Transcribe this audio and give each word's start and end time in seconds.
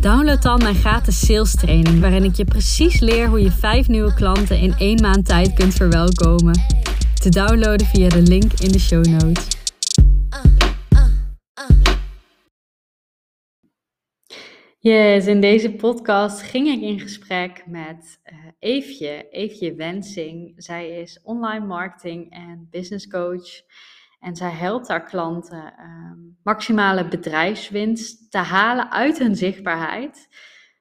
download 0.00 0.42
dan 0.42 0.58
mijn 0.58 0.74
gratis 0.74 1.26
sales 1.26 1.54
training, 1.54 2.00
waarin 2.00 2.24
ik 2.24 2.34
je 2.34 2.44
precies 2.44 3.00
leer 3.00 3.28
hoe 3.28 3.42
je 3.42 3.50
vijf 3.50 3.88
nieuwe 3.88 4.14
klanten 4.14 4.58
in 4.58 4.74
één 4.78 5.00
maand 5.00 5.26
tijd 5.26 5.54
kunt 5.54 5.74
verwelkomen. 5.74 6.54
Te 7.14 7.28
downloaden 7.28 7.86
via 7.86 8.08
de 8.08 8.22
link 8.22 8.52
in 8.52 8.72
de 8.72 8.78
show 8.78 9.04
notes. 9.04 9.58
Yes, 14.78 15.26
in 15.26 15.40
deze 15.40 15.72
podcast 15.72 16.42
ging 16.42 16.68
ik 16.68 16.80
in 16.80 17.00
gesprek 17.00 17.62
met 17.66 18.20
uh, 18.32 18.38
Eefje, 18.58 19.26
Eefje 19.30 19.74
Wensing. 19.74 20.52
Zij 20.56 21.00
is 21.00 21.20
online 21.22 21.66
marketing 21.66 22.32
en 22.32 22.68
business 22.70 23.08
coach. 23.08 23.62
En 24.20 24.36
zij 24.36 24.50
helpt 24.50 24.88
haar 24.88 25.04
klanten 25.04 25.74
uh, 25.78 26.34
maximale 26.42 27.08
bedrijfswinst 27.08 28.30
te 28.30 28.38
halen 28.38 28.90
uit 28.90 29.18
hun 29.18 29.36
zichtbaarheid, 29.36 30.28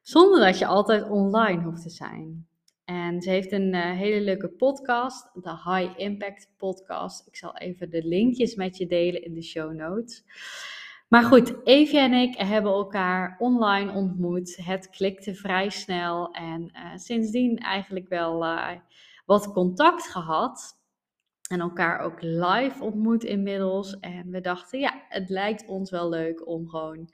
zonder 0.02 0.40
dat 0.40 0.60
je 0.60 0.66
altijd 0.66 1.10
online 1.10 1.64
hoeft 1.64 1.82
te 1.82 1.90
zijn. 1.90 2.48
En 2.86 3.22
ze 3.22 3.30
heeft 3.30 3.52
een 3.52 3.74
uh, 3.74 3.92
hele 3.92 4.22
leuke 4.22 4.50
podcast, 4.50 5.30
de 5.34 5.50
High 5.50 6.00
Impact 6.00 6.54
Podcast. 6.58 7.28
Ik 7.28 7.36
zal 7.36 7.58
even 7.58 7.90
de 7.90 8.04
linkjes 8.04 8.56
met 8.56 8.78
je 8.78 8.88
delen 8.88 9.24
in 9.24 9.34
de 9.34 9.44
show 9.44 9.74
notes. 9.74 10.24
Maar 11.08 11.24
goed, 11.24 11.56
Evie 11.64 12.00
en 12.00 12.14
ik 12.14 12.38
hebben 12.38 12.72
elkaar 12.72 13.36
online 13.40 13.92
ontmoet. 13.92 14.60
Het 14.66 14.90
klikte 14.90 15.36
vrij 15.36 15.70
snel 15.70 16.32
en 16.32 16.72
uh, 16.74 16.92
sindsdien 16.96 17.58
eigenlijk 17.58 18.10
wel 18.10 18.44
uh, 18.44 18.70
wat 19.26 19.52
contact 19.52 20.08
gehad. 20.08 20.79
En 21.50 21.60
elkaar 21.60 22.00
ook 22.00 22.22
live 22.22 22.84
ontmoet 22.84 23.24
inmiddels. 23.24 24.00
En 24.00 24.30
we 24.30 24.42
dachten, 24.42 24.80
ja, 24.80 25.04
het 25.08 25.30
lijkt 25.30 25.66
ons 25.66 25.90
wel 25.90 26.10
leuk 26.10 26.48
om 26.48 26.68
gewoon 26.68 27.10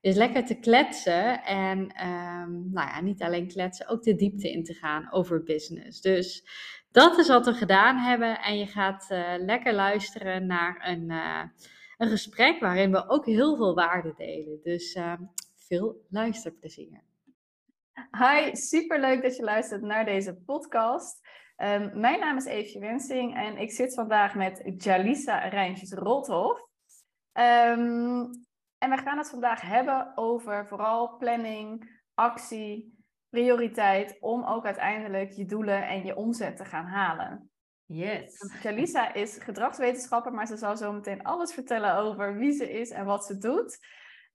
eens 0.00 0.16
lekker 0.16 0.44
te 0.44 0.58
kletsen. 0.58 1.44
En 1.44 1.78
um, 1.78 2.70
nou 2.72 2.88
ja, 2.88 3.00
niet 3.00 3.22
alleen 3.22 3.48
kletsen, 3.48 3.88
ook 3.88 4.02
de 4.02 4.14
diepte 4.14 4.50
in 4.50 4.64
te 4.64 4.74
gaan 4.74 5.12
over 5.12 5.42
business. 5.42 6.00
Dus 6.00 6.44
dat 6.90 7.18
is 7.18 7.28
wat 7.28 7.46
we 7.46 7.52
gedaan 7.52 7.96
hebben. 7.96 8.40
En 8.40 8.58
je 8.58 8.66
gaat 8.66 9.08
uh, 9.10 9.34
lekker 9.38 9.74
luisteren 9.74 10.46
naar 10.46 10.88
een, 10.88 11.10
uh, 11.10 11.42
een 11.96 12.08
gesprek 12.08 12.60
waarin 12.60 12.90
we 12.90 13.08
ook 13.08 13.26
heel 13.26 13.56
veel 13.56 13.74
waarde 13.74 14.14
delen. 14.16 14.60
Dus 14.62 14.94
uh, 14.94 15.12
veel 15.56 16.06
luisterplezier. 16.08 17.02
Hi, 18.10 18.54
super 18.54 19.00
leuk 19.00 19.22
dat 19.22 19.36
je 19.36 19.42
luistert 19.42 19.82
naar 19.82 20.04
deze 20.04 20.34
podcast. 20.34 21.20
Um, 21.56 22.00
mijn 22.00 22.20
naam 22.20 22.36
is 22.36 22.44
Eefje 22.44 22.78
Wensing 22.78 23.36
en 23.36 23.56
ik 23.56 23.70
zit 23.70 23.94
vandaag 23.94 24.34
met 24.34 24.62
Jalisa 24.76 25.38
Rijntjes-Rothoff. 25.38 26.60
Um, 27.32 28.30
en 28.78 28.90
we 28.90 28.96
gaan 28.96 29.18
het 29.18 29.30
vandaag 29.30 29.60
hebben 29.60 30.12
over 30.14 30.66
vooral 30.66 31.16
planning, 31.16 32.00
actie, 32.14 32.94
prioriteit 33.28 34.16
om 34.20 34.44
ook 34.44 34.64
uiteindelijk 34.64 35.30
je 35.30 35.44
doelen 35.44 35.88
en 35.88 36.04
je 36.04 36.16
omzet 36.16 36.56
te 36.56 36.64
gaan 36.64 36.86
halen. 36.86 37.50
Yes. 37.84 38.58
Jalisa 38.62 39.14
is 39.14 39.38
gedragswetenschapper, 39.38 40.32
maar 40.32 40.46
ze 40.46 40.56
zal 40.56 40.76
zo 40.76 40.92
meteen 40.92 41.22
alles 41.22 41.54
vertellen 41.54 41.96
over 41.96 42.36
wie 42.36 42.52
ze 42.52 42.72
is 42.72 42.90
en 42.90 43.04
wat 43.04 43.26
ze 43.26 43.38
doet. 43.38 43.78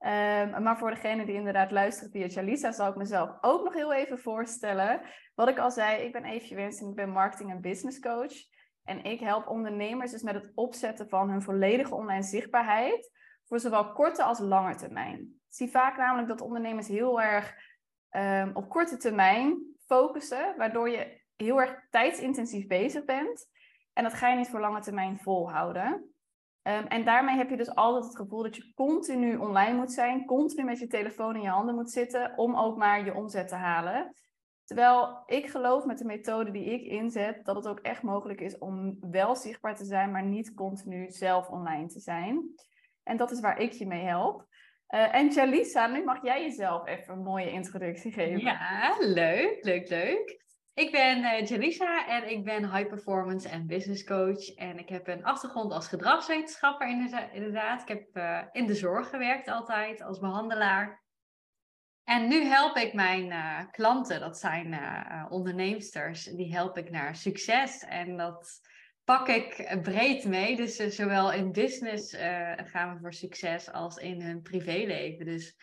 Um, 0.04 0.64
maar 0.64 0.78
voor 0.78 0.90
degene 0.90 1.26
die 1.26 1.36
inderdaad 1.36 1.72
luistert 1.72 2.12
via 2.12 2.26
Jalisa, 2.26 2.72
zal 2.72 2.90
ik 2.90 2.96
mezelf 2.96 3.38
ook 3.42 3.64
nog 3.64 3.74
heel 3.74 3.94
even 3.94 4.20
voorstellen. 4.20 5.02
Wat 5.36 5.48
ik 5.48 5.58
al 5.58 5.72
zei, 5.72 6.04
ik 6.04 6.12
ben 6.12 6.26
Eefje 6.26 6.56
Wens 6.56 6.82
en 6.82 6.90
ik 6.90 6.96
ben 6.96 7.10
marketing 7.10 7.52
en 7.52 7.62
business 7.62 8.00
coach. 8.00 8.34
En 8.84 9.04
ik 9.04 9.20
help 9.20 9.48
ondernemers 9.48 10.12
dus 10.12 10.22
met 10.22 10.34
het 10.34 10.52
opzetten 10.56 11.10
van 11.10 11.30
hun 11.30 11.42
volledige 11.42 11.96
online 11.96 12.24
zichtbaarheid 12.24 13.12
voor 13.46 13.60
zowel 13.60 13.92
korte 13.92 14.24
als 14.24 14.40
lange 14.40 14.76
termijn. 14.76 15.20
Ik 15.20 15.58
zie 15.58 15.70
vaak 15.70 15.98
namelijk 15.98 16.28
dat 16.28 16.42
ondernemers 16.42 16.88
heel 16.88 17.22
erg 17.22 17.56
um, 18.12 18.52
op 18.54 18.70
korte 18.70 18.98
termijn 18.98 19.76
focussen, 19.86 20.54
waardoor 20.58 20.90
je 20.90 21.22
heel 21.36 21.62
erg 21.62 21.88
tijdsintensief 21.90 22.68
bezig 22.68 23.06
bent. 23.06 23.50
En 23.94 24.04
dat 24.04 24.14
ga 24.14 24.30
je 24.30 24.38
niet 24.38 24.50
voor 24.50 24.60
lange 24.60 24.82
termijn 24.82 25.20
volhouden. 25.20 26.11
Um, 26.64 26.86
en 26.88 27.06
daarmee 27.06 27.36
heb 27.36 27.50
je 27.50 27.58
dus 27.58 27.76
altijd 27.76 28.04
het 28.04 28.16
gevoel 28.16 28.44
dat 28.44 28.56
je 28.56 28.72
continu 28.76 29.36
online 29.36 29.78
moet 29.78 29.92
zijn, 29.92 30.26
continu 30.26 30.64
met 30.64 30.80
je 30.80 30.88
telefoon 30.88 31.36
in 31.36 31.42
je 31.42 31.50
handen 31.50 31.76
moet 31.76 31.92
zitten 31.92 32.34
om 32.38 32.56
ook 32.56 32.78
maar 32.78 33.06
je 33.06 33.16
omzet 33.16 33.48
te 33.48 33.56
halen. 33.56 34.16
Terwijl 34.64 35.24
ik 35.26 35.50
geloof 35.50 35.86
met 35.86 35.98
de 35.98 36.06
methode 36.06 36.52
die 36.52 36.66
ik 36.66 36.82
inzet, 36.82 37.46
dat 37.46 37.56
het 37.56 37.68
ook 37.68 37.80
echt 37.80 38.02
mogelijk 38.02 38.42
is 38.42 38.58
om 38.58 38.98
wel 39.12 39.36
zichtbaar 39.36 39.76
te 39.76 39.86
zijn, 39.86 40.12
maar 40.12 40.24
niet 40.24 40.54
continu 40.54 41.10
zelf 41.10 41.50
online 41.50 41.88
te 41.88 42.00
zijn. 42.00 42.56
En 43.04 43.18
dat 43.18 43.32
is 43.32 43.40
waar 43.40 43.60
ik 43.60 43.72
je 43.72 43.88
mee 43.88 44.04
help. 44.04 44.46
Uh, 44.90 45.16
en 45.16 45.30
Jalisa, 45.30 45.88
nu 45.88 46.04
mag 46.04 46.24
jij 46.24 46.42
jezelf 46.42 46.88
even 46.88 47.14
een 47.14 47.24
mooie 47.24 47.52
introductie 47.52 48.12
geven. 48.12 48.40
Ja, 48.40 48.96
leuk, 49.00 49.58
leuk, 49.62 49.90
leuk. 49.90 50.44
Ik 50.82 50.92
ben 50.92 51.18
uh, 51.18 51.46
Jalisa 51.46 52.08
en 52.08 52.30
ik 52.30 52.44
ben 52.44 52.76
high 52.76 52.88
performance 52.88 53.50
en 53.50 53.68
business 53.68 54.04
coach. 54.04 54.56
En 54.56 54.80
ik 54.80 54.90
heb 54.90 55.08
een 55.08 55.24
achtergrond 55.24 55.72
als 55.72 55.88
gedragswetenschapper 55.88 56.88
inderdaad. 57.34 57.82
Ik 57.82 57.88
heb 57.88 58.18
uh, 58.18 58.42
in 58.52 58.66
de 58.66 58.76
zorg 58.76 59.10
gewerkt 59.10 59.48
altijd 59.48 60.02
als 60.02 60.20
behandelaar. 60.20 61.04
En 62.04 62.28
nu 62.28 62.44
help 62.44 62.78
ik 62.78 62.94
mijn 62.94 63.26
uh, 63.26 63.60
klanten, 63.72 64.20
dat 64.20 64.38
zijn 64.38 64.80
onderneemsters, 65.30 66.24
die 66.24 66.54
help 66.54 66.78
ik 66.78 66.90
naar 66.90 67.16
succes. 67.16 67.84
En 67.84 68.18
dat 68.18 68.62
pak 69.04 69.28
ik 69.28 69.80
breed 69.82 70.26
mee. 70.26 70.56
Dus 70.56 70.76
zowel 70.76 71.32
in 71.32 71.52
business 71.52 72.16
gaan 72.56 72.94
we 72.94 73.00
voor 73.02 73.14
succes 73.14 73.72
als 73.72 73.98
in 73.98 74.22
hun 74.22 74.42
privéleven. 74.42 75.26
Dus 75.26 75.56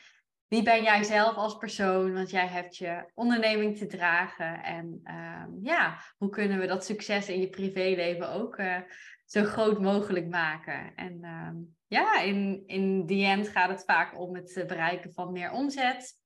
wie 0.48 0.62
ben 0.62 0.82
jij 0.82 1.02
zelf 1.02 1.36
als 1.36 1.56
persoon? 1.56 2.14
Want 2.14 2.30
jij 2.30 2.46
hebt 2.46 2.76
je 2.76 3.10
onderneming 3.14 3.78
te 3.78 3.86
dragen. 3.86 4.62
En 4.62 5.00
um, 5.04 5.58
ja, 5.62 5.98
hoe 6.16 6.28
kunnen 6.28 6.58
we 6.58 6.66
dat 6.66 6.84
succes 6.84 7.28
in 7.28 7.40
je 7.40 7.48
privéleven 7.48 8.32
ook 8.32 8.58
uh, 8.58 8.76
zo 9.24 9.44
groot 9.44 9.80
mogelijk 9.80 10.28
maken? 10.28 10.94
En 10.94 11.24
um, 11.24 11.76
ja, 11.86 12.20
in, 12.20 12.62
in 12.66 13.06
die 13.06 13.26
end 13.26 13.48
gaat 13.48 13.70
het 13.70 13.84
vaak 13.84 14.20
om 14.20 14.34
het 14.34 14.64
bereiken 14.66 15.12
van 15.12 15.32
meer 15.32 15.50
omzet. 15.50 16.16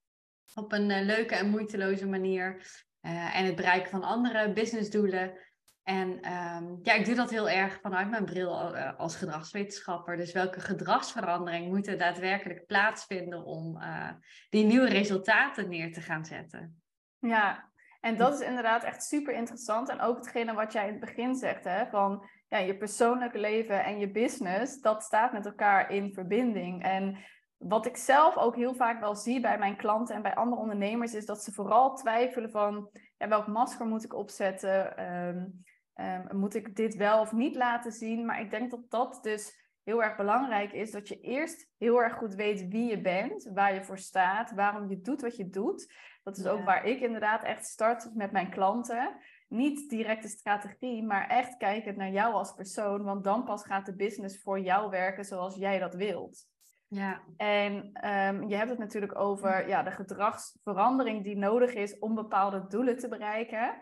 Op 0.54 0.72
een 0.72 0.90
uh, 0.90 1.00
leuke 1.00 1.34
en 1.34 1.50
moeiteloze 1.50 2.06
manier. 2.06 2.80
En 3.00 3.44
het 3.44 3.56
bereiken 3.56 3.90
van 3.90 4.02
andere 4.02 4.52
businessdoelen. 4.52 5.38
En 5.82 6.32
um, 6.32 6.78
ja, 6.82 6.92
ik 6.92 7.04
doe 7.04 7.14
dat 7.14 7.30
heel 7.30 7.48
erg 7.48 7.80
vanuit 7.80 8.10
mijn 8.10 8.24
bril 8.24 8.74
uh, 8.74 8.98
als 8.98 9.16
gedragswetenschapper. 9.16 10.16
Dus 10.16 10.32
welke 10.32 10.60
gedragsverandering 10.60 11.68
moet 11.68 11.86
er 11.86 11.98
daadwerkelijk 11.98 12.66
plaatsvinden 12.66 13.44
om 13.44 13.76
uh, 13.76 14.10
die 14.50 14.64
nieuwe 14.64 14.88
resultaten 14.88 15.68
neer 15.68 15.92
te 15.92 16.00
gaan 16.00 16.24
zetten? 16.24 16.82
Ja, 17.18 17.70
en 18.00 18.16
dat 18.16 18.34
is 18.34 18.46
inderdaad 18.46 18.84
echt 18.84 19.02
super 19.02 19.34
interessant. 19.34 19.88
En 19.88 20.00
ook 20.00 20.16
hetgene 20.16 20.54
wat 20.54 20.72
jij 20.72 20.86
in 20.86 20.90
het 20.92 21.00
begin 21.00 21.34
zegt, 21.34 21.64
hè, 21.64 21.86
van 21.86 22.28
ja, 22.48 22.58
je 22.58 22.76
persoonlijke 22.76 23.38
leven 23.38 23.84
en 23.84 23.98
je 23.98 24.10
business, 24.10 24.80
dat 24.80 25.02
staat 25.02 25.32
met 25.32 25.46
elkaar 25.46 25.90
in 25.90 26.12
verbinding. 26.12 26.82
En 26.82 27.18
wat 27.56 27.86
ik 27.86 27.96
zelf 27.96 28.36
ook 28.36 28.56
heel 28.56 28.74
vaak 28.74 29.00
wel 29.00 29.16
zie 29.16 29.40
bij 29.40 29.58
mijn 29.58 29.76
klanten 29.76 30.14
en 30.14 30.22
bij 30.22 30.34
andere 30.34 30.60
ondernemers, 30.60 31.14
is 31.14 31.26
dat 31.26 31.42
ze 31.42 31.52
vooral 31.52 31.94
twijfelen 31.94 32.50
van 32.50 32.90
ja, 33.18 33.28
welk 33.28 33.46
masker 33.46 33.86
moet 33.86 34.04
ik 34.04 34.14
opzetten? 34.14 35.04
Um, 35.12 35.62
um, 35.94 36.38
moet 36.38 36.54
ik 36.54 36.76
dit 36.76 36.96
wel 36.96 37.20
of 37.20 37.32
niet 37.32 37.54
laten 37.54 37.92
zien? 37.92 38.26
Maar 38.26 38.40
ik 38.40 38.50
denk 38.50 38.70
dat 38.70 38.90
dat 38.90 39.18
dus 39.22 39.60
heel 39.82 40.02
erg 40.02 40.16
belangrijk 40.16 40.72
is, 40.72 40.90
dat 40.90 41.08
je 41.08 41.20
eerst 41.20 41.68
heel 41.78 42.02
erg 42.02 42.14
goed 42.14 42.34
weet 42.34 42.68
wie 42.68 42.90
je 42.90 43.00
bent, 43.00 43.50
waar 43.54 43.74
je 43.74 43.84
voor 43.84 43.98
staat, 43.98 44.52
waarom 44.52 44.88
je 44.88 45.00
doet 45.00 45.20
wat 45.20 45.36
je 45.36 45.50
doet. 45.50 45.94
Dat 46.22 46.36
is 46.36 46.44
ja. 46.44 46.50
ook 46.50 46.64
waar 46.64 46.84
ik 46.84 47.00
inderdaad 47.00 47.42
echt 47.42 47.64
start 47.64 48.10
met 48.14 48.32
mijn 48.32 48.50
klanten. 48.50 49.16
Niet 49.48 49.90
direct 49.90 50.22
de 50.22 50.28
strategie, 50.28 51.02
maar 51.02 51.28
echt 51.28 51.56
kijken 51.56 51.96
naar 51.96 52.10
jou 52.10 52.34
als 52.34 52.54
persoon, 52.54 53.02
want 53.02 53.24
dan 53.24 53.44
pas 53.44 53.64
gaat 53.64 53.86
de 53.86 53.94
business 53.94 54.42
voor 54.42 54.60
jou 54.60 54.90
werken 54.90 55.24
zoals 55.24 55.56
jij 55.56 55.78
dat 55.78 55.94
wilt. 55.94 56.50
Ja. 56.88 57.22
En 57.36 57.72
um, 58.08 58.48
je 58.48 58.54
hebt 58.54 58.70
het 58.70 58.78
natuurlijk 58.78 59.18
over 59.18 59.68
ja, 59.68 59.82
de 59.82 59.90
gedragsverandering 59.90 61.24
die 61.24 61.36
nodig 61.36 61.74
is 61.74 61.98
om 61.98 62.14
bepaalde 62.14 62.66
doelen 62.66 62.98
te 62.98 63.08
bereiken. 63.08 63.78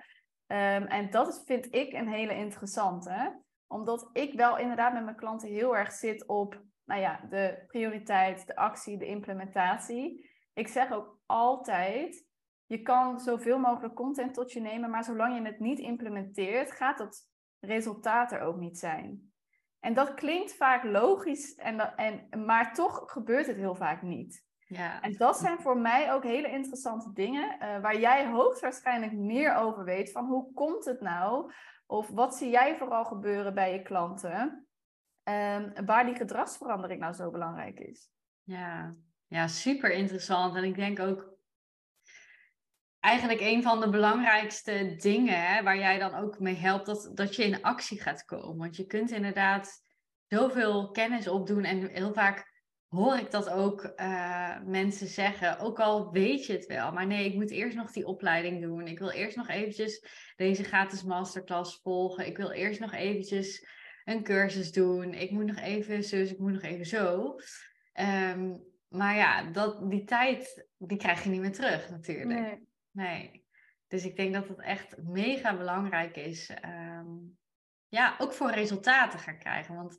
Um, 0.52 0.86
en 0.86 1.10
dat 1.10 1.42
vind 1.44 1.74
ik 1.74 1.92
een 1.92 2.08
hele 2.08 2.34
interessante. 2.34 3.42
Omdat 3.66 4.10
ik 4.12 4.34
wel 4.34 4.58
inderdaad 4.58 4.92
met 4.92 5.04
mijn 5.04 5.16
klanten 5.16 5.48
heel 5.48 5.76
erg 5.76 5.92
zit 5.92 6.26
op 6.26 6.62
nou 6.84 7.00
ja, 7.00 7.20
de 7.28 7.64
prioriteit, 7.66 8.46
de 8.46 8.56
actie, 8.56 8.98
de 8.98 9.06
implementatie. 9.06 10.30
ik 10.52 10.68
zeg 10.68 10.92
ook 10.92 11.18
altijd, 11.26 12.26
je 12.66 12.82
kan 12.82 13.20
zoveel 13.20 13.58
mogelijk 13.58 13.94
content 13.94 14.34
tot 14.34 14.52
je 14.52 14.60
nemen, 14.60 14.90
maar 14.90 15.04
zolang 15.04 15.36
je 15.36 15.44
het 15.44 15.60
niet 15.60 15.78
implementeert, 15.78 16.72
gaat 16.72 16.98
dat 16.98 17.28
resultaat 17.60 18.32
er 18.32 18.40
ook 18.40 18.56
niet 18.56 18.78
zijn. 18.78 19.32
En 19.80 19.94
dat 19.94 20.14
klinkt 20.14 20.54
vaak 20.54 20.84
logisch, 20.84 21.54
en, 21.54 21.96
en, 21.96 22.44
maar 22.44 22.74
toch 22.74 23.02
gebeurt 23.10 23.46
het 23.46 23.56
heel 23.56 23.74
vaak 23.74 24.02
niet. 24.02 24.44
Ja. 24.72 25.02
En 25.02 25.16
dat 25.16 25.38
zijn 25.38 25.58
voor 25.58 25.78
mij 25.78 26.12
ook 26.12 26.22
hele 26.22 26.50
interessante 26.50 27.12
dingen, 27.12 27.56
uh, 27.62 27.80
waar 27.80 27.98
jij 27.98 28.26
hoogstwaarschijnlijk 28.26 29.12
meer 29.12 29.54
over 29.54 29.84
weet. 29.84 30.12
Van 30.12 30.26
hoe 30.26 30.52
komt 30.52 30.84
het 30.84 31.00
nou? 31.00 31.52
Of 31.86 32.08
wat 32.08 32.36
zie 32.36 32.50
jij 32.50 32.76
vooral 32.76 33.04
gebeuren 33.04 33.54
bij 33.54 33.72
je 33.72 33.82
klanten? 33.82 34.66
Um, 35.22 35.72
waar 35.86 36.04
die 36.04 36.14
gedragsverandering 36.14 37.00
nou 37.00 37.14
zo 37.14 37.30
belangrijk 37.30 37.78
is. 37.80 38.10
Ja. 38.42 38.94
ja, 39.26 39.46
super 39.46 39.92
interessant. 39.92 40.56
En 40.56 40.64
ik 40.64 40.76
denk 40.76 41.00
ook 41.00 41.34
eigenlijk 43.00 43.40
een 43.40 43.62
van 43.62 43.80
de 43.80 43.90
belangrijkste 43.90 44.94
dingen 44.96 45.46
hè, 45.46 45.62
waar 45.62 45.78
jij 45.78 45.98
dan 45.98 46.14
ook 46.14 46.38
mee 46.38 46.56
helpt, 46.56 46.86
dat, 46.86 47.10
dat 47.14 47.36
je 47.36 47.44
in 47.44 47.62
actie 47.62 48.00
gaat 48.00 48.24
komen. 48.24 48.58
Want 48.58 48.76
je 48.76 48.86
kunt 48.86 49.10
inderdaad 49.10 49.82
zoveel 50.26 50.90
kennis 50.90 51.28
opdoen 51.28 51.64
en 51.64 51.88
heel 51.88 52.12
vaak 52.12 52.49
hoor 52.90 53.16
ik 53.16 53.30
dat 53.30 53.50
ook 53.50 53.92
uh, 53.96 54.60
mensen 54.64 55.06
zeggen. 55.06 55.58
Ook 55.58 55.80
al 55.80 56.10
weet 56.12 56.46
je 56.46 56.52
het 56.52 56.66
wel, 56.66 56.92
maar 56.92 57.06
nee, 57.06 57.24
ik 57.24 57.34
moet 57.34 57.50
eerst 57.50 57.76
nog 57.76 57.92
die 57.92 58.06
opleiding 58.06 58.62
doen. 58.62 58.86
Ik 58.86 58.98
wil 58.98 59.10
eerst 59.10 59.36
nog 59.36 59.48
eventjes 59.48 60.04
deze 60.36 60.64
gratis 60.64 61.02
masterclass 61.02 61.80
volgen. 61.82 62.26
Ik 62.26 62.36
wil 62.36 62.50
eerst 62.50 62.80
nog 62.80 62.92
eventjes 62.92 63.66
een 64.04 64.22
cursus 64.22 64.72
doen. 64.72 65.14
Ik 65.14 65.30
moet 65.30 65.46
nog 65.46 65.58
even 65.58 66.04
zo, 66.04 66.16
ik 66.16 66.38
moet 66.38 66.52
nog 66.52 66.62
even 66.62 66.86
zo. 66.86 67.36
Ehm, 67.92 68.56
maar 68.88 69.16
ja, 69.16 69.42
dat, 69.42 69.90
die 69.90 70.04
tijd, 70.04 70.68
die 70.78 70.98
krijg 70.98 71.22
je 71.22 71.30
niet 71.30 71.40
meer 71.40 71.52
terug 71.52 71.90
natuurlijk. 71.90 72.40
Nee. 72.40 72.68
nee. 72.90 73.44
Dus 73.88 74.04
ik 74.04 74.16
denk 74.16 74.34
dat 74.34 74.48
het 74.48 74.60
echt 74.60 74.96
mega 75.02 75.56
belangrijk 75.56 76.16
is. 76.16 76.50
Um, 76.64 77.38
ja, 77.88 78.14
ook 78.18 78.32
voor 78.32 78.50
resultaten 78.50 79.18
gaan 79.18 79.38
krijgen. 79.38 79.74
Want 79.74 79.98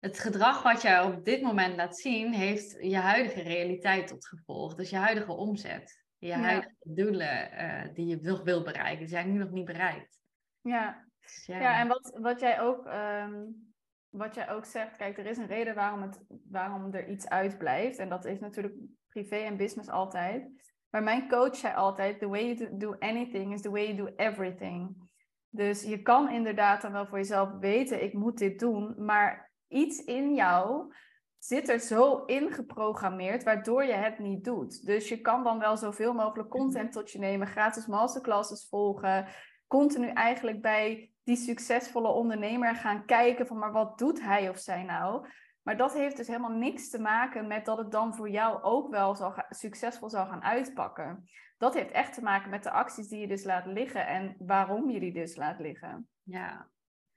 het 0.00 0.18
gedrag 0.18 0.62
wat 0.62 0.82
jij 0.82 1.02
op 1.02 1.24
dit 1.24 1.42
moment 1.42 1.76
laat 1.76 1.98
zien, 1.98 2.32
heeft 2.32 2.76
je 2.80 2.96
huidige 2.96 3.42
realiteit 3.42 4.06
tot 4.06 4.26
gevolg. 4.26 4.74
Dus 4.74 4.90
je 4.90 4.96
huidige 4.96 5.32
omzet, 5.32 6.04
je 6.18 6.32
huidige 6.32 6.74
doelen 6.82 7.50
uh, 7.52 7.94
die 7.94 8.06
je 8.06 8.18
nog 8.20 8.42
wil 8.42 8.62
bereiken, 8.62 8.98
die 8.98 9.08
zijn 9.08 9.32
nu 9.32 9.38
nog 9.38 9.50
niet 9.50 9.64
bereikt. 9.64 10.18
Ja, 10.60 11.04
dus 11.20 11.46
ja. 11.46 11.60
ja. 11.60 11.80
en 11.80 11.88
wat, 11.88 12.18
wat, 12.20 12.40
jij 12.40 12.60
ook, 12.60 12.86
um, 12.86 13.72
wat 14.08 14.34
jij 14.34 14.50
ook 14.50 14.64
zegt, 14.64 14.96
kijk, 14.96 15.18
er 15.18 15.26
is 15.26 15.38
een 15.38 15.46
reden 15.46 15.74
waarom, 15.74 16.02
het, 16.02 16.20
waarom 16.48 16.94
er 16.94 17.08
iets 17.08 17.28
uitblijft. 17.28 17.98
En 17.98 18.08
dat 18.08 18.24
is 18.24 18.40
natuurlijk 18.40 18.74
privé 19.08 19.36
en 19.36 19.56
business 19.56 19.88
altijd. 19.88 20.48
Maar 20.90 21.02
mijn 21.02 21.28
coach 21.28 21.56
zei 21.56 21.74
altijd, 21.74 22.18
the 22.18 22.28
way 22.28 22.54
you 22.54 22.76
do 22.76 22.96
anything 22.98 23.52
is 23.52 23.60
the 23.60 23.70
way 23.70 23.84
you 23.84 23.96
do 23.96 24.12
everything. 24.16 25.08
Dus 25.48 25.82
je 25.82 26.02
kan 26.02 26.30
inderdaad 26.30 26.82
dan 26.82 26.92
wel 26.92 27.06
voor 27.06 27.18
jezelf 27.18 27.50
weten, 27.58 28.02
ik 28.02 28.12
moet 28.12 28.38
dit 28.38 28.58
doen, 28.58 28.94
maar 29.04 29.49
iets 29.70 30.04
in 30.04 30.34
jou 30.34 30.92
zit 31.38 31.68
er 31.68 31.78
zo 31.78 32.24
ingeprogrammeerd 32.24 33.42
waardoor 33.42 33.84
je 33.84 33.92
het 33.92 34.18
niet 34.18 34.44
doet. 34.44 34.86
Dus 34.86 35.08
je 35.08 35.20
kan 35.20 35.44
dan 35.44 35.58
wel 35.58 35.76
zoveel 35.76 36.12
mogelijk 36.14 36.48
mhm. 36.48 36.58
content 36.58 36.92
tot 36.92 37.10
je 37.10 37.18
nemen, 37.18 37.46
gratis 37.46 37.86
masterclasses 37.86 38.66
volgen, 38.68 39.26
continu 39.66 40.08
eigenlijk 40.08 40.60
bij 40.60 41.12
die 41.22 41.36
succesvolle 41.36 42.08
ondernemer 42.08 42.74
gaan 42.74 43.04
kijken 43.04 43.46
van 43.46 43.58
maar 43.58 43.72
wat 43.72 43.98
doet 43.98 44.22
hij 44.22 44.48
of 44.48 44.58
zij 44.58 44.82
nou? 44.82 45.26
Maar 45.62 45.76
dat 45.76 45.94
heeft 45.94 46.16
dus 46.16 46.26
helemaal 46.26 46.50
niks 46.50 46.90
te 46.90 47.00
maken 47.00 47.46
met 47.46 47.64
dat 47.64 47.78
het 47.78 47.90
dan 47.90 48.14
voor 48.14 48.30
jou 48.30 48.62
ook 48.62 48.90
wel 48.90 49.14
zal 49.14 49.34
succesvol 49.48 50.10
zal 50.10 50.26
gaan 50.26 50.42
uitpakken. 50.42 51.28
Dat 51.58 51.74
heeft 51.74 51.90
echt 51.90 52.14
te 52.14 52.22
maken 52.22 52.50
met 52.50 52.62
de 52.62 52.70
acties 52.70 53.08
die 53.08 53.20
je 53.20 53.28
dus 53.28 53.44
laat 53.44 53.66
liggen 53.66 54.06
en 54.06 54.36
waarom 54.38 54.90
je 54.90 55.00
die 55.00 55.12
dus 55.12 55.36
laat 55.36 55.60
liggen. 55.60 56.08
Ja, 56.22 56.68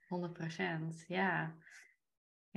100% 0.08 1.06
Ja. 1.06 1.54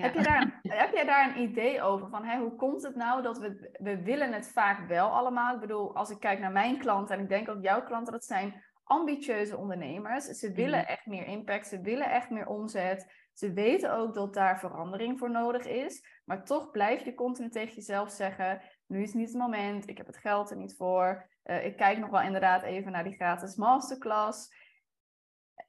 Heb, 0.01 0.13
je 0.13 0.23
daar, 0.23 0.59
heb 0.81 0.94
jij 0.94 1.05
daar 1.05 1.29
een 1.29 1.41
idee 1.41 1.81
over? 1.81 2.09
Van, 2.09 2.25
hè, 2.25 2.38
hoe 2.39 2.55
komt 2.55 2.83
het 2.83 2.95
nou 2.95 3.21
dat 3.21 3.38
we, 3.38 3.75
we 3.79 4.03
willen 4.03 4.33
het 4.33 4.51
vaak 4.51 4.88
wel 4.88 5.09
allemaal? 5.09 5.53
Ik 5.53 5.59
bedoel, 5.59 5.95
als 5.95 6.09
ik 6.09 6.19
kijk 6.19 6.39
naar 6.39 6.51
mijn 6.51 6.77
klanten 6.77 7.15
en 7.15 7.21
ik 7.21 7.29
denk 7.29 7.49
ook 7.49 7.61
jouw 7.61 7.83
klanten, 7.83 8.13
dat 8.13 8.25
zijn 8.25 8.63
ambitieuze 8.83 9.57
ondernemers. 9.57 10.25
Ze 10.25 10.51
willen 10.51 10.79
mhm. 10.79 10.88
echt 10.88 11.05
meer 11.05 11.25
impact, 11.25 11.67
ze 11.67 11.81
willen 11.81 12.11
echt 12.11 12.29
meer 12.29 12.47
omzet. 12.47 13.27
Ze 13.33 13.53
weten 13.53 13.94
ook 13.94 14.13
dat 14.13 14.33
daar 14.33 14.59
verandering 14.59 15.19
voor 15.19 15.31
nodig 15.31 15.65
is. 15.65 16.21
Maar 16.25 16.43
toch 16.43 16.71
blijf 16.71 17.05
je 17.05 17.13
continu 17.13 17.50
tegen 17.50 17.75
jezelf 17.75 18.11
zeggen: 18.11 18.61
nu 18.88 19.01
is 19.01 19.13
niet 19.13 19.27
het 19.27 19.38
moment, 19.38 19.89
ik 19.89 19.97
heb 19.97 20.07
het 20.07 20.17
geld 20.17 20.50
er 20.50 20.57
niet 20.57 20.75
voor. 20.77 21.29
Uh, 21.45 21.65
ik 21.65 21.77
kijk 21.77 21.97
nog 21.97 22.09
wel 22.09 22.21
inderdaad 22.21 22.63
even 22.63 22.91
naar 22.91 23.03
die 23.03 23.15
gratis 23.15 23.55
masterclass. 23.55 24.53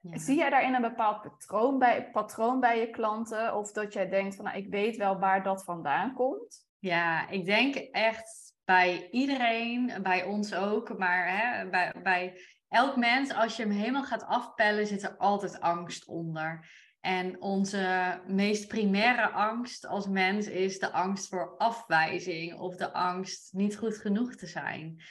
Zie 0.02 0.36
jij 0.36 0.50
daarin 0.50 0.74
een 0.74 0.80
bepaald 0.80 1.22
patroon 1.22 1.78
bij, 1.78 2.10
patroon 2.10 2.60
bij 2.60 2.80
je 2.80 2.90
klanten? 2.90 3.56
Of 3.56 3.72
dat 3.72 3.92
jij 3.92 4.08
denkt 4.08 4.34
van, 4.36 4.44
nou, 4.44 4.56
ik 4.56 4.68
weet 4.68 4.96
wel 4.96 5.18
waar 5.18 5.42
dat 5.42 5.64
vandaan 5.64 6.14
komt? 6.14 6.66
Ja, 6.78 7.28
ik 7.28 7.44
denk 7.44 7.74
echt 7.76 8.54
bij 8.64 9.08
iedereen, 9.10 9.92
bij 10.02 10.24
ons 10.24 10.54
ook, 10.54 10.98
maar 10.98 11.38
hè, 11.38 11.68
bij, 11.68 11.94
bij 12.02 12.40
elk 12.68 12.96
mens, 12.96 13.34
als 13.34 13.56
je 13.56 13.62
hem 13.62 13.72
helemaal 13.72 14.04
gaat 14.04 14.26
afpellen, 14.26 14.86
zit 14.86 15.02
er 15.02 15.16
altijd 15.16 15.60
angst 15.60 16.06
onder. 16.06 16.68
En 17.00 17.42
onze 17.42 18.20
meest 18.26 18.68
primaire 18.68 19.28
angst 19.28 19.86
als 19.86 20.08
mens 20.08 20.46
is 20.46 20.78
de 20.78 20.92
angst 20.92 21.28
voor 21.28 21.56
afwijzing 21.56 22.58
of 22.58 22.76
de 22.76 22.92
angst 22.92 23.52
niet 23.52 23.76
goed 23.76 23.96
genoeg 23.96 24.34
te 24.34 24.46
zijn. 24.46 25.02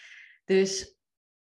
Dus 0.45 0.96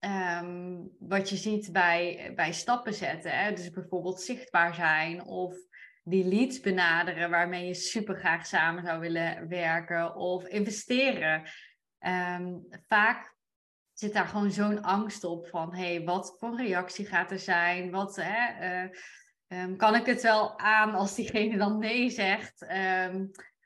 Ehm, 0.05 0.83
wat 0.99 1.29
je 1.29 1.37
ziet 1.37 1.73
bij, 1.73 2.33
bij 2.35 2.53
stappen 2.53 2.95
zetten. 2.95 3.39
Hè? 3.39 3.53
Dus 3.53 3.71
bijvoorbeeld 3.71 4.21
zichtbaar 4.21 4.75
zijn 4.75 5.25
of 5.25 5.57
die 6.03 6.25
leads 6.25 6.61
benaderen 6.61 7.31
waarmee 7.31 7.67
je 7.67 7.75
super 7.75 8.17
graag 8.17 8.47
samen 8.47 8.85
zou 8.85 9.01
willen 9.01 9.49
werken 9.49 10.15
of 10.15 10.47
investeren. 10.47 11.43
Ehm, 11.99 12.53
vaak 12.89 13.37
zit 13.93 14.13
daar 14.13 14.27
gewoon 14.27 14.51
zo'n 14.51 14.83
angst 14.83 15.25
op 15.25 15.49
van 15.49 15.75
hey, 15.75 16.05
wat 16.05 16.37
voor 16.39 16.57
reactie 16.57 17.07
gaat 17.07 17.31
er 17.31 17.39
zijn? 17.39 17.91
Wat, 17.91 18.17
hè, 18.17 18.61
eh, 18.61 18.99
ehm, 19.47 19.77
kan 19.77 19.95
ik 19.95 20.07
het 20.07 20.23
wel 20.23 20.59
aan 20.59 20.95
als 20.95 21.15
diegene 21.15 21.57
dan 21.57 21.79
nee 21.79 22.11
zegt? 22.11 22.67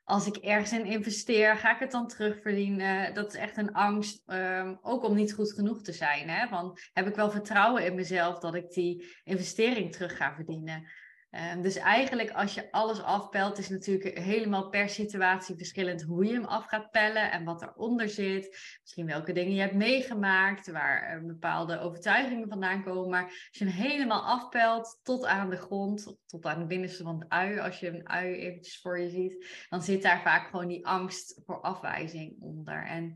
Als 0.08 0.26
ik 0.26 0.36
ergens 0.36 0.72
in 0.72 0.84
investeer, 0.84 1.56
ga 1.56 1.74
ik 1.74 1.78
het 1.78 1.90
dan 1.90 2.08
terugverdienen? 2.08 3.14
Dat 3.14 3.34
is 3.34 3.40
echt 3.40 3.56
een 3.56 3.72
angst, 3.72 4.22
ehm, 4.26 4.74
ook 4.82 5.04
om 5.04 5.14
niet 5.14 5.32
goed 5.32 5.52
genoeg 5.52 5.82
te 5.82 5.92
zijn. 5.92 6.28
Hè? 6.28 6.48
Want 6.48 6.88
heb 6.92 7.06
ik 7.06 7.14
wel 7.14 7.30
vertrouwen 7.30 7.84
in 7.84 7.94
mezelf 7.94 8.38
dat 8.38 8.54
ik 8.54 8.70
die 8.70 9.16
investering 9.24 9.92
terug 9.92 10.16
ga 10.16 10.34
verdienen? 10.34 10.88
Ehm, 11.30 11.62
dus 11.62 11.76
eigenlijk 11.76 12.30
als 12.30 12.54
je 12.54 12.72
alles 12.72 13.02
afpelt, 13.02 13.58
is 13.58 13.68
natuurlijk 13.68 14.18
helemaal 14.18 14.68
per 14.68 14.88
situatie 14.88 15.56
verschillend 15.56 16.02
hoe 16.02 16.24
je 16.24 16.32
hem 16.32 16.44
af 16.44 16.64
gaat 16.64 16.90
pellen 16.90 17.30
en 17.30 17.44
wat 17.44 17.62
eronder 17.62 18.08
zit. 18.08 18.76
Misschien 18.80 19.06
welke 19.06 19.32
dingen 19.32 19.54
je 19.54 19.60
hebt 19.60 19.74
meegemaakt, 19.74 20.70
waar 20.70 21.22
bepaalde 21.24 21.80
overtuigingen 21.80 22.48
vandaan 22.48 22.84
komen. 22.84 23.10
Maar 23.10 23.24
als 23.24 23.48
je 23.50 23.64
hem 23.64 23.74
helemaal 23.74 24.22
afpelt 24.22 25.00
tot 25.02 25.24
aan 25.24 25.50
de 25.50 25.56
grond, 25.56 26.16
tot 26.26 26.44
aan 26.44 26.58
de 26.58 26.66
binnenste 26.66 27.02
van 27.02 27.18
het 27.18 27.28
ui, 27.28 27.58
als 27.58 27.80
je 27.80 27.88
een 27.88 28.08
ui 28.08 28.34
eventjes 28.34 28.80
voor 28.80 29.00
je 29.00 29.10
ziet, 29.10 29.66
dan 29.68 29.82
zit 29.82 30.02
daar 30.02 30.22
vaak 30.22 30.48
gewoon 30.48 30.68
die 30.68 30.86
angst 30.86 31.40
voor 31.46 31.60
afwijzing 31.60 32.36
onder. 32.40 32.86
En 32.86 33.14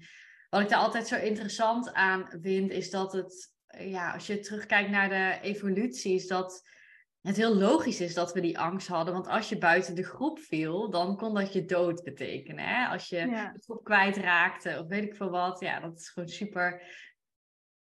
wat 0.50 0.61
ik 0.61 0.69
daar 0.69 0.78
altijd 0.78 1.07
zo 1.07 1.16
interessant 1.16 1.92
aan 1.92 2.26
vind, 2.42 2.71
is 2.71 2.90
dat 2.90 3.12
het, 3.12 3.52
ja, 3.78 4.12
als 4.12 4.26
je 4.26 4.40
terugkijkt 4.40 4.90
naar 4.90 5.09
de 5.09 5.38
evolutie, 5.42 6.14
is 6.14 6.26
dat 6.26 6.71
het 7.23 7.37
heel 7.37 7.57
logisch 7.57 8.00
is 8.00 8.14
dat 8.14 8.33
we 8.33 8.41
die 8.41 8.59
angst 8.59 8.88
hadden. 8.88 9.14
Want 9.14 9.29
als 9.29 9.49
je 9.49 9.59
buiten 9.59 9.95
de 9.95 10.05
groep 10.05 10.38
viel, 10.38 10.91
dan 10.91 11.17
kon 11.17 11.35
dat 11.35 11.52
je 11.52 11.64
dood 11.64 12.02
betekenen. 12.02 12.64
Hè? 12.64 12.87
Als 12.87 13.09
je 13.09 13.17
ja. 13.17 13.52
de 13.52 13.62
groep 13.62 13.85
kwijtraakte 13.85 14.79
of 14.81 14.87
weet 14.87 15.05
ik 15.05 15.17
veel 15.17 15.31
wat. 15.31 15.61
Ja, 15.61 15.81
dat 15.81 15.99
is 15.99 16.09
gewoon 16.09 16.29
super. 16.29 16.83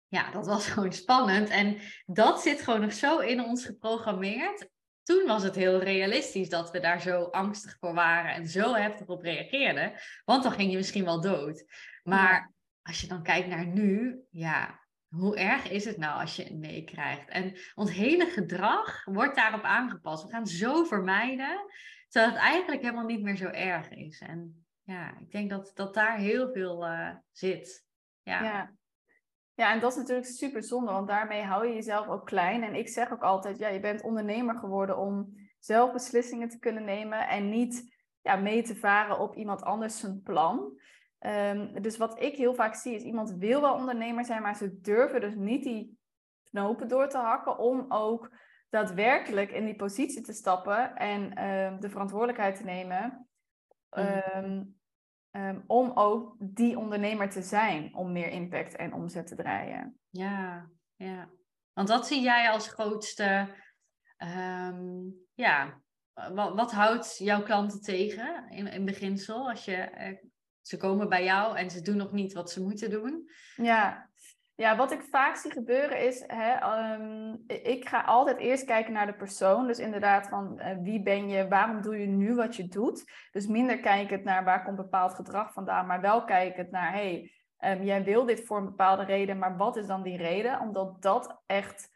Ja, 0.09 0.31
dat 0.31 0.47
was 0.47 0.67
gewoon 0.71 0.93
spannend. 0.93 1.49
En 1.49 1.79
dat 2.07 2.41
zit 2.41 2.63
gewoon 2.63 2.81
nog 2.81 2.93
zo 2.93 3.19
in 3.19 3.41
ons 3.41 3.65
geprogrammeerd. 3.65 4.69
Toen 5.03 5.27
was 5.27 5.43
het 5.43 5.55
heel 5.55 5.79
realistisch 5.79 6.49
dat 6.49 6.71
we 6.71 6.81
daar 6.81 7.01
zo 7.01 7.23
angstig 7.23 7.77
voor 7.79 7.95
waren 7.95 8.35
en 8.35 8.47
zo 8.47 8.75
heftig 8.75 9.07
op 9.07 9.23
reageerden. 9.23 9.93
Want 10.25 10.43
dan 10.43 10.53
ging 10.53 10.71
je 10.71 10.77
misschien 10.77 11.05
wel 11.05 11.21
dood. 11.21 11.65
Maar 12.03 12.53
als 12.83 13.01
je 13.01 13.07
dan 13.07 13.23
kijkt 13.23 13.49
naar 13.49 13.67
nu, 13.67 14.21
ja, 14.31 14.88
hoe 15.09 15.37
erg 15.37 15.71
is 15.71 15.85
het 15.85 15.97
nou 15.97 16.21
als 16.21 16.37
je 16.37 16.51
een 16.51 16.61
nee 16.61 16.85
krijgt? 16.85 17.29
En 17.29 17.57
ons 17.75 17.93
hele 17.93 18.27
gedrag 18.27 19.05
wordt 19.05 19.37
daarop 19.37 19.63
aangepast. 19.63 20.25
We 20.25 20.31
gaan 20.31 20.47
zo 20.47 20.85
vermijden, 20.85 21.65
terwijl 22.09 22.33
het 22.33 22.43
eigenlijk 22.43 22.83
helemaal 22.83 23.07
niet 23.07 23.23
meer 23.23 23.37
zo 23.37 23.49
erg 23.49 23.91
is. 23.91 24.21
En 24.21 24.67
ja, 24.83 25.19
ik 25.19 25.31
denk 25.31 25.51
dat, 25.51 25.71
dat 25.75 25.95
daar 25.95 26.17
heel 26.17 26.53
veel 26.53 26.87
uh, 26.87 27.11
zit. 27.31 27.87
Ja. 28.23 28.43
ja. 28.43 28.77
Ja, 29.55 29.73
en 29.73 29.81
dat 29.81 29.91
is 29.91 29.97
natuurlijk 29.97 30.27
super 30.27 30.63
zonde, 30.63 30.93
want 30.93 31.09
daarmee 31.09 31.43
hou 31.43 31.67
je 31.67 31.75
jezelf 31.75 32.09
ook 32.09 32.27
klein. 32.27 32.63
En 32.63 32.75
ik 32.75 32.89
zeg 32.89 33.13
ook 33.13 33.23
altijd, 33.23 33.59
ja, 33.59 33.69
je 33.69 33.81
bent 33.81 34.03
ondernemer 34.03 34.59
geworden 34.59 34.99
om 34.99 35.37
zelf 35.59 35.93
beslissingen 35.93 36.49
te 36.49 36.59
kunnen 36.59 36.85
nemen 36.85 37.29
en 37.29 37.49
niet 37.49 37.97
ja, 38.23 38.37
mee 38.37 38.63
te 38.63 38.77
varen 38.77 39.19
op 39.19 39.37
iemand 39.37 39.63
anders 39.63 40.01
zijn 40.01 40.23
plan. 40.23 40.81
Ehm, 41.19 41.83
dus 41.83 41.97
wat 41.97 42.21
ik 42.21 42.37
heel 42.37 42.55
vaak 42.55 42.75
zie 42.75 42.95
is 42.95 43.03
iemand 43.03 43.31
wil 43.31 43.61
wel 43.61 43.75
ondernemer 43.75 44.25
zijn, 44.25 44.43
maar 44.43 44.57
ze 44.57 44.81
durven 44.81 45.21
dus 45.21 45.35
niet 45.35 45.63
die 45.63 45.99
knopen 46.43 46.89
door 46.89 47.09
te 47.09 47.19
hakken 47.19 47.59
om 47.59 47.85
ook 47.89 48.31
daadwerkelijk 48.69 49.51
in 49.51 49.65
die 49.65 49.77
positie 49.77 50.23
te 50.23 50.33
stappen 50.33 50.97
en 50.97 51.35
ehm, 51.35 51.81
de 51.81 51.91
verantwoordelijkheid 51.91 52.57
te 52.57 52.65
nemen. 52.65 53.29
Mhm. 53.91 54.65
Ehm, 55.31 55.61
om 55.67 55.91
ook 55.95 56.37
die 56.39 56.79
ondernemer 56.79 57.31
te 57.31 57.43
zijn 57.43 57.95
om 57.95 58.13
meer 58.13 58.29
impact 58.29 58.77
en 58.77 58.93
omzet 58.93 59.27
te 59.27 59.35
draaien. 59.35 59.99
Ja, 60.11 60.69
ja. 60.97 61.29
Want 61.73 61.89
wat 61.89 62.07
zie 62.07 62.21
jij 62.21 62.51
als 62.51 62.69
grootste, 62.69 63.55
ja, 65.35 65.81
wat, 66.13 66.55
wat, 66.55 66.73
houdt 66.73 67.17
jouw 67.19 67.43
klanten 67.43 67.81
tegen 67.81 68.51
in, 68.51 68.67
in 68.67 68.85
beginsel 68.85 69.49
als 69.49 69.65
je 69.65 69.77
eh, 69.77 70.17
ze 70.69 70.77
komen 70.77 71.09
bij 71.09 71.25
jou 71.25 71.57
en 71.57 71.71
ze 71.71 71.81
doen 71.81 71.97
nog 71.97 72.13
niet 72.13 72.33
wat 72.33 72.51
ze 72.51 72.63
moeten 72.63 72.91
doen. 72.91 73.31
Ja, 73.57 74.09
ja 74.55 74.77
wat 74.77 74.93
ik 74.93 75.03
vaak 75.11 75.37
zie 75.37 75.51
gebeuren 75.51 76.07
is, 76.07 76.25
hè, 76.27 76.53
ehm, 76.53 77.35
ik 77.47 77.89
ga 77.89 78.01
altijd 78.01 78.39
eerst 78.39 78.65
kijken 78.65 78.93
naar 78.93 79.07
de 79.07 79.15
persoon. 79.15 79.67
Dus 79.67 79.79
inderdaad 79.79 80.29
van 80.29 80.55
uh, 80.59 80.77
wie 80.83 81.03
ben 81.03 81.29
je, 81.29 81.49
waarom 81.49 81.83
doe 81.83 81.99
je 81.99 82.07
nu 82.07 82.35
wat 82.35 82.57
je 82.57 82.69
doet. 82.69 83.05
Dus 83.31 83.47
minder 83.47 83.81
kijken 83.81 84.25
naar 84.25 84.45
waar 84.45 84.65
komt 84.65 84.77
bepaald 84.77 85.15
gedrag 85.15 85.53
vandaan, 85.53 85.87
maar 85.87 86.01
wel 86.01 86.25
kijken 86.25 86.69
naar, 86.71 86.93
hey, 86.93 87.33
um, 87.61 87.83
jij 87.83 88.05
wil 88.05 88.25
dit 88.25 88.45
voor 88.45 88.59
een 88.59 88.65
bepaalde 88.65 89.05
reden, 89.05 89.39
maar 89.39 89.57
wat 89.57 89.77
is 89.77 89.87
dan 89.87 90.03
die 90.03 90.17
reden? 90.17 90.61
Omdat 90.61 91.03
dat 91.03 91.43
echt 91.47 91.91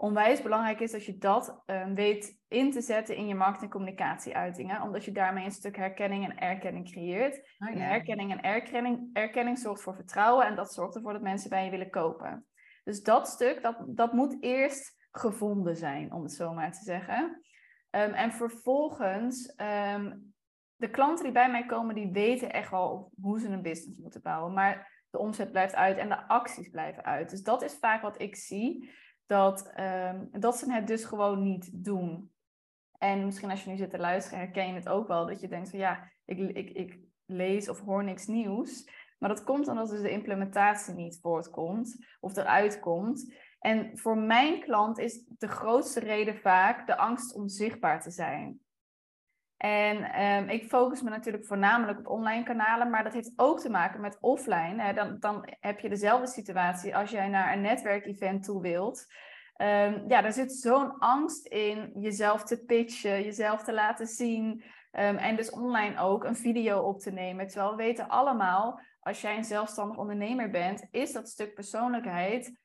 onwijs 0.00 0.42
belangrijk 0.42 0.80
is 0.80 0.90
dat 0.90 1.04
je 1.04 1.18
dat 1.18 1.62
uh, 1.66 1.86
weet 1.94 2.40
in 2.48 2.70
te 2.70 2.80
zetten 2.80 3.16
in 3.16 3.26
je 3.26 3.34
marketing- 3.34 3.72
en 3.72 3.78
communicatieuitingen. 3.78 4.82
Omdat 4.82 5.04
je 5.04 5.12
daarmee 5.12 5.44
een 5.44 5.50
stuk 5.50 5.76
herkenning 5.76 6.24
en 6.24 6.38
erkenning 6.38 6.90
creëert. 6.90 7.36
Oh, 7.58 7.68
en 7.68 7.80
herkenning 7.80 8.30
en 8.30 8.40
erkenning, 8.40 9.10
erkenning 9.12 9.58
zorgt 9.58 9.82
voor 9.82 9.94
vertrouwen 9.94 10.46
en 10.46 10.56
dat 10.56 10.72
zorgt 10.72 10.96
ervoor 10.96 11.12
dat 11.12 11.22
mensen 11.22 11.50
bij 11.50 11.64
je 11.64 11.70
willen 11.70 11.90
kopen. 11.90 12.46
Dus 12.84 13.02
dat 13.02 13.28
stuk, 13.28 13.62
dat, 13.62 13.84
dat 13.86 14.12
moet 14.12 14.42
eerst 14.42 14.96
gevonden 15.10 15.76
zijn, 15.76 16.12
om 16.12 16.22
het 16.22 16.32
zo 16.32 16.54
maar 16.54 16.72
te 16.72 16.82
zeggen. 16.82 17.42
Um, 17.90 18.12
en 18.12 18.32
vervolgens, 18.32 19.54
um, 19.56 20.34
de 20.76 20.90
klanten 20.90 21.24
die 21.24 21.32
bij 21.32 21.50
mij 21.50 21.66
komen, 21.66 21.94
die 21.94 22.10
weten 22.10 22.52
echt 22.52 22.70
wel 22.70 23.12
hoe 23.20 23.40
ze 23.40 23.48
een 23.48 23.62
business 23.62 23.98
moeten 24.00 24.22
bouwen. 24.22 24.52
Maar 24.52 25.04
de 25.10 25.18
omzet 25.18 25.50
blijft 25.50 25.74
uit 25.74 25.98
en 25.98 26.08
de 26.08 26.28
acties 26.28 26.68
blijven 26.68 27.04
uit. 27.04 27.30
Dus 27.30 27.42
dat 27.42 27.62
is 27.62 27.78
vaak 27.78 28.02
wat 28.02 28.20
ik 28.20 28.36
zie 28.36 28.90
dat, 29.28 29.70
ehm, 29.74 30.26
dat 30.30 30.56
ze 30.56 30.72
het 30.72 30.86
dus 30.86 31.04
gewoon 31.04 31.42
niet 31.42 31.84
doen. 31.84 32.32
En 32.98 33.24
misschien 33.24 33.50
als 33.50 33.64
je 33.64 33.70
nu 33.70 33.76
zit 33.76 33.90
te 33.90 33.98
luisteren, 33.98 34.38
herken 34.38 34.66
je 34.66 34.74
het 34.74 34.88
ook 34.88 35.08
wel. 35.08 35.26
Dat 35.26 35.40
je 35.40 35.48
denkt 35.48 35.70
van 35.70 35.78
ja, 35.78 36.12
ik, 36.24 36.38
ik, 36.38 36.70
ik 36.70 36.98
lees 37.26 37.68
of 37.68 37.80
hoor 37.80 38.04
niks 38.04 38.26
nieuws. 38.26 38.90
Maar 39.18 39.28
dat 39.28 39.44
komt 39.44 39.68
omdat 39.68 39.88
dus 39.88 40.00
de 40.00 40.10
implementatie 40.10 40.94
niet 40.94 41.18
voortkomt 41.20 42.06
of 42.20 42.36
eruit 42.36 42.80
komt. 42.80 43.34
En 43.58 43.98
voor 43.98 44.18
mijn 44.18 44.60
klant 44.60 44.98
is 44.98 45.24
de 45.38 45.48
grootste 45.48 46.00
reden 46.00 46.36
vaak 46.36 46.86
de 46.86 46.96
angst 46.96 47.34
om 47.34 47.48
zichtbaar 47.48 48.02
te 48.02 48.10
zijn. 48.10 48.60
En 49.58 50.22
um, 50.22 50.48
ik 50.48 50.64
focus 50.64 51.02
me 51.02 51.10
natuurlijk 51.10 51.46
voornamelijk 51.46 51.98
op 51.98 52.06
online 52.06 52.42
kanalen, 52.42 52.90
maar 52.90 53.04
dat 53.04 53.12
heeft 53.12 53.32
ook 53.36 53.60
te 53.60 53.70
maken 53.70 54.00
met 54.00 54.18
offline. 54.20 54.82
Hè. 54.82 54.92
Dan, 54.92 55.16
dan 55.18 55.48
heb 55.60 55.80
je 55.80 55.88
dezelfde 55.88 56.26
situatie 56.26 56.96
als 56.96 57.10
jij 57.10 57.28
naar 57.28 57.52
een 57.52 57.60
netwerkevent 57.60 58.44
toe 58.44 58.62
wilt. 58.62 59.06
Um, 59.56 60.04
ja, 60.08 60.22
daar 60.22 60.32
zit 60.32 60.52
zo'n 60.52 60.98
angst 60.98 61.46
in 61.46 61.90
jezelf 61.94 62.44
te 62.44 62.64
pitchen, 62.64 63.22
jezelf 63.22 63.62
te 63.62 63.72
laten 63.72 64.06
zien. 64.06 64.62
Um, 64.92 65.16
en 65.16 65.36
dus 65.36 65.50
online 65.50 65.98
ook 65.98 66.24
een 66.24 66.36
video 66.36 66.80
op 66.80 67.00
te 67.00 67.10
nemen. 67.10 67.46
Terwijl 67.46 67.70
we 67.70 67.82
weten 67.82 68.08
allemaal, 68.08 68.80
als 69.00 69.20
jij 69.20 69.36
een 69.36 69.44
zelfstandig 69.44 69.96
ondernemer 69.96 70.50
bent, 70.50 70.86
is 70.90 71.12
dat 71.12 71.28
stuk 71.28 71.54
persoonlijkheid 71.54 72.56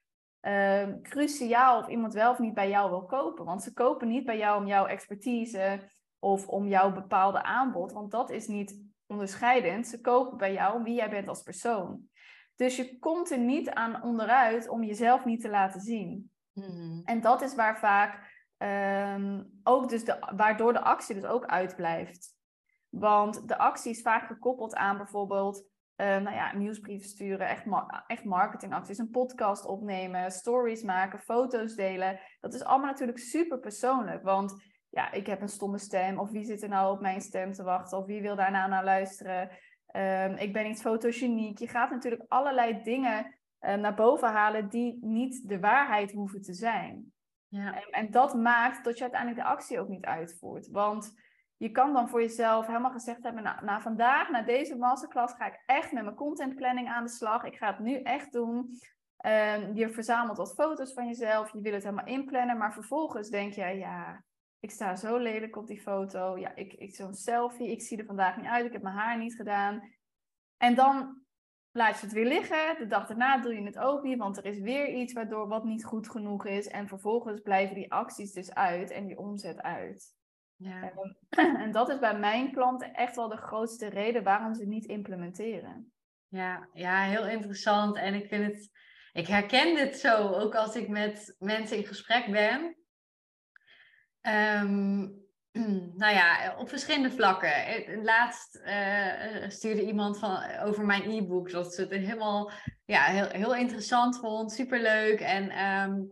cruciaal 1.01 1.79
of 1.79 1.87
iemand 1.87 2.13
wel 2.13 2.31
of 2.31 2.39
niet 2.39 2.53
bij 2.53 2.69
jou 2.69 2.89
wil 2.89 3.05
kopen. 3.05 3.45
Want 3.45 3.63
ze 3.63 3.73
kopen 3.73 4.07
niet 4.07 4.25
bij 4.25 4.37
jou 4.37 4.61
om 4.61 4.67
jouw 4.67 4.85
expertise 4.85 5.79
of 6.23 6.47
om 6.47 6.67
jouw 6.67 6.91
bepaalde 6.91 7.43
aanbod, 7.43 7.91
want 7.91 8.11
dat 8.11 8.29
is 8.29 8.47
niet 8.47 8.81
onderscheidend. 9.07 9.87
Ze 9.87 10.01
kopen 10.01 10.37
bij 10.37 10.53
jou 10.53 10.83
wie 10.83 10.95
jij 10.95 11.09
bent 11.09 11.27
als 11.27 11.41
persoon. 11.41 12.09
Dus 12.55 12.75
je 12.75 12.99
komt 12.99 13.31
er 13.31 13.39
niet 13.39 13.69
aan 13.69 14.03
onderuit 14.03 14.67
om 14.69 14.83
jezelf 14.83 15.25
niet 15.25 15.41
te 15.41 15.49
laten 15.49 15.81
zien. 15.81 16.31
Mhm. 16.53 17.01
En 17.03 17.21
dat 17.21 17.41
is 17.41 17.55
waar 17.55 17.79
vaak 17.79 18.31
um, 18.57 19.59
ook 19.63 19.89
dus 19.89 20.05
de, 20.05 20.31
waardoor 20.35 20.73
de 20.73 20.81
actie 20.81 21.15
dus 21.15 21.25
ook 21.25 21.45
uitblijft. 21.45 22.35
Want 22.89 23.47
de 23.47 23.57
actie 23.57 23.91
is 23.91 24.01
vaak 24.01 24.27
gekoppeld 24.27 24.75
aan 24.75 24.97
bijvoorbeeld 24.97 25.71
uh, 25.97 26.07
nou 26.07 26.35
ja, 26.35 26.55
nieuwsbrieven 26.55 27.07
sturen, 27.09 27.47
echt, 27.47 27.63
echt 28.07 28.23
marketingacties, 28.23 28.97
een 28.97 29.09
podcast 29.09 29.65
opnemen, 29.65 30.31
stories 30.31 30.83
maken, 30.83 31.19
foto's 31.19 31.75
delen. 31.75 32.19
Dat 32.39 32.53
is 32.53 32.63
allemaal 32.63 32.91
natuurlijk 32.91 33.19
super 33.19 33.59
persoonlijk. 33.59 34.23
Want 34.23 34.55
ja, 34.93 35.11
ik 35.11 35.27
heb 35.27 35.41
een 35.41 35.49
stomme 35.49 35.77
stem. 35.77 36.19
Of 36.19 36.29
wie 36.29 36.43
zit 36.43 36.63
er 36.63 36.69
nou 36.69 36.93
op 36.93 37.01
mijn 37.01 37.21
stem 37.21 37.53
te 37.53 37.63
wachten? 37.63 37.97
Of 37.97 38.05
wie 38.05 38.21
wil 38.21 38.35
daar 38.35 38.51
nou 38.51 38.69
naar 38.69 38.83
luisteren? 38.83 39.49
Um, 39.95 40.35
ik 40.35 40.53
ben 40.53 40.67
niet 40.67 40.81
fotogeniek. 40.81 41.59
Je 41.59 41.67
gaat 41.67 41.89
natuurlijk 41.89 42.25
allerlei 42.27 42.83
dingen 42.83 43.35
uh, 43.61 43.73
naar 43.75 43.93
boven 43.93 44.31
halen 44.31 44.69
die 44.69 44.97
niet 45.01 45.47
de 45.47 45.59
waarheid 45.59 46.11
hoeven 46.11 46.41
te 46.41 46.53
zijn. 46.53 47.13
Ja. 47.47 47.75
En, 47.75 47.89
en, 47.91 48.11
dat 48.11 48.33
maakt 48.33 48.83
dat 48.83 48.95
je 48.97 49.01
uiteindelijk 49.01 49.41
de 49.41 49.47
actie 49.47 49.79
ook 49.79 49.87
niet 49.87 50.05
uitvoert. 50.05 50.67
Want 50.67 51.13
je 51.57 51.71
kan 51.71 51.93
dan 51.93 52.09
voor 52.09 52.21
jezelf 52.21 52.67
helemaal 52.67 52.91
gezegd 52.91 53.23
hebben, 53.23 53.43
nou, 53.43 53.65
na 53.65 53.81
vandaag, 53.81 54.29
na 54.29 54.41
deze 54.41 54.77
masterclass, 54.77 55.33
ga 55.33 55.45
ik 55.45 55.63
echt 55.65 55.91
met 55.91 56.03
mijn 56.03 56.15
contentplanning 56.15 56.89
aan 56.89 57.03
de 57.03 57.09
slag. 57.09 57.43
Ik 57.43 57.57
ga 57.57 57.67
het 57.67 57.79
nu 57.79 58.01
echt 58.01 58.31
doen. 58.31 58.79
Um, 59.25 59.75
je 59.75 59.89
verzamelt 59.89 60.37
wat 60.37 60.53
foto's 60.53 60.93
van 60.93 61.07
jezelf, 61.07 61.53
je 61.53 61.61
wil 61.61 61.73
het 61.73 61.83
helemaal 61.83 62.05
inplannen, 62.05 62.57
maar 62.57 62.73
vervolgens 62.73 63.29
denk 63.29 63.53
je, 63.53 63.65
ja, 63.65 64.23
ik 64.63 64.71
sta 64.71 64.95
zo 64.95 65.17
lelijk 65.17 65.55
op 65.55 65.67
die 65.67 65.81
foto. 65.81 66.37
Ja, 66.37 66.55
ik, 66.55 66.73
ik 66.73 66.95
zo'n 66.95 67.13
selfie. 67.13 67.71
Ik 67.71 67.81
zie 67.81 67.97
er 67.97 68.05
vandaag 68.05 68.37
niet 68.37 68.45
uit. 68.45 68.65
Ik 68.65 68.71
heb 68.71 68.81
mijn 68.81 68.95
haar 68.95 69.17
niet 69.17 69.35
gedaan. 69.35 69.93
En 70.57 70.75
dan 70.75 71.21
laat 71.71 71.99
je 71.99 72.05
het 72.05 72.15
weer 72.15 72.25
liggen. 72.25 72.75
De 72.77 72.87
dag 72.87 73.07
daarna 73.07 73.41
doe 73.41 73.53
je 73.53 73.63
het 73.63 73.77
ook 73.77 74.03
niet, 74.03 74.17
want 74.17 74.37
er 74.37 74.45
is 74.45 74.59
weer 74.59 74.87
iets 74.87 75.13
waardoor 75.13 75.47
wat 75.47 75.63
niet 75.63 75.85
goed 75.85 76.09
genoeg 76.09 76.45
is. 76.45 76.67
En 76.67 76.87
vervolgens 76.87 77.41
blijven 77.41 77.75
die 77.75 77.91
acties 77.91 78.31
dus 78.31 78.53
uit 78.53 78.91
en 78.91 79.05
die 79.05 79.17
omzet 79.17 79.61
uit. 79.61 80.15
Ja. 80.55 80.91
En, 80.91 81.17
en 81.63 81.71
dat 81.71 81.89
is 81.89 81.99
bij 81.99 82.19
mijn 82.19 82.51
klanten 82.51 82.93
echt 82.93 83.15
wel 83.15 83.29
de 83.29 83.37
grootste 83.37 83.89
reden 83.89 84.23
waarom 84.23 84.53
ze 84.53 84.65
niet 84.65 84.85
implementeren. 84.85 85.91
Ja, 86.27 86.69
ja, 86.73 87.03
heel 87.03 87.27
interessant. 87.27 87.95
En 87.95 88.13
ik 88.13 88.27
vind 88.27 88.45
het, 88.45 88.71
ik 89.13 89.27
herken 89.27 89.75
dit 89.75 89.97
zo 89.97 90.27
ook 90.27 90.55
als 90.55 90.75
ik 90.75 90.87
met 90.87 91.35
mensen 91.39 91.77
in 91.77 91.85
gesprek 91.85 92.31
ben. 92.31 92.77
Um, 94.27 95.21
nou 96.01 96.13
ja, 96.13 96.55
op 96.57 96.69
verschillende 96.69 97.11
vlakken. 97.11 97.65
Eh, 97.65 98.03
laatst 98.03 98.61
uh, 98.65 99.49
stuurde 99.49 99.85
iemand 99.85 100.19
van, 100.19 100.43
over 100.63 100.85
mijn 100.85 101.09
e-book 101.11 101.51
dat 101.51 101.73
ze 101.73 101.81
het 101.81 101.91
helemaal 101.91 102.51
ja, 102.85 103.03
heel, 103.03 103.27
heel 103.27 103.55
interessant 103.55 104.19
vond, 104.19 104.51
superleuk. 104.51 105.19
En 105.19 105.65
um, 105.65 106.09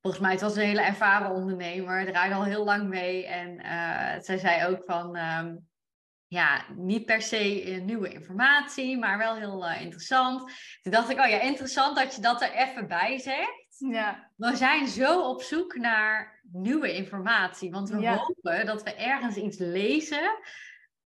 volgens 0.00 0.22
mij 0.22 0.32
het 0.32 0.40
was 0.40 0.56
een 0.56 0.62
hele 0.62 0.82
ervaren 0.82 1.30
ondernemer, 1.30 2.06
draaide 2.06 2.34
al 2.34 2.44
heel 2.44 2.64
lang 2.64 2.88
mee. 2.88 3.26
En 3.26 3.60
uh, 3.60 4.22
zij 4.22 4.38
zei 4.38 4.66
ook 4.66 4.84
van, 4.84 5.16
um, 5.16 5.68
ja, 6.26 6.64
niet 6.76 7.04
per 7.04 7.22
se 7.22 7.36
nieuwe 7.84 8.08
informatie, 8.08 8.98
maar 8.98 9.18
wel 9.18 9.36
heel 9.36 9.70
interessant. 9.70 10.52
Toen 10.82 10.92
dacht 10.92 11.10
ik, 11.10 11.18
oh 11.18 11.28
ja, 11.28 11.40
interessant 11.40 11.96
dat 11.96 12.14
je 12.14 12.20
dat 12.20 12.42
er 12.42 12.52
even 12.52 12.88
bij 12.88 13.18
zegt. 13.18 13.63
Ja. 13.78 14.30
We 14.36 14.56
zijn 14.56 14.88
zo 14.88 15.28
op 15.28 15.42
zoek 15.42 15.76
naar 15.76 16.40
nieuwe 16.52 16.94
informatie, 16.94 17.70
want 17.70 17.88
we 17.88 18.08
hopen 18.08 18.66
dat 18.66 18.82
we 18.82 18.94
ergens 18.94 19.36
iets 19.36 19.58
lezen 19.58 20.38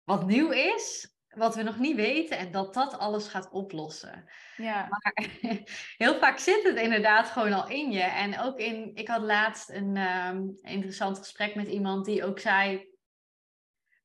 wat 0.04 0.26
nieuw 0.26 0.50
is, 0.50 1.12
wat 1.28 1.54
we 1.54 1.62
nog 1.62 1.78
niet 1.78 1.96
weten 1.96 2.38
en 2.38 2.50
dat 2.50 2.74
dat 2.74 2.98
alles 2.98 3.28
gaat 3.28 3.50
oplossen. 3.50 4.30
Ja. 4.56 4.86
Maar 4.88 5.28
heel 5.96 6.18
vaak 6.18 6.38
zit 6.38 6.62
het 6.62 6.76
inderdaad 6.76 7.26
gewoon 7.26 7.52
al 7.52 7.68
in 7.68 7.92
je. 7.92 8.02
En 8.02 8.40
ook 8.40 8.58
in, 8.58 8.90
ik 8.94 9.08
had 9.08 9.22
laatst 9.22 9.70
een 9.70 9.96
um, 9.96 10.58
interessant 10.62 11.18
gesprek 11.18 11.54
met 11.54 11.68
iemand 11.68 12.04
die 12.04 12.24
ook 12.24 12.38
zei 12.38 12.86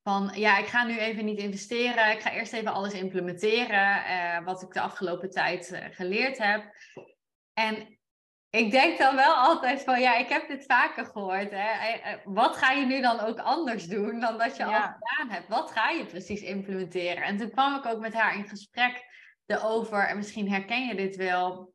van 0.03 0.31
ja, 0.35 0.57
ik 0.57 0.65
ga 0.65 0.83
nu 0.83 0.97
even 0.97 1.25
niet 1.25 1.39
investeren. 1.39 2.11
Ik 2.11 2.21
ga 2.21 2.31
eerst 2.31 2.53
even 2.53 2.73
alles 2.73 2.93
implementeren 2.93 4.03
uh, 4.05 4.45
wat 4.45 4.61
ik 4.61 4.73
de 4.73 4.81
afgelopen 4.81 5.29
tijd 5.29 5.71
uh, 5.71 5.79
geleerd 5.91 6.37
heb. 6.37 6.75
En 7.53 7.97
ik 8.55 8.71
denk 8.71 8.97
dan 8.97 9.15
wel 9.15 9.33
altijd 9.33 9.83
van, 9.83 10.01
ja, 10.01 10.15
ik 10.15 10.29
heb 10.29 10.47
dit 10.47 10.65
vaker 10.65 11.05
gehoord. 11.05 11.51
Hè? 11.51 11.69
Eh, 11.69 12.11
eh, 12.11 12.19
wat 12.23 12.57
ga 12.57 12.71
je 12.71 12.85
nu 12.85 13.01
dan 13.01 13.19
ook 13.19 13.39
anders 13.39 13.87
doen 13.87 14.19
dan 14.19 14.37
dat 14.37 14.57
je 14.57 14.65
al 14.65 14.71
gedaan 14.71 15.29
hebt? 15.29 15.47
Wat 15.47 15.71
ga 15.71 15.89
je 15.89 16.05
precies 16.05 16.41
implementeren? 16.41 17.23
En 17.23 17.37
toen 17.37 17.51
kwam 17.51 17.75
ik 17.75 17.85
ook 17.85 17.99
met 17.99 18.13
haar 18.13 18.35
in 18.35 18.47
gesprek 18.47 19.05
erover, 19.45 20.07
en 20.07 20.17
misschien 20.17 20.51
herken 20.51 20.85
je 20.85 20.95
dit 20.95 21.15
wel, 21.15 21.73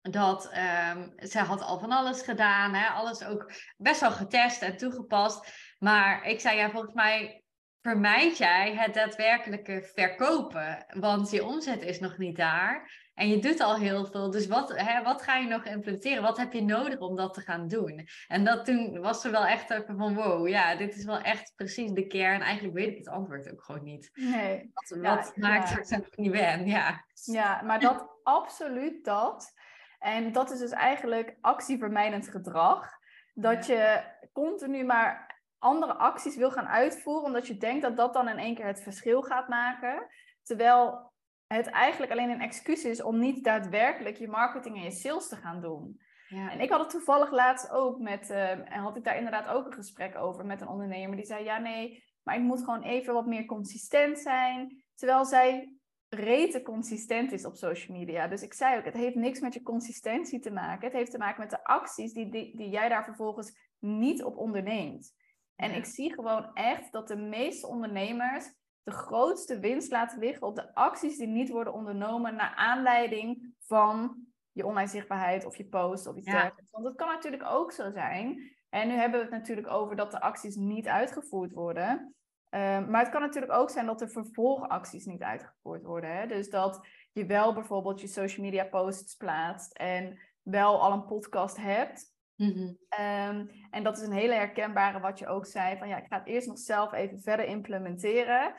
dat 0.00 0.44
um, 0.46 0.52
ehm, 0.52 1.08
zij 1.16 1.42
had 1.42 1.62
al 1.62 1.78
van 1.78 1.92
alles 1.92 2.22
gedaan, 2.22 2.74
hè? 2.74 2.86
alles 2.86 3.24
ook 3.24 3.52
best 3.76 4.00
wel 4.00 4.12
getest 4.12 4.62
en 4.62 4.76
toegepast. 4.76 5.52
Maar 5.78 6.26
ik 6.26 6.40
zei, 6.40 6.56
ja, 6.56 6.70
volgens 6.70 6.94
mij 6.94 7.42
vermijd 7.80 8.36
jij 8.36 8.74
het 8.74 8.94
daadwerkelijke 8.94 9.90
verkopen. 9.94 10.86
Want 10.88 11.30
je 11.30 11.44
omzet 11.44 11.82
is 11.82 12.00
nog 12.00 12.18
niet 12.18 12.36
daar. 12.36 13.05
En 13.16 13.28
je 13.28 13.38
doet 13.38 13.60
al 13.60 13.76
heel 13.76 14.06
veel. 14.06 14.30
Dus 14.30 14.46
wat, 14.46 14.72
hè, 14.76 15.02
wat 15.02 15.22
ga 15.22 15.36
je 15.36 15.48
nog 15.48 15.64
implementeren? 15.64 16.22
Wat 16.22 16.36
heb 16.36 16.52
je 16.52 16.62
nodig 16.62 16.98
om 16.98 17.16
dat 17.16 17.34
te 17.34 17.40
gaan 17.40 17.68
doen? 17.68 18.08
En 18.28 18.44
dat 18.44 18.64
toen 18.64 19.00
was 19.00 19.24
er 19.24 19.30
wel 19.30 19.46
echt 19.46 19.70
even 19.70 19.96
van 19.96 20.14
wow, 20.14 20.48
ja, 20.48 20.76
dit 20.76 20.96
is 20.96 21.04
wel 21.04 21.20
echt 21.20 21.52
precies 21.56 21.90
de 21.90 22.06
kern. 22.06 22.40
Eigenlijk 22.40 22.74
weet 22.74 22.88
ik 22.88 22.98
het 22.98 23.08
antwoord 23.08 23.52
ook 23.52 23.62
gewoon 23.62 23.82
niet. 23.82 24.10
Nee. 24.14 24.70
Wat, 24.72 24.98
wat 25.00 25.36
maakt 25.36 25.76
dat 25.76 25.98
ik 25.98 26.04
het 26.04 26.16
niet 26.16 26.32
ben? 26.32 26.66
Ja. 26.66 27.04
ja, 27.24 27.62
maar 27.62 27.80
dat 27.80 28.08
absoluut 28.22 29.04
dat. 29.04 29.52
En 29.98 30.32
dat 30.32 30.50
is 30.50 30.58
dus 30.58 30.70
eigenlijk 30.70 31.36
actievermijdend 31.40 32.28
gedrag. 32.28 32.90
Dat 33.34 33.66
je 33.66 34.02
continu 34.32 34.84
maar 34.84 35.40
andere 35.58 35.94
acties 35.94 36.36
wil 36.36 36.50
gaan 36.50 36.68
uitvoeren, 36.68 37.24
omdat 37.24 37.46
je 37.46 37.56
denkt 37.56 37.82
dat 37.82 37.96
dat 37.96 38.12
dan 38.12 38.28
in 38.28 38.38
één 38.38 38.54
keer 38.54 38.66
het 38.66 38.82
verschil 38.82 39.22
gaat 39.22 39.48
maken. 39.48 40.06
Terwijl 40.42 41.12
het 41.46 41.66
eigenlijk 41.66 42.12
alleen 42.12 42.30
een 42.30 42.40
excuus 42.40 42.84
is 42.84 43.02
om 43.02 43.18
niet 43.18 43.44
daadwerkelijk 43.44 44.16
je 44.16 44.28
marketing 44.28 44.76
en 44.76 44.82
je 44.82 44.90
sales 44.90 45.28
te 45.28 45.36
gaan 45.36 45.60
doen. 45.60 46.00
Ja. 46.28 46.50
En 46.50 46.60
ik 46.60 46.70
had 46.70 46.80
het 46.80 46.90
toevallig 46.90 47.30
laatst 47.30 47.70
ook 47.70 47.98
met, 47.98 48.30
uh, 48.30 48.50
en 48.50 48.80
had 48.80 48.96
ik 48.96 49.04
daar 49.04 49.16
inderdaad 49.16 49.48
ook 49.48 49.66
een 49.66 49.72
gesprek 49.72 50.16
over 50.16 50.46
met 50.46 50.60
een 50.60 50.68
ondernemer 50.68 51.16
die 51.16 51.26
zei: 51.26 51.44
Ja, 51.44 51.58
nee, 51.58 52.04
maar 52.22 52.36
ik 52.36 52.42
moet 52.42 52.64
gewoon 52.64 52.82
even 52.82 53.14
wat 53.14 53.26
meer 53.26 53.44
consistent 53.44 54.18
zijn. 54.18 54.84
Terwijl 54.94 55.24
zij 55.24 55.76
rete 56.08 56.62
consistent 56.62 57.32
is 57.32 57.44
op 57.44 57.56
social 57.56 57.98
media. 57.98 58.28
Dus 58.28 58.42
ik 58.42 58.52
zei 58.52 58.78
ook: 58.78 58.84
Het 58.84 58.94
heeft 58.94 59.14
niks 59.14 59.40
met 59.40 59.54
je 59.54 59.62
consistentie 59.62 60.40
te 60.40 60.50
maken. 60.50 60.84
Het 60.84 60.96
heeft 60.96 61.10
te 61.10 61.18
maken 61.18 61.40
met 61.40 61.50
de 61.50 61.64
acties 61.64 62.12
die, 62.12 62.30
die, 62.30 62.56
die 62.56 62.68
jij 62.68 62.88
daar 62.88 63.04
vervolgens 63.04 63.58
niet 63.78 64.22
op 64.22 64.36
onderneemt. 64.36 65.14
En 65.56 65.74
ik 65.74 65.84
zie 65.84 66.12
gewoon 66.12 66.54
echt 66.54 66.92
dat 66.92 67.08
de 67.08 67.16
meeste 67.16 67.66
ondernemers 67.66 68.52
de 68.86 68.92
grootste 68.92 69.58
winst 69.58 69.90
laten 69.90 70.18
liggen 70.18 70.46
op 70.46 70.54
de 70.54 70.74
acties 70.74 71.16
die 71.16 71.26
niet 71.26 71.48
worden 71.48 71.72
ondernomen 71.72 72.34
naar 72.34 72.54
aanleiding 72.56 73.54
van 73.60 74.16
je 74.52 74.66
online 74.66 74.88
zichtbaarheid 74.88 75.44
of 75.44 75.56
je 75.56 75.64
post 75.64 76.06
of 76.06 76.16
iets 76.16 76.30
dergelijks. 76.30 76.70
Want 76.70 76.84
het 76.84 76.96
kan 76.96 77.08
natuurlijk 77.08 77.44
ook 77.44 77.72
zo 77.72 77.90
zijn. 77.90 78.56
En 78.68 78.88
nu 78.88 78.94
hebben 78.94 79.18
we 79.18 79.24
het 79.24 79.34
natuurlijk 79.34 79.70
over 79.70 79.96
dat 79.96 80.10
de 80.10 80.20
acties 80.20 80.56
niet 80.56 80.86
uitgevoerd 80.86 81.52
worden. 81.52 82.14
Ehm, 82.48 82.90
maar 82.90 83.00
het 83.00 83.10
kan 83.10 83.20
natuurlijk 83.20 83.52
ook 83.52 83.70
zijn 83.70 83.86
dat 83.86 83.98
de 83.98 84.08
vervolgacties 84.08 85.04
niet 85.04 85.22
uitgevoerd 85.22 85.82
worden. 85.82 86.16
Hè? 86.16 86.26
Dus 86.26 86.50
dat 86.50 86.86
je 87.12 87.26
wel 87.26 87.54
bijvoorbeeld 87.54 88.00
je 88.00 88.06
social 88.06 88.44
media 88.44 88.64
posts 88.64 89.14
plaatst 89.14 89.72
en 89.72 90.18
wel 90.42 90.80
al 90.80 90.92
een 90.92 91.06
podcast 91.06 91.56
hebt. 91.56 92.14
Mhm. 92.36 92.72
Ehm, 92.88 93.46
en 93.70 93.82
dat 93.82 93.96
is 93.98 94.06
een 94.06 94.12
hele 94.12 94.34
herkenbare 94.34 95.00
wat 95.00 95.18
je 95.18 95.26
ook 95.26 95.46
zei, 95.46 95.78
van 95.78 95.88
ja, 95.88 95.96
ik 95.96 96.06
ga 96.08 96.18
het 96.18 96.26
eerst 96.26 96.48
nog 96.48 96.58
zelf 96.58 96.92
even 96.92 97.20
verder 97.20 97.46
implementeren. 97.46 98.54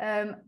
Ehm, 0.00 0.38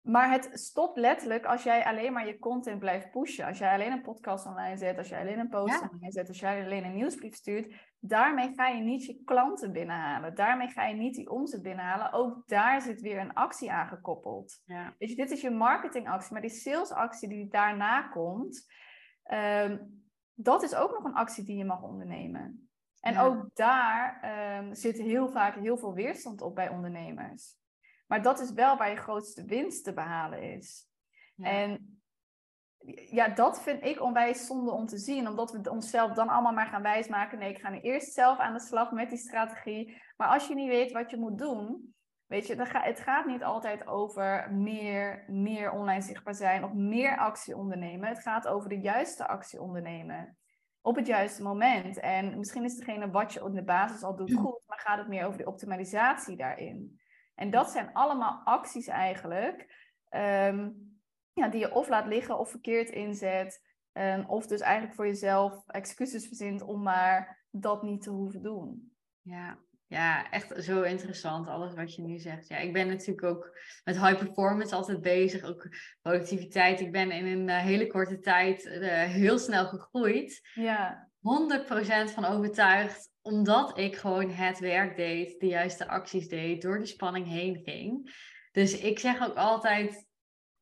maar 0.00 0.30
het 0.30 0.50
stopt 0.52 0.96
letterlijk 0.96 1.44
als 1.44 1.62
jij 1.62 1.84
alleen 1.84 2.12
maar 2.12 2.26
je 2.26 2.38
content 2.38 2.78
blijft 2.78 3.10
pushen. 3.10 3.46
Als 3.46 3.58
jij 3.58 3.72
alleen 3.72 3.92
een 3.92 4.02
podcast 4.02 4.46
online 4.46 4.76
zet, 4.76 4.98
als 4.98 5.08
jij 5.08 5.20
alleen 5.20 5.38
een 5.38 5.48
post 5.48 5.82
online 5.82 6.12
zet, 6.12 6.28
als 6.28 6.40
jij 6.40 6.64
alleen 6.64 6.84
een 6.84 6.94
nieuwsbrief 6.94 7.34
stuurt. 7.34 7.74
Daarmee 7.98 8.52
ga 8.54 8.68
je 8.68 8.82
niet 8.82 9.04
je 9.04 9.22
klanten 9.24 9.72
binnenhalen. 9.72 10.34
Daarmee 10.34 10.68
ga 10.68 10.86
je 10.86 10.94
niet 10.94 11.14
die 11.14 11.30
omzet 11.30 11.62
binnenhalen. 11.62 12.12
Ook 12.12 12.48
daar 12.48 12.80
zit 12.80 13.00
weer 13.00 13.18
een 13.18 13.34
actie 13.34 13.72
aan 13.72 13.88
gekoppeld. 13.88 14.62
Ja. 14.64 14.94
Je, 14.98 15.14
dit 15.14 15.30
is 15.30 15.40
je 15.40 15.50
marketingactie, 15.50 16.32
maar 16.32 16.42
die 16.42 16.50
salesactie 16.50 17.28
die 17.28 17.48
daarna 17.48 18.02
komt, 18.02 18.66
ehm, 19.22 19.78
dat 20.34 20.62
is 20.62 20.74
ook 20.74 20.90
nog 20.90 21.04
een 21.04 21.14
actie 21.14 21.44
die 21.44 21.56
je 21.56 21.64
mag 21.64 21.82
ondernemen. 21.82 22.70
En 23.00 23.18
ook 23.18 23.50
daar 23.54 24.20
um, 24.58 24.74
zit 24.74 24.98
heel 24.98 25.28
vaak 25.28 25.54
heel 25.54 25.78
veel 25.78 25.94
weerstand 25.94 26.40
op 26.40 26.54
bij 26.54 26.68
ondernemers. 26.68 27.58
Maar 28.08 28.22
dat 28.22 28.40
is 28.40 28.52
wel 28.52 28.76
waar 28.76 28.90
je 28.90 28.96
grootste 28.96 29.44
winst 29.44 29.84
te 29.84 29.92
behalen 29.92 30.42
is. 30.42 30.86
En 31.36 32.00
ja, 33.10 33.28
dat 33.28 33.62
vind 33.62 33.84
ik 33.84 34.02
onwijs 34.02 34.46
zonde 34.46 34.70
om 34.70 34.86
te 34.86 34.98
zien, 34.98 35.28
omdat 35.28 35.52
we 35.52 35.70
onszelf 35.70 36.12
dan 36.12 36.28
allemaal 36.28 36.52
maar 36.52 36.66
gaan 36.66 36.82
wijsmaken. 36.82 37.38
Nee, 37.38 37.50
ik 37.50 37.60
ga 37.60 37.70
nu 37.70 37.80
eerst 37.80 38.12
zelf 38.12 38.38
aan 38.38 38.52
de 38.52 38.60
slag 38.60 38.90
met 38.90 39.08
die 39.08 39.18
strategie. 39.18 40.02
Maar 40.16 40.28
als 40.28 40.48
je 40.48 40.54
niet 40.54 40.68
weet 40.68 40.92
wat 40.92 41.10
je 41.10 41.16
moet 41.16 41.38
doen, 41.38 41.94
weet 42.26 42.46
je, 42.46 42.56
dan 42.56 42.66
ga, 42.66 42.82
het 42.82 43.00
gaat 43.00 43.26
niet 43.26 43.42
altijd 43.42 43.86
over 43.86 44.52
meer, 44.52 45.24
meer 45.26 45.70
online 45.70 46.02
zichtbaar 46.02 46.34
zijn 46.34 46.64
of 46.64 46.72
meer 46.72 47.18
actie 47.18 47.56
ondernemen. 47.56 48.08
Het 48.08 48.22
gaat 48.22 48.48
over 48.48 48.68
de 48.68 48.80
juiste 48.80 49.26
actie 49.26 49.60
ondernemen 49.60 50.38
op 50.80 50.96
het 50.96 51.06
juiste 51.06 51.42
moment. 51.42 52.00
En 52.00 52.38
misschien 52.38 52.64
is 52.64 52.76
degene 52.76 53.10
wat 53.10 53.32
je 53.32 53.44
op 53.44 53.54
de 53.54 53.64
basis 53.64 54.02
al 54.02 54.16
doet 54.16 54.34
goed, 54.34 54.62
maar 54.66 54.78
gaat 54.78 54.98
het 54.98 55.08
meer 55.08 55.26
over 55.26 55.38
de 55.38 55.46
optimalisatie 55.46 56.36
daarin. 56.36 57.00
En 57.38 57.50
dat 57.50 57.70
zijn 57.70 57.92
allemaal 57.92 58.40
acties 58.44 58.86
eigenlijk, 58.86 59.74
ehm, 60.08 60.70
ja, 61.32 61.48
die 61.48 61.60
je 61.60 61.72
of 61.72 61.88
laat 61.88 62.06
liggen 62.06 62.38
of 62.38 62.50
verkeerd 62.50 62.90
inzet. 62.90 63.66
Um, 63.92 64.24
of 64.26 64.46
dus 64.46 64.60
eigenlijk 64.60 64.94
voor 64.94 65.06
jezelf 65.06 65.66
excuses 65.66 66.26
verzint 66.26 66.62
om 66.62 66.82
maar 66.82 67.44
dat 67.50 67.82
niet 67.82 68.02
te 68.02 68.10
hoeven 68.10 68.42
doen. 68.42 68.92
Ja, 69.22 69.58
ja, 69.86 70.30
echt 70.30 70.64
zo 70.64 70.82
interessant, 70.82 71.48
alles 71.48 71.74
wat 71.74 71.94
je 71.94 72.02
nu 72.02 72.18
zegt. 72.18 72.48
Ja, 72.48 72.56
ik 72.56 72.72
ben 72.72 72.86
natuurlijk 72.86 73.22
ook 73.22 73.58
met 73.84 74.00
high 74.00 74.18
performance 74.18 74.74
altijd 74.74 75.00
bezig, 75.00 75.42
ook 75.42 75.68
productiviteit. 76.02 76.80
Ik 76.80 76.92
ben 76.92 77.10
in 77.10 77.26
een 77.26 77.48
eh, 77.48 77.58
hele 77.58 77.86
korte 77.86 78.18
tijd 78.18 78.64
uh, 78.64 79.02
heel 79.02 79.38
snel 79.38 79.66
gegroeid. 79.66 80.48
Ja. 80.54 81.07
100% 81.28 82.12
van 82.12 82.24
overtuigd, 82.24 83.10
omdat 83.22 83.78
ik 83.78 83.96
gewoon 83.96 84.30
het 84.30 84.58
werk 84.58 84.96
deed, 84.96 85.40
de 85.40 85.46
juiste 85.46 85.88
acties 85.88 86.28
deed, 86.28 86.62
door 86.62 86.78
de 86.78 86.86
spanning 86.86 87.26
heen 87.26 87.60
ging. 87.64 88.16
Dus 88.52 88.78
ik 88.78 88.98
zeg 88.98 89.22
ook 89.22 89.36
altijd, 89.36 90.06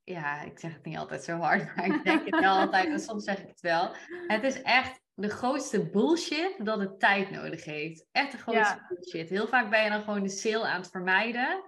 ja, 0.05 0.43
ik 0.43 0.59
zeg 0.59 0.73
het 0.73 0.85
niet 0.85 0.97
altijd 0.97 1.25
zo 1.25 1.39
hard, 1.39 1.77
maar 1.77 1.87
ik 1.87 2.05
denk 2.05 2.25
het 2.25 2.41
wel 2.41 2.59
altijd, 2.59 2.87
en 2.87 3.01
soms 3.01 3.25
zeg 3.25 3.39
ik 3.39 3.49
het 3.49 3.61
wel. 3.61 3.95
Het 4.27 4.43
is 4.43 4.63
echt 4.63 5.01
de 5.15 5.29
grootste 5.29 5.91
bullshit 5.91 6.55
dat 6.59 6.79
het 6.79 7.01
tijd 7.01 7.31
nodig 7.31 7.65
heeft. 7.65 8.07
Echt 8.13 8.33
de 8.33 8.39
grootste 8.39 8.85
bullshit. 8.89 9.29
Heel 9.29 9.47
vaak 9.47 9.71
ben 9.71 9.85
je 9.85 9.91
dan 9.91 10.03
gewoon 10.03 10.23
de 10.23 10.29
sale 10.29 10.67
aan 10.67 10.81
het 10.81 10.91
vermijden. 10.91 11.63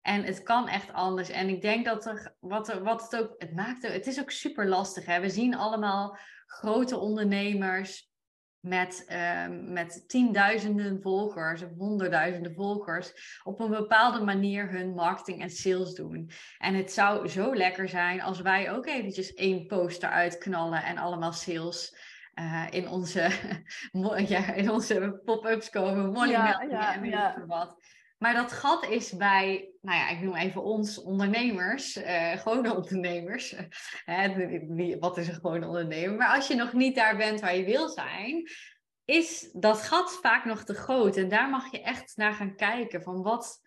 En 0.00 0.24
het 0.24 0.42
kan 0.42 0.68
echt 0.68 0.92
anders. 0.92 1.28
En 1.28 1.48
ik 1.48 1.60
denk 1.60 1.84
dat 1.84 2.06
er, 2.06 2.34
wat, 2.40 2.68
er, 2.68 2.82
wat 2.82 3.02
het 3.02 3.20
ook, 3.20 3.34
het 3.38 3.54
maakt, 3.54 3.82
het 3.82 4.06
is 4.06 4.20
ook 4.20 4.30
super 4.30 4.68
lastig. 4.68 5.06
Hè? 5.06 5.20
We 5.20 5.28
zien 5.28 5.54
allemaal 5.54 6.18
grote 6.46 6.98
ondernemers 6.98 8.11
met, 8.62 9.06
uh, 9.08 9.46
met 9.48 10.08
tienduizenden 10.08 11.00
volgers 11.02 11.62
of 11.62 11.70
honderdduizenden 11.76 12.54
volgers 12.54 13.40
op 13.44 13.60
een 13.60 13.70
bepaalde 13.70 14.24
manier 14.24 14.70
hun 14.70 14.94
marketing 14.94 15.40
en 15.40 15.50
sales 15.50 15.94
doen. 15.94 16.30
En 16.58 16.74
het 16.74 16.92
zou 16.92 17.28
zo 17.28 17.54
lekker 17.54 17.88
zijn 17.88 18.22
als 18.22 18.40
wij 18.40 18.72
ook 18.72 18.86
eventjes 18.86 19.34
één 19.34 19.66
poster 19.66 20.08
uitknallen 20.08 20.82
en 20.82 20.98
allemaal 20.98 21.32
sales 21.32 21.96
uh, 22.34 22.66
in 22.70 22.88
onze, 22.88 23.30
ja, 24.26 24.52
in 24.52 24.70
onze 24.70 25.20
pop-ups 25.24 25.70
komen, 25.70 26.12
money 26.12 26.30
ja, 26.30 26.64
ja, 26.68 26.94
en 26.94 27.00
weet 27.00 27.10
ja. 27.10 27.44
wat. 27.46 27.76
Maar 28.22 28.34
dat 28.34 28.52
gat 28.52 28.88
is 28.88 29.16
bij, 29.16 29.72
nou 29.80 29.98
ja, 29.98 30.08
ik 30.08 30.20
noem 30.20 30.34
even 30.34 30.62
ons 30.62 31.02
ondernemers, 31.02 31.96
uh, 31.96 32.32
gewone 32.32 32.74
ondernemers. 32.82 33.54
Wat 34.98 35.18
is 35.18 35.28
een 35.28 35.34
gewone 35.34 35.66
ondernemer? 35.66 36.16
Maar 36.16 36.34
als 36.34 36.48
je 36.48 36.54
nog 36.54 36.72
niet 36.72 36.94
daar 36.94 37.16
bent 37.16 37.40
waar 37.40 37.56
je 37.56 37.64
wil 37.64 37.88
zijn, 37.88 38.48
is 39.04 39.50
dat 39.52 39.82
gat 39.82 40.18
vaak 40.20 40.44
nog 40.44 40.64
te 40.64 40.74
groot. 40.74 41.16
En 41.16 41.28
daar 41.28 41.50
mag 41.50 41.70
je 41.70 41.82
echt 41.82 42.16
naar 42.16 42.32
gaan 42.32 42.56
kijken 42.56 43.02
van 43.02 43.22
wat, 43.22 43.60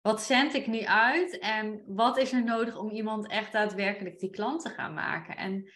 wat 0.00 0.22
zend 0.22 0.54
ik 0.54 0.66
nu 0.66 0.84
uit 0.84 1.38
en 1.38 1.82
wat 1.86 2.18
is 2.18 2.32
er 2.32 2.44
nodig 2.44 2.76
om 2.76 2.90
iemand 2.90 3.28
echt 3.28 3.52
daadwerkelijk 3.52 4.18
die 4.18 4.30
klant 4.30 4.62
te 4.62 4.70
gaan 4.70 4.94
maken. 4.94 5.36
En 5.36 5.72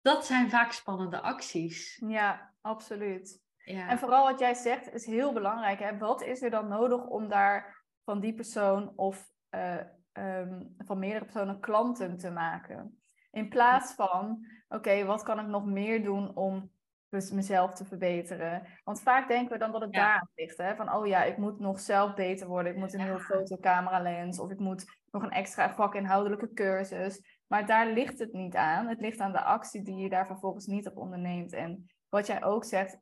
dat 0.00 0.26
zijn 0.26 0.50
vaak 0.50 0.72
spannende 0.72 1.20
acties. 1.20 2.02
Ja, 2.06 2.54
absoluut. 2.60 3.46
Ja. 3.68 3.88
En 3.88 3.98
vooral 3.98 4.24
wat 4.24 4.38
jij 4.38 4.54
zegt 4.54 4.94
is 4.94 5.06
heel 5.06 5.32
belangrijk. 5.32 5.78
Hè? 5.78 5.98
Wat 5.98 6.22
is 6.22 6.42
er 6.42 6.50
dan 6.50 6.68
nodig 6.68 7.06
om 7.06 7.28
daar 7.28 7.84
van 8.04 8.20
die 8.20 8.34
persoon 8.34 8.92
of 8.96 9.30
uh, 9.50 9.80
um, 10.12 10.74
van 10.78 10.98
meerdere 10.98 11.24
personen 11.24 11.60
klanten 11.60 12.16
te 12.18 12.30
maken? 12.30 13.02
In 13.30 13.48
plaats 13.48 13.94
van, 13.94 14.46
oké, 14.68 15.04
wat 15.04 15.22
kan 15.22 15.40
ik 15.40 15.46
nog 15.46 15.64
meer 15.64 16.02
doen 16.02 16.36
om 16.36 16.70
dus 17.08 17.30
mezelf 17.30 17.72
te 17.72 17.84
verbeteren? 17.84 18.66
Want 18.84 19.00
vaak 19.00 19.28
denken 19.28 19.52
we 19.52 19.58
dan 19.58 19.72
dat 19.72 19.80
het 19.80 19.94
ja. 19.94 20.00
daar 20.00 20.28
ligt. 20.34 20.58
Hè? 20.58 20.76
Van, 20.76 20.94
oh 20.94 21.06
ja, 21.06 21.24
ik 21.24 21.36
moet 21.36 21.58
nog 21.58 21.80
zelf 21.80 22.14
beter 22.14 22.46
worden. 22.46 22.72
Ik 22.72 22.78
moet 22.78 22.92
een 22.92 22.98
ja. 22.98 23.04
nieuwe 23.04 23.20
fotocamera 23.20 24.00
lens. 24.00 24.40
Of 24.40 24.50
ik 24.50 24.58
moet 24.58 24.84
nog 25.10 25.22
een 25.22 25.30
extra 25.30 25.74
vakinhoudelijke 25.74 26.52
cursus. 26.52 27.42
Maar 27.46 27.66
daar 27.66 27.86
ligt 27.86 28.18
het 28.18 28.32
niet 28.32 28.56
aan. 28.56 28.86
Het 28.86 29.00
ligt 29.00 29.20
aan 29.20 29.32
de 29.32 29.42
actie 29.42 29.82
die 29.82 29.96
je 29.96 30.08
daar 30.08 30.26
vervolgens 30.26 30.66
niet 30.66 30.86
op 30.86 30.96
onderneemt. 30.96 31.52
En 31.52 31.90
wat 32.08 32.26
jij 32.26 32.44
ook 32.44 32.64
zegt, 32.64 32.98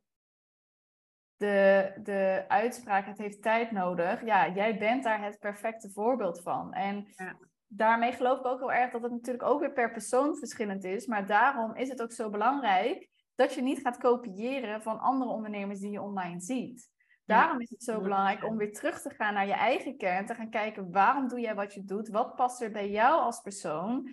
de, 1.37 1.91
de 2.03 2.45
uitspraak, 2.47 3.05
het 3.05 3.17
heeft 3.17 3.41
tijd 3.41 3.71
nodig. 3.71 4.25
Ja, 4.25 4.49
jij 4.49 4.77
bent 4.77 5.03
daar 5.03 5.23
het 5.23 5.39
perfecte 5.39 5.89
voorbeeld 5.89 6.41
van. 6.41 6.73
En 6.73 7.05
ja. 7.15 7.37
daarmee 7.67 8.11
geloof 8.11 8.39
ik 8.39 8.45
ook 8.45 8.59
heel 8.59 8.71
erg 8.71 8.91
dat 8.91 9.01
het 9.01 9.11
natuurlijk 9.11 9.43
ook 9.43 9.59
weer 9.59 9.73
per 9.73 9.91
persoon 9.91 10.37
verschillend 10.37 10.83
is. 10.83 11.05
Maar 11.05 11.27
daarom 11.27 11.75
is 11.75 11.89
het 11.89 12.01
ook 12.01 12.11
zo 12.11 12.29
belangrijk 12.29 13.09
dat 13.35 13.53
je 13.53 13.61
niet 13.61 13.81
gaat 13.81 13.97
kopiëren 13.97 14.81
van 14.81 14.99
andere 14.99 15.31
ondernemers 15.31 15.79
die 15.79 15.91
je 15.91 16.01
online 16.01 16.39
ziet. 16.39 16.89
Daarom 17.25 17.59
is 17.59 17.69
het 17.69 17.83
zo 17.83 18.01
belangrijk 18.01 18.43
om 18.43 18.57
weer 18.57 18.73
terug 18.73 19.01
te 19.01 19.09
gaan 19.09 19.33
naar 19.33 19.47
je 19.47 19.53
eigen 19.53 19.97
kern. 19.97 20.25
Te 20.25 20.35
gaan 20.35 20.49
kijken 20.49 20.91
waarom 20.91 21.27
doe 21.27 21.39
jij 21.39 21.55
wat 21.55 21.73
je 21.73 21.83
doet? 21.83 22.09
Wat 22.09 22.35
past 22.35 22.61
er 22.61 22.71
bij 22.71 22.89
jou 22.89 23.21
als 23.21 23.41
persoon? 23.41 24.09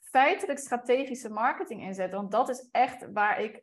Feitelijk 0.00 0.58
strategische 0.58 1.30
marketing 1.30 1.82
inzetten. 1.82 2.18
Want 2.18 2.30
dat 2.30 2.48
is 2.48 2.68
echt 2.70 3.12
waar 3.12 3.40
ik 3.40 3.62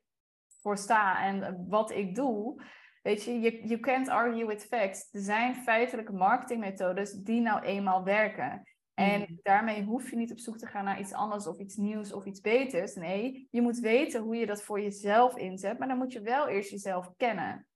voor 0.61 0.77
sta 0.77 1.23
en 1.23 1.65
wat 1.67 1.91
ik 1.91 2.15
doe. 2.15 2.61
Weet 3.05 3.23
je, 3.23 3.39
you, 3.39 3.67
you 3.67 3.79
can't 3.79 4.09
argue 4.09 4.45
with 4.45 4.65
facts. 4.65 5.09
Er 5.11 5.19
zijn 5.19 5.55
feitelijke 5.55 6.13
marketingmethodes 6.13 7.11
die 7.11 7.41
nou 7.41 7.61
eenmaal 7.61 8.03
werken. 8.03 8.61
En 8.93 9.19
mm. 9.19 9.39
daarmee 9.43 9.83
hoef 9.83 10.09
je 10.09 10.15
niet 10.15 10.31
op 10.31 10.39
zoek 10.39 10.57
te 10.57 10.65
gaan 10.65 10.83
naar 10.83 10.99
iets 10.99 11.13
anders 11.13 11.47
of 11.47 11.59
iets 11.59 11.75
nieuws 11.75 12.13
of 12.13 12.25
iets 12.25 12.41
beters. 12.41 12.95
Nee, 12.95 13.47
je 13.51 13.61
moet 13.61 13.79
weten 13.79 14.21
hoe 14.21 14.35
je 14.35 14.45
dat 14.45 14.63
voor 14.63 14.81
jezelf 14.81 15.37
inzet, 15.37 15.79
maar 15.79 15.87
dan 15.87 15.97
moet 15.97 16.13
je 16.13 16.21
wel 16.21 16.47
eerst 16.47 16.69
jezelf 16.69 17.09
kennen. 17.17 17.67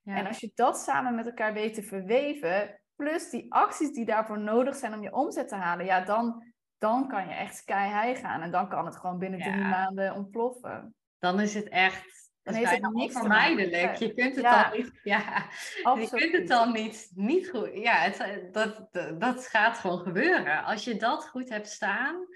Ja. 0.00 0.16
En 0.16 0.26
als 0.26 0.40
je 0.40 0.50
dat 0.54 0.78
samen 0.78 1.14
met 1.14 1.26
elkaar 1.26 1.52
weet 1.52 1.74
te 1.74 1.82
verweven, 1.82 2.80
plus 2.96 3.30
die 3.30 3.52
acties 3.52 3.92
die 3.92 4.04
daarvoor 4.04 4.40
nodig 4.40 4.76
zijn 4.76 4.94
om 4.94 5.02
je 5.02 5.12
omzet 5.12 5.48
te 5.48 5.56
halen, 5.56 5.86
ja, 5.86 6.00
dan, 6.00 6.52
dan 6.78 7.08
kan 7.08 7.28
je 7.28 7.34
echt 7.34 7.56
sky 7.56 7.84
high 7.84 8.20
gaan. 8.20 8.42
En 8.42 8.50
dan 8.50 8.68
kan 8.68 8.84
het 8.84 8.96
gewoon 8.96 9.18
binnen 9.18 9.40
drie 9.40 9.60
maanden 9.60 10.14
ontploffen. 10.14 10.94
Dan 11.18 11.40
is 11.40 11.54
het 11.54 11.68
echt 11.68 12.27
dan 12.52 12.62
is 12.62 12.70
het 12.70 12.92
niet 12.92 13.12
vermijdelijk. 13.12 13.96
Je 13.96 14.14
kunt 14.14 14.34
het 14.36 14.44
dan 14.44 14.64
niet, 14.72 14.90
ja, 15.02 15.46
je 15.82 16.08
kunt 16.10 16.32
het 16.32 16.48
dan 16.48 16.72
niet, 16.72 17.10
niet 17.14 17.48
goed. 17.48 17.70
Ja, 17.72 17.94
het, 17.94 18.52
dat, 18.52 18.88
dat 19.20 19.46
gaat 19.46 19.78
gewoon 19.78 19.98
gebeuren. 19.98 20.64
Als 20.64 20.84
je 20.84 20.96
dat 20.96 21.28
goed 21.28 21.48
hebt 21.48 21.68
staan, 21.68 22.26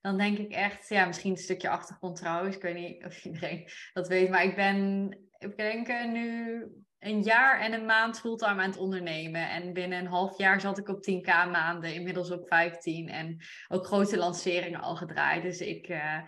dan 0.00 0.18
denk 0.18 0.38
ik 0.38 0.52
echt, 0.52 0.88
ja, 0.88 1.06
misschien 1.06 1.30
een 1.30 1.36
stukje 1.36 1.68
achtergrond 1.68 2.16
trouwens. 2.16 2.56
Ik 2.56 2.62
weet 2.62 2.74
niet 2.74 3.04
of 3.04 3.24
iedereen 3.24 3.68
dat 3.92 4.08
weet, 4.08 4.30
maar 4.30 4.44
ik 4.44 4.56
ben, 4.56 5.08
ik 5.38 5.56
denk 5.56 5.88
eh, 5.88 6.04
nu 6.04 6.64
een 6.98 7.22
jaar 7.22 7.60
en 7.60 7.72
een 7.72 7.84
maand 7.84 8.20
fulltime 8.20 8.62
aan 8.62 8.70
het 8.70 8.78
ondernemen. 8.78 9.50
En 9.50 9.72
binnen 9.72 9.98
een 9.98 10.06
half 10.06 10.38
jaar 10.38 10.60
zat 10.60 10.78
ik 10.78 10.88
op 10.88 11.06
10k 11.10 11.26
maanden, 11.26 11.94
inmiddels 11.94 12.30
op 12.30 12.48
15. 12.48 13.08
En 13.08 13.36
ook 13.68 13.86
grote 13.86 14.16
lanceringen 14.16 14.80
al 14.80 14.96
gedraaid. 14.96 15.42
Dus 15.42 15.60
ik, 15.60 15.88
uh, 15.88 16.18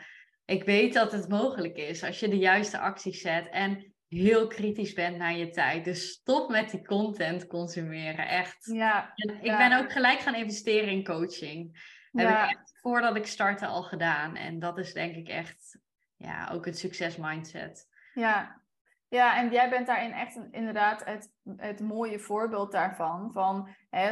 ik 0.52 0.64
weet 0.64 0.92
dat 0.92 1.12
het 1.12 1.28
mogelijk 1.28 1.76
is 1.76 2.04
als 2.04 2.20
je 2.20 2.28
de 2.28 2.38
juiste 2.38 2.78
acties 2.78 3.20
zet 3.20 3.48
en 3.50 3.94
heel 4.08 4.46
kritisch 4.46 4.92
bent 4.92 5.16
naar 5.16 5.36
je 5.36 5.50
tijd. 5.50 5.84
Dus 5.84 6.10
stop 6.10 6.50
met 6.50 6.70
die 6.70 6.84
content 6.84 7.46
consumeren, 7.46 8.28
echt. 8.28 8.66
Ja, 8.66 9.12
ik 9.40 9.56
ben 9.56 9.78
ook 9.78 9.92
gelijk 9.92 10.18
gaan 10.18 10.34
investeren 10.34 10.88
in 10.88 11.04
coaching. 11.04 11.90
Dat 12.10 12.28
heb 12.28 12.44
ik 12.44 12.58
echt 12.58 12.78
voordat 12.80 13.16
ik 13.16 13.26
startte 13.26 13.66
al 13.66 13.82
gedaan. 13.82 14.36
En 14.36 14.58
dat 14.58 14.78
is 14.78 14.92
denk 14.92 15.16
ik 15.16 15.28
echt 15.28 15.78
ja, 16.16 16.48
ook 16.52 16.64
het 16.64 16.78
succes 16.78 17.16
mindset. 17.16 17.88
Ja, 18.14 18.62
ja, 19.08 19.36
en 19.36 19.50
jij 19.50 19.70
bent 19.70 19.86
daarin 19.86 20.12
echt 20.12 20.36
een, 20.36 20.52
inderdaad 20.52 21.04
het, 21.04 21.32
het 21.56 21.80
mooie 21.80 22.18
voorbeeld 22.18 22.72
daarvan. 22.72 23.30
Van, 23.32 23.68
hè, 23.90 24.10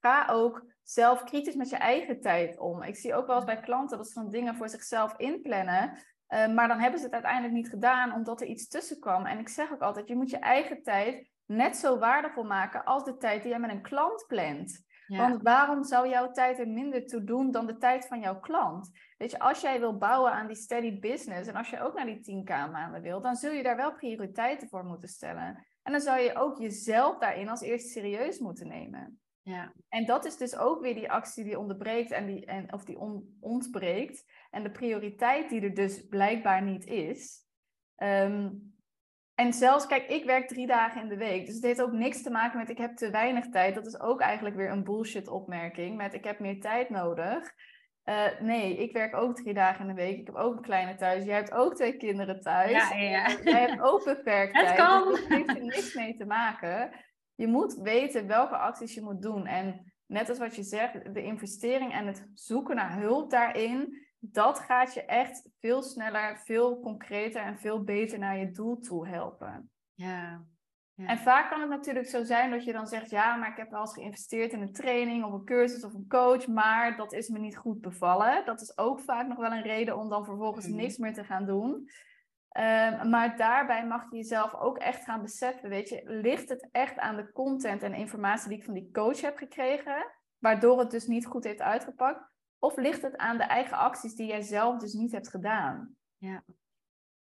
ga 0.00 0.26
ook 0.30 0.64
zelf 0.92 1.24
kritisch 1.24 1.54
met 1.54 1.70
je 1.70 1.76
eigen 1.76 2.20
tijd 2.20 2.58
om. 2.58 2.82
Ik 2.82 2.96
zie 2.96 3.14
ook 3.14 3.26
wel 3.26 3.36
eens 3.36 3.44
bij 3.44 3.60
klanten 3.60 3.96
dat 3.96 4.08
ze 4.08 4.14
dan 4.14 4.30
dingen 4.30 4.56
voor 4.56 4.68
zichzelf 4.68 5.14
inplannen. 5.16 5.98
Uh, 6.28 6.54
maar 6.54 6.68
dan 6.68 6.78
hebben 6.78 6.98
ze 6.98 7.04
het 7.04 7.14
uiteindelijk 7.14 7.54
niet 7.54 7.68
gedaan 7.68 8.12
omdat 8.12 8.40
er 8.40 8.46
iets 8.46 8.68
tussen 8.68 9.00
kwam. 9.00 9.26
En 9.26 9.38
ik 9.38 9.48
zeg 9.48 9.72
ook 9.72 9.80
altijd, 9.80 10.08
je 10.08 10.16
moet 10.16 10.30
je 10.30 10.38
eigen 10.38 10.82
tijd 10.82 11.30
net 11.46 11.76
zo 11.76 11.98
waardevol 11.98 12.44
maken 12.44 12.84
als 12.84 13.04
de 13.04 13.16
tijd 13.16 13.42
die 13.42 13.52
je 13.52 13.58
met 13.58 13.70
een 13.70 13.82
klant 13.82 14.24
plant. 14.26 14.88
Want 15.06 15.42
waarom 15.42 15.84
zou 15.84 16.08
jouw 16.08 16.30
tijd 16.30 16.58
er 16.58 16.68
minder 16.68 17.06
toe 17.06 17.24
doen 17.24 17.50
dan 17.50 17.66
de 17.66 17.76
tijd 17.76 18.06
van 18.06 18.20
jouw 18.20 18.40
klant? 18.40 18.90
Weet 19.18 19.30
je, 19.30 19.38
als 19.38 19.60
jij 19.60 19.80
wil 19.80 19.98
bouwen 19.98 20.32
aan 20.32 20.46
die 20.46 20.56
steady 20.56 20.98
business 20.98 21.48
en 21.48 21.54
als 21.54 21.70
je 21.70 21.80
ook 21.80 21.94
naar 21.94 22.06
die 22.06 22.44
10k 22.44 22.48
maanden 22.48 23.02
wil, 23.02 23.20
dan 23.20 23.36
zul 23.36 23.52
je 23.52 23.62
daar 23.62 23.76
wel 23.76 23.94
prioriteiten 23.94 24.68
voor 24.68 24.84
moeten 24.84 25.08
stellen. 25.08 25.66
En 25.82 25.92
dan 25.92 26.00
zou 26.00 26.20
je 26.20 26.36
ook 26.36 26.58
jezelf 26.58 27.18
daarin 27.18 27.48
als 27.48 27.60
eerste 27.60 27.88
serieus 27.88 28.38
moeten 28.38 28.68
nemen. 28.68 29.20
Ja. 29.50 29.72
En 29.88 30.06
dat 30.06 30.24
is 30.24 30.36
dus 30.36 30.56
ook 30.56 30.80
weer 30.80 30.94
die 30.94 31.10
actie 31.10 31.44
die 31.44 31.58
onderbreekt 31.58 32.10
en 32.10 32.26
die, 32.26 32.46
en, 32.46 32.72
of 32.72 32.84
die 32.84 32.98
on, 32.98 33.36
ontbreekt. 33.40 34.24
En 34.50 34.62
de 34.62 34.70
prioriteit 34.70 35.48
die 35.48 35.60
er 35.60 35.74
dus 35.74 36.06
blijkbaar 36.08 36.62
niet 36.62 36.86
is. 36.86 37.38
Ehm, 37.96 38.48
en 39.34 39.52
zelfs, 39.52 39.86
kijk, 39.86 40.08
ik 40.08 40.24
werk 40.24 40.48
drie 40.48 40.66
dagen 40.66 41.02
in 41.02 41.08
de 41.08 41.16
week. 41.16 41.46
Dus 41.46 41.54
het 41.54 41.64
heeft 41.64 41.82
ook 41.82 41.92
niks 41.92 42.22
te 42.22 42.30
maken 42.30 42.58
met 42.58 42.68
ik 42.68 42.78
heb 42.78 42.96
te 42.96 43.10
weinig 43.10 43.48
tijd. 43.48 43.74
Dat 43.74 43.86
is 43.86 44.00
ook 44.00 44.20
eigenlijk 44.20 44.56
weer 44.56 44.70
een 44.70 44.84
bullshit 44.84 45.28
opmerking. 45.28 45.96
Met 45.96 46.14
ik 46.14 46.24
heb 46.24 46.38
meer 46.38 46.60
tijd 46.60 46.90
nodig. 46.90 47.52
Uh, 48.04 48.40
nee, 48.40 48.76
ik 48.76 48.92
werk 48.92 49.16
ook 49.16 49.36
drie 49.36 49.54
dagen 49.54 49.80
in 49.80 49.94
de 49.94 50.02
week. 50.02 50.18
Ik 50.18 50.26
heb 50.26 50.34
ook 50.34 50.56
een 50.56 50.62
kleine 50.62 50.94
thuis. 50.94 51.24
Jij 51.24 51.34
hebt 51.34 51.52
ook 51.52 51.74
twee 51.74 51.96
kinderen 51.96 52.40
thuis. 52.40 52.70
Ja, 52.70 52.94
ja. 52.94 53.28
Jij 53.44 53.60
hebt 53.60 53.80
ook 53.80 54.04
beperkt 54.04 54.52
tijd. 54.54 54.66
Het 54.66 54.76
kan. 54.76 55.08
Dus 55.08 55.28
heeft 55.28 55.48
er 55.48 55.64
niks 55.64 55.94
mee 55.94 56.16
te 56.16 56.24
maken 56.24 56.90
je 57.40 57.46
moet 57.46 57.74
weten 57.74 58.26
welke 58.26 58.56
acties 58.56 58.94
je 58.94 59.02
moet 59.02 59.22
doen. 59.22 59.46
En 59.46 59.92
net 60.06 60.28
als 60.28 60.38
wat 60.38 60.56
je 60.56 60.62
zegt, 60.62 61.14
de 61.14 61.22
investering 61.22 61.92
en 61.92 62.06
het 62.06 62.28
zoeken 62.34 62.76
naar 62.76 62.98
hulp 62.98 63.30
daarin, 63.30 64.06
dat 64.18 64.58
gaat 64.58 64.94
je 64.94 65.04
echt 65.04 65.48
veel 65.60 65.82
sneller, 65.82 66.38
veel 66.38 66.80
concreter 66.80 67.42
en 67.42 67.58
veel 67.58 67.84
beter 67.84 68.18
naar 68.18 68.38
je 68.38 68.50
doel 68.50 68.78
toe 68.78 69.08
helpen. 69.08 69.70
Ja. 69.94 70.44
ja. 70.94 71.06
En 71.06 71.18
vaak 71.18 71.50
kan 71.50 71.60
het 71.60 71.70
natuurlijk 71.70 72.08
zo 72.08 72.24
zijn 72.24 72.50
dat 72.50 72.64
je 72.64 72.72
dan 72.72 72.86
zegt, 72.86 73.10
ja, 73.10 73.36
maar 73.36 73.50
ik 73.50 73.56
heb 73.56 73.70
wel 73.70 73.80
eens 73.80 73.94
geïnvesteerd 73.94 74.52
in 74.52 74.60
een 74.60 74.72
training 74.72 75.24
of 75.24 75.32
een 75.32 75.44
cursus 75.44 75.84
of 75.84 75.94
een 75.94 76.08
coach, 76.08 76.46
maar 76.46 76.96
dat 76.96 77.12
is 77.12 77.28
me 77.28 77.38
niet 77.38 77.56
goed 77.56 77.80
bevallen. 77.80 78.44
Dat 78.44 78.60
is 78.60 78.78
ook 78.78 79.00
vaak 79.00 79.28
nog 79.28 79.38
wel 79.38 79.52
een 79.52 79.62
reden 79.62 79.98
om 79.98 80.08
dan 80.08 80.24
vervolgens 80.24 80.66
mm. 80.66 80.76
niks 80.76 80.96
meer 80.96 81.14
te 81.14 81.24
gaan 81.24 81.46
doen. 81.46 81.88
Ehm, 82.50 83.08
maar 83.08 83.36
daarbij 83.36 83.86
mag 83.86 84.10
je 84.10 84.16
jezelf 84.16 84.54
ook 84.54 84.78
echt 84.78 85.04
gaan 85.04 85.22
beseffen, 85.22 85.68
weet 85.68 85.88
je, 85.88 86.02
ligt 86.04 86.48
het 86.48 86.68
echt 86.70 86.98
aan 86.98 87.16
de 87.16 87.32
content 87.32 87.82
en 87.82 87.94
informatie 87.94 88.48
die 88.48 88.58
ik 88.58 88.64
van 88.64 88.74
die 88.74 88.90
coach 88.92 89.20
heb 89.20 89.36
gekregen, 89.36 90.06
waardoor 90.38 90.78
het 90.78 90.90
dus 90.90 91.06
niet 91.06 91.26
goed 91.26 91.44
heeft 91.44 91.60
uitgepakt? 91.60 92.28
Of 92.58 92.76
ligt 92.76 93.02
het 93.02 93.16
aan 93.16 93.36
de 93.36 93.42
eigen 93.42 93.76
acties 93.76 94.14
die 94.14 94.26
jij 94.26 94.40
zelf 94.40 94.80
dus 94.80 94.92
niet 94.92 95.12
hebt 95.12 95.28
gedaan? 95.28 95.96
Ja. 96.16 96.44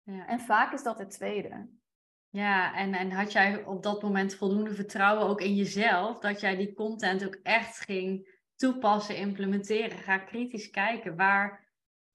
ja. 0.02 0.26
En 0.26 0.40
vaak 0.40 0.72
is 0.72 0.82
dat 0.82 0.98
het 0.98 1.10
tweede. 1.10 1.68
Ja, 2.28 2.74
en, 2.74 2.94
en 2.94 3.10
had 3.10 3.32
jij 3.32 3.64
op 3.64 3.82
dat 3.82 4.02
moment 4.02 4.34
voldoende 4.34 4.74
vertrouwen 4.74 5.26
ook 5.26 5.40
in 5.40 5.54
jezelf, 5.54 6.18
dat 6.18 6.40
jij 6.40 6.56
die 6.56 6.74
content 6.74 7.26
ook 7.26 7.38
echt 7.42 7.80
ging 7.80 8.38
toepassen, 8.56 9.16
implementeren? 9.16 9.98
Ga 9.98 10.18
kritisch 10.18 10.70
kijken, 10.70 11.16
waar, 11.16 11.63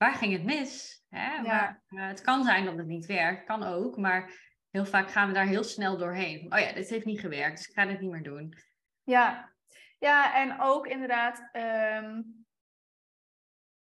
waar 0.00 0.14
ging 0.14 0.32
het 0.32 0.44
mis? 0.44 1.04
Hè? 1.08 1.42
Maar, 1.42 1.82
uh, 1.88 2.06
het 2.06 2.20
kan 2.20 2.44
zijn 2.44 2.64
dat 2.64 2.76
het 2.76 2.86
niet 2.86 3.06
werkt, 3.06 3.44
kan 3.44 3.62
ook, 3.62 3.96
maar 3.96 4.32
heel 4.70 4.84
vaak 4.84 5.10
gaan 5.10 5.28
we 5.28 5.34
daar 5.34 5.46
heel 5.46 5.64
snel 5.64 5.98
doorheen. 5.98 6.52
Oh 6.52 6.58
ja, 6.58 6.72
dit 6.72 6.88
heeft 6.88 7.04
niet 7.04 7.20
gewerkt, 7.20 7.56
dus 7.56 7.68
ik 7.68 7.74
ga 7.74 7.86
dit 7.86 8.00
niet 8.00 8.10
meer 8.10 8.22
doen. 8.22 8.54
Ja, 9.02 9.52
ja 9.98 10.34
en 10.34 10.60
ook 10.60 10.86
inderdaad, 10.86 11.48
ehm, 11.52 12.22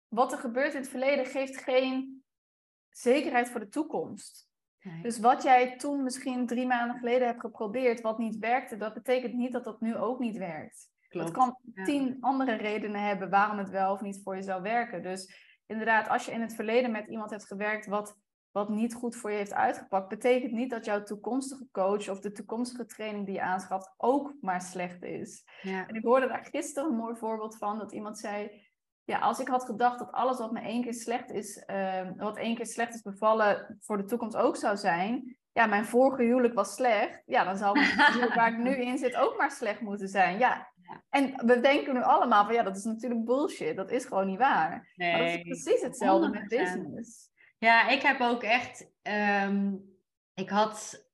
wat 0.08 0.32
er 0.32 0.38
gebeurt 0.38 0.74
in 0.74 0.80
het 0.80 0.90
verleden 0.90 1.26
geeft 1.26 1.58
geen 1.58 2.24
zekerheid 2.90 3.50
voor 3.50 3.60
de 3.60 3.70
toekomst. 3.70 4.52
Dus 5.02 5.20
wat 5.20 5.44
jij 5.44 5.78
toen 5.78 6.04
misschien 6.04 6.48
drie 6.48 6.68
maanden 6.68 6.98
geleden 6.98 7.28
hebt 7.28 7.40
geprobeerd, 7.40 8.02
wat 8.02 8.18
niet 8.18 8.38
werkte, 8.38 8.78
dat 8.78 8.94
betekent 8.94 9.34
niet 9.34 9.52
dat 9.52 9.64
dat 9.64 9.82
nu 9.82 9.96
ook 9.96 10.20
niet 10.20 10.38
werkt. 10.38 10.90
Klopt. 11.10 11.28
Dat 11.28 11.36
kan 11.36 11.86
tien 11.86 12.18
andere 12.20 12.56
redenen 12.56 13.02
hebben 13.02 13.30
waarom 13.30 13.58
het 13.58 13.70
wel 13.70 13.94
of 13.94 14.02
niet 14.02 14.22
voor 14.24 14.36
je 14.36 14.42
zou 14.42 14.62
werken. 14.62 15.04
Dus 15.04 15.53
inderdaad, 15.74 16.10
als 16.10 16.26
je 16.26 16.32
in 16.32 16.42
het 16.42 16.56
verleden 16.56 16.92
met 16.92 17.08
iemand 17.08 17.30
hebt 17.30 17.46
gewerkt 17.46 17.86
wat, 17.86 18.18
wat 18.52 18.70
niet 18.70 18.94
goed 18.94 19.16
voor 19.16 19.32
je 19.32 19.38
heeft 19.38 19.54
uitgepakt, 19.54 20.10
betekent 20.10 20.52
niet 20.52 20.70
dat 20.70 20.86
jouw 20.86 21.04
toekomstige 21.04 21.68
coach 21.72 22.10
of 22.10 22.20
de 22.20 22.32
toekomstige 22.32 22.86
training 22.86 23.26
die 23.26 23.36
je 23.36 23.42
aanschaft 23.42 23.94
ook 23.98 24.34
maar 24.42 24.62
slecht 24.62 25.04
is. 25.04 25.44
Ja. 25.62 25.88
En 25.88 25.96
ik 25.96 26.04
hoorde 26.04 26.28
daar 26.28 26.48
gisteren 26.52 26.90
een 26.90 26.96
mooi 26.96 27.16
voorbeeld 27.16 27.58
van, 27.58 27.78
dat 27.78 27.92
iemand 27.92 28.18
zei, 28.18 28.62
ja, 29.04 29.20
als 29.20 29.40
ik 29.40 29.48
had 29.48 29.66
gedacht 29.66 30.00
dat 30.00 30.12
alles 30.12 30.38
wat 30.38 30.52
me 30.52 30.60
één 30.60 30.84
keer 30.84 30.94
slecht 30.94 31.32
is, 31.32 31.64
uh, 31.68 32.10
wat 32.18 32.38
één 32.38 32.56
keer 32.56 32.66
slecht 32.66 32.94
is 32.94 33.02
bevallen, 33.02 33.78
voor 33.80 33.98
de 33.98 34.06
toekomst 34.06 34.36
ook 34.36 34.56
zou 34.56 34.78
zijn, 34.78 35.38
ja, 35.52 35.66
mijn 35.66 35.86
vorige 35.86 36.24
huwelijk 36.24 36.54
was 36.54 36.74
slecht, 36.74 37.22
ja, 37.26 37.44
dan 37.44 37.58
zal 37.58 37.76
het 37.78 38.06
huwelijk 38.06 38.34
waar 38.34 38.52
ik 38.52 38.58
nu 38.58 38.76
in 38.76 38.98
zit 38.98 39.16
ook 39.16 39.38
maar 39.38 39.52
slecht 39.52 39.82
moeten 39.82 40.08
zijn. 40.08 40.38
Ja, 40.38 40.73
en 41.10 41.46
we 41.46 41.60
denken 41.60 41.94
nu 41.94 42.02
allemaal 42.02 42.46
van 42.46 42.54
ja, 42.54 42.64
dat 42.64 42.78
is 42.78 42.84
natuurlijk 42.84 43.26
bullshit. 43.26 43.76
Dat 43.76 43.92
is 43.92 44.06
gewoon 44.06 44.28
niet 44.28 44.38
waar. 44.38 44.92
Nee, 44.96 45.12
maar 45.12 45.22
dat 45.22 45.38
is 45.38 45.42
precies 45.42 45.82
hetzelfde 45.82 46.28
100%. 46.28 46.32
met 46.32 46.48
business. 46.48 47.30
Ja, 47.58 47.90
ik 47.90 48.02
heb 48.02 48.22
ook 48.22 48.44
echt. 48.44 48.92
Um, 49.48 49.92
ik 50.34 50.50
had, 50.50 51.08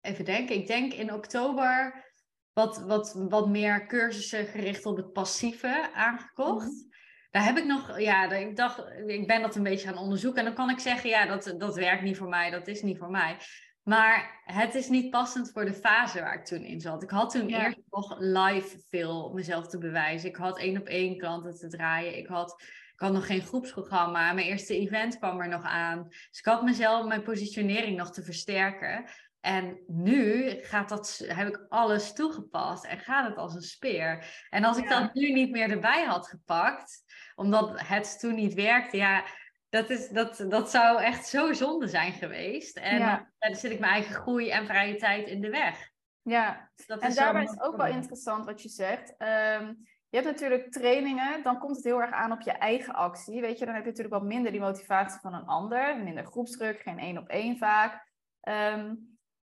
even 0.00 0.24
denken, 0.24 0.56
ik 0.56 0.66
denk 0.66 0.92
in 0.92 1.12
oktober 1.12 2.04
wat, 2.52 2.78
wat, 2.78 3.12
wat 3.28 3.48
meer 3.48 3.86
cursussen 3.86 4.46
gericht 4.46 4.86
op 4.86 4.96
het 4.96 5.12
passieve 5.12 5.90
aangekocht. 5.94 6.66
Mhm. 6.66 6.90
Daar 7.30 7.44
heb 7.44 7.56
ik 7.56 7.64
nog, 7.64 8.00
ja, 8.00 8.32
ik 8.32 8.56
dacht, 8.56 8.84
ik 9.06 9.26
ben 9.26 9.42
dat 9.42 9.56
een 9.56 9.62
beetje 9.62 9.88
gaan 9.88 9.98
onderzoeken. 9.98 10.38
En 10.38 10.44
dan 10.44 10.54
kan 10.54 10.70
ik 10.70 10.78
zeggen, 10.78 11.10
ja, 11.10 11.26
dat, 11.26 11.54
dat 11.58 11.74
werkt 11.74 12.02
niet 12.02 12.16
voor 12.16 12.28
mij, 12.28 12.50
dat 12.50 12.66
is 12.66 12.82
niet 12.82 12.98
voor 12.98 13.10
mij. 13.10 13.36
Maar 13.82 14.40
het 14.44 14.74
is 14.74 14.88
niet 14.88 15.10
passend 15.10 15.50
voor 15.52 15.64
de 15.64 15.74
fase 15.74 16.20
waar 16.20 16.34
ik 16.34 16.44
toen 16.44 16.64
in 16.64 16.80
zat. 16.80 17.02
Ik 17.02 17.10
had 17.10 17.30
toen 17.30 17.48
eerst 17.48 17.78
nog 17.90 18.16
live 18.18 18.78
veel 18.88 19.32
mezelf 19.32 19.68
te 19.68 19.78
bewijzen. 19.78 20.28
Ik 20.28 20.36
had 20.36 20.58
één 20.58 20.80
op 20.80 20.86
één 20.86 21.18
klanten 21.18 21.58
te 21.58 21.68
draaien. 21.68 22.16
Ik 22.16 22.26
had, 22.26 22.62
ik 22.92 23.00
had 23.00 23.12
nog 23.12 23.26
geen 23.26 23.42
groepsprogramma. 23.42 24.32
Mijn 24.32 24.46
eerste 24.46 24.78
event 24.78 25.18
kwam 25.18 25.40
er 25.40 25.48
nog 25.48 25.64
aan. 25.64 26.08
Dus 26.08 26.38
ik 26.38 26.44
had 26.44 26.62
mezelf, 26.62 27.06
mijn 27.06 27.22
positionering 27.22 27.96
nog 27.96 28.10
te 28.10 28.22
versterken. 28.22 29.04
En 29.40 29.80
nu 29.86 30.50
gaat 30.60 30.88
dat, 30.88 31.24
heb 31.26 31.48
ik 31.48 31.66
alles 31.68 32.12
toegepast 32.12 32.84
en 32.84 32.98
gaat 32.98 33.28
het 33.28 33.36
als 33.36 33.54
een 33.54 33.62
speer. 33.62 34.24
En 34.50 34.64
als 34.64 34.76
ik 34.76 34.88
dat 34.88 35.14
nu 35.14 35.32
niet 35.32 35.50
meer 35.50 35.70
erbij 35.70 36.04
had 36.04 36.28
gepakt, 36.28 37.02
omdat 37.34 37.80
het 37.80 38.18
toen 38.20 38.34
niet 38.34 38.54
werkte, 38.54 38.96
ja, 38.96 39.24
dat, 39.72 39.90
is, 39.90 40.08
dat, 40.08 40.44
dat 40.48 40.70
zou 40.70 41.02
echt 41.02 41.26
zo 41.26 41.52
zonde 41.52 41.88
zijn 41.88 42.12
geweest. 42.12 42.76
En 42.76 43.28
dan 43.38 43.54
zit 43.54 43.70
ik 43.70 43.78
mijn 43.78 43.92
eigen 43.92 44.14
groei 44.14 44.50
en 44.50 44.66
vrije 44.66 44.96
tijd 44.96 45.28
in 45.28 45.40
de 45.40 45.50
weg. 45.50 45.90
Ja, 46.22 46.70
dat 46.86 47.00
en 47.00 47.14
daarbij 47.14 47.42
is 47.42 47.50
het 47.50 47.62
ook 47.62 47.76
wel 47.76 47.86
interessant 47.86 48.44
wat 48.44 48.62
je 48.62 48.68
zegt. 48.68 49.14
Ehm, 49.16 49.66
je 50.08 50.16
hebt 50.16 50.24
natuurlijk 50.24 50.72
trainingen, 50.72 51.42
dan 51.42 51.58
komt 51.58 51.76
het 51.76 51.84
heel 51.84 52.00
erg 52.00 52.10
aan 52.10 52.32
op 52.32 52.40
je 52.40 52.50
eigen 52.50 52.94
actie. 52.94 53.40
Weet 53.40 53.58
je, 53.58 53.64
dan 53.64 53.74
heb 53.74 53.84
je 53.84 53.90
natuurlijk 53.90 54.14
wat 54.14 54.28
minder 54.28 54.52
die 54.52 54.60
motivatie 54.60 55.20
van 55.20 55.34
een 55.34 55.46
ander. 55.46 56.02
Minder 56.02 56.24
groepsdruk, 56.24 56.80
geen 56.80 56.98
één 56.98 57.18
op 57.18 57.28
één 57.28 57.58
vaak. 57.58 58.08
Ehm, 58.40 58.94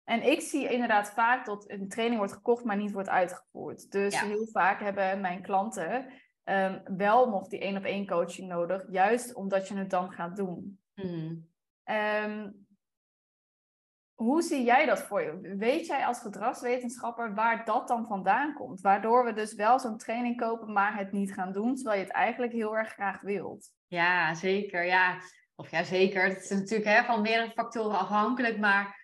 en 0.04 0.22
ik 0.30 0.40
zie 0.40 0.68
inderdaad 0.68 1.10
vaak 1.10 1.46
dat 1.46 1.70
een 1.70 1.88
training 1.88 2.18
wordt 2.18 2.34
gekocht, 2.34 2.64
maar 2.64 2.76
niet 2.76 2.92
wordt 2.92 3.08
uitgevoerd. 3.08 3.90
Dus 3.90 4.20
heel 4.20 4.46
vaak 4.46 4.80
hebben 4.80 5.20
mijn 5.20 5.42
klanten 5.42 6.06
um, 6.48 6.96
wel 6.96 7.28
nog 7.28 7.48
die 7.48 7.60
één 7.60 7.76
op 7.76 7.84
één 7.84 8.06
coaching 8.06 8.48
nodig, 8.48 8.84
juist 8.90 9.34
omdat 9.34 9.68
je 9.68 9.76
het 9.76 9.90
dan 9.90 10.12
gaat 10.12 10.36
doen. 10.36 10.80
Hmm. 10.94 11.46
Hoe 14.14 14.42
zie 14.42 14.64
jij 14.64 14.86
dat 14.86 15.02
voor 15.02 15.22
je? 15.22 15.56
Weet 15.56 15.86
jij 15.86 16.06
als 16.06 16.20
gedragswetenschapper 16.20 17.34
waar 17.34 17.64
dat 17.64 17.88
dan 17.88 18.06
vandaan 18.06 18.54
komt? 18.54 18.80
Waardoor 18.80 19.24
we 19.24 19.32
dus 19.32 19.54
wel 19.54 19.78
zo'n 19.78 19.98
training 19.98 20.36
kopen, 20.36 20.72
maar 20.72 20.96
het 20.96 21.12
niet 21.12 21.34
gaan 21.34 21.52
doen, 21.52 21.74
terwijl 21.74 21.98
je 21.98 22.04
het 22.04 22.14
eigenlijk 22.14 22.52
heel 22.52 22.76
erg 22.76 22.88
graag 22.88 23.20
wilt. 23.20 23.72
Ja, 23.86 24.34
zeker. 24.34 24.84
Ja, 24.84 25.18
of 25.54 25.70
ja, 25.70 25.82
zeker. 25.84 26.24
Het 26.24 26.42
is 26.42 26.50
natuurlijk 26.50 26.90
hè, 26.90 27.04
van 27.04 27.20
meerdere 27.20 27.50
factoren 27.50 27.98
afhankelijk, 27.98 28.58
maar 28.58 28.97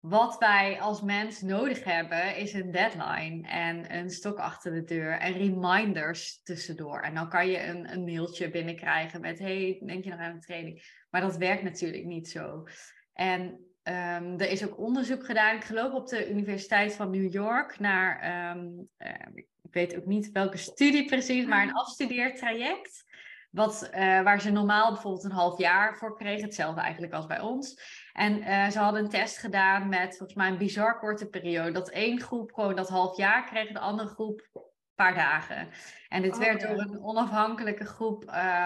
wat 0.00 0.38
wij 0.38 0.80
als 0.80 1.02
mens 1.02 1.40
nodig 1.40 1.84
hebben 1.84 2.36
is 2.36 2.52
een 2.52 2.70
deadline 2.70 3.48
en 3.48 3.96
een 3.96 4.10
stok 4.10 4.38
achter 4.38 4.72
de 4.72 4.84
deur 4.84 5.18
en 5.18 5.32
reminders 5.32 6.42
tussendoor. 6.42 7.00
En 7.00 7.14
dan 7.14 7.28
kan 7.28 7.48
je 7.48 7.66
een, 7.66 7.92
een 7.92 8.04
mailtje 8.04 8.50
binnenkrijgen 8.50 9.20
met, 9.20 9.38
hey, 9.38 9.82
denk 9.86 10.04
je 10.04 10.10
nog 10.10 10.18
aan 10.18 10.34
een 10.34 10.40
training? 10.40 11.04
Maar 11.10 11.20
dat 11.20 11.36
werkt 11.36 11.62
natuurlijk 11.62 12.04
niet 12.04 12.28
zo. 12.28 12.64
En 13.12 13.64
Um, 13.84 14.38
er 14.38 14.50
is 14.50 14.64
ook 14.64 14.78
onderzoek 14.78 15.24
gedaan, 15.24 15.56
ik 15.56 15.64
geloof 15.64 15.92
op 15.92 16.08
de 16.08 16.30
Universiteit 16.30 16.94
van 16.94 17.10
New 17.10 17.32
York, 17.32 17.78
naar, 17.78 18.20
ehm, 18.20 18.68
eh, 18.96 19.26
ik 19.34 19.46
weet 19.70 19.96
ook 19.96 20.06
niet 20.06 20.30
welke 20.32 20.56
studie 20.56 21.04
precies, 21.04 21.46
maar 21.46 21.62
een 21.62 21.74
afstudeertraject. 21.74 23.04
Wat, 23.50 23.90
uh, 23.94 23.98
waar 24.22 24.40
ze 24.40 24.50
normaal 24.50 24.92
bijvoorbeeld 24.92 25.24
een 25.24 25.30
half 25.30 25.58
jaar 25.58 25.96
voor 25.96 26.16
kregen, 26.16 26.44
hetzelfde 26.44 26.80
eigenlijk 26.80 27.12
als 27.12 27.26
bij 27.26 27.40
ons. 27.40 27.82
En 28.12 28.38
uh, 28.38 28.68
ze 28.68 28.78
hadden 28.78 29.02
een 29.02 29.10
test 29.10 29.38
gedaan 29.38 29.88
met 29.88 30.16
volgens 30.16 30.38
mij 30.38 30.48
een 30.48 30.58
bizar 30.58 30.98
korte 30.98 31.28
periode. 31.28 31.72
Dat 31.72 31.90
één 31.90 32.20
groep 32.20 32.52
gewoon 32.52 32.76
dat 32.76 32.88
half 32.88 33.16
jaar 33.16 33.44
kreeg, 33.44 33.72
de 33.72 33.78
andere 33.78 34.08
groep 34.08 34.48
een 34.52 34.62
paar 34.94 35.14
dagen. 35.14 35.68
En 36.08 36.22
dit 36.22 36.34
oh, 36.34 36.38
werd 36.38 36.60
door 36.60 36.78
een 36.78 37.02
onafhankelijke 37.02 37.84
groep 37.84 38.24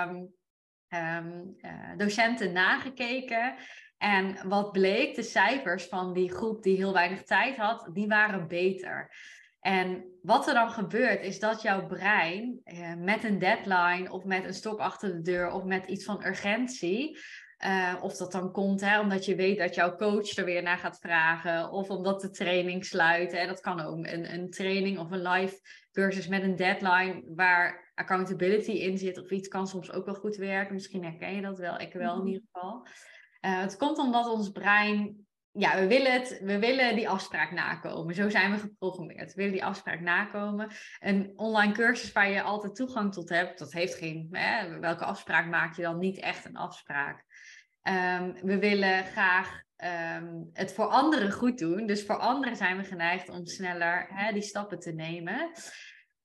um, 0.08 1.56
docenten 1.96 2.52
nagekeken. 2.52 3.54
En 3.98 4.48
wat 4.48 4.72
bleek, 4.72 5.14
de 5.14 5.22
cijfers 5.22 5.84
van 5.84 6.12
die 6.12 6.32
groep 6.32 6.62
die 6.62 6.76
heel 6.76 6.92
weinig 6.92 7.22
tijd 7.22 7.56
had, 7.56 7.88
die 7.92 8.06
waren 8.06 8.48
beter. 8.48 9.10
En 9.60 10.04
wat 10.22 10.48
er 10.48 10.54
dan 10.54 10.70
gebeurt, 10.70 11.22
is 11.22 11.38
dat 11.38 11.62
jouw 11.62 11.86
brein 11.86 12.60
eh, 12.64 12.94
met 12.94 13.24
een 13.24 13.38
deadline 13.38 14.12
of 14.12 14.24
met 14.24 14.44
een 14.44 14.54
stok 14.54 14.78
achter 14.78 15.12
de 15.12 15.20
deur 15.20 15.50
of 15.50 15.64
met 15.64 15.86
iets 15.86 16.04
van 16.04 16.24
urgentie, 16.26 17.18
uh, 17.66 17.94
of 18.00 18.16
dat 18.16 18.32
dan 18.32 18.52
komt 18.52 18.80
hè, 18.80 19.00
omdat 19.00 19.24
je 19.24 19.34
weet 19.34 19.58
dat 19.58 19.74
jouw 19.74 19.96
coach 19.96 20.36
er 20.36 20.44
weer 20.44 20.62
naar 20.62 20.78
gaat 20.78 20.98
vragen, 20.98 21.70
of 21.70 21.90
omdat 21.90 22.20
de 22.20 22.30
training 22.30 22.84
sluit. 22.84 23.32
En 23.32 23.48
dat 23.48 23.60
kan 23.60 23.80
ook 23.80 24.06
een, 24.06 24.32
een 24.32 24.50
training 24.50 24.98
of 24.98 25.10
een 25.10 25.28
live 25.28 25.60
cursus 25.92 26.28
met 26.28 26.42
een 26.42 26.56
deadline 26.56 27.22
waar 27.34 27.92
accountability 27.94 28.70
in 28.70 28.98
zit 28.98 29.20
of 29.20 29.30
iets 29.30 29.48
kan 29.48 29.66
soms 29.66 29.92
ook 29.92 30.04
wel 30.04 30.14
goed 30.14 30.36
werken. 30.36 30.74
Misschien 30.74 31.04
herken 31.04 31.34
je 31.34 31.42
dat 31.42 31.58
wel, 31.58 31.80
ik 31.80 31.92
wel 31.92 32.12
in 32.12 32.18
mhm. 32.18 32.26
ieder 32.26 32.42
geval. 32.52 32.86
Uh, 33.40 33.60
het 33.60 33.76
komt 33.76 33.98
omdat 33.98 34.26
ons 34.26 34.50
brein, 34.50 35.26
ja, 35.52 35.78
we 35.78 35.86
willen, 35.86 36.12
het, 36.12 36.40
we 36.42 36.58
willen 36.58 36.96
die 36.96 37.08
afspraak 37.08 37.50
nakomen. 37.52 38.14
Zo 38.14 38.28
zijn 38.28 38.52
we 38.52 38.58
geprogrammeerd. 38.58 39.34
We 39.34 39.36
willen 39.36 39.52
die 39.52 39.64
afspraak 39.64 40.00
nakomen. 40.00 40.70
Een 41.00 41.32
online 41.36 41.72
cursus 41.72 42.12
waar 42.12 42.30
je 42.30 42.42
altijd 42.42 42.74
toegang 42.74 43.12
tot 43.12 43.28
hebt, 43.28 43.58
dat 43.58 43.72
heeft 43.72 43.94
geen, 43.94 44.28
hè, 44.30 44.78
welke 44.78 45.04
afspraak 45.04 45.46
maak 45.46 45.76
je 45.76 45.82
dan 45.82 45.98
niet 45.98 46.18
echt 46.18 46.44
een 46.44 46.56
afspraak? 46.56 47.24
Um, 47.88 48.34
we 48.42 48.58
willen 48.58 49.04
graag 49.04 49.62
um, 50.18 50.50
het 50.52 50.72
voor 50.72 50.86
anderen 50.86 51.32
goed 51.32 51.58
doen. 51.58 51.86
Dus 51.86 52.04
voor 52.04 52.18
anderen 52.18 52.56
zijn 52.56 52.76
we 52.76 52.84
geneigd 52.84 53.28
om 53.28 53.46
sneller 53.46 54.06
hè, 54.08 54.32
die 54.32 54.42
stappen 54.42 54.78
te 54.78 54.92
nemen. 54.92 55.50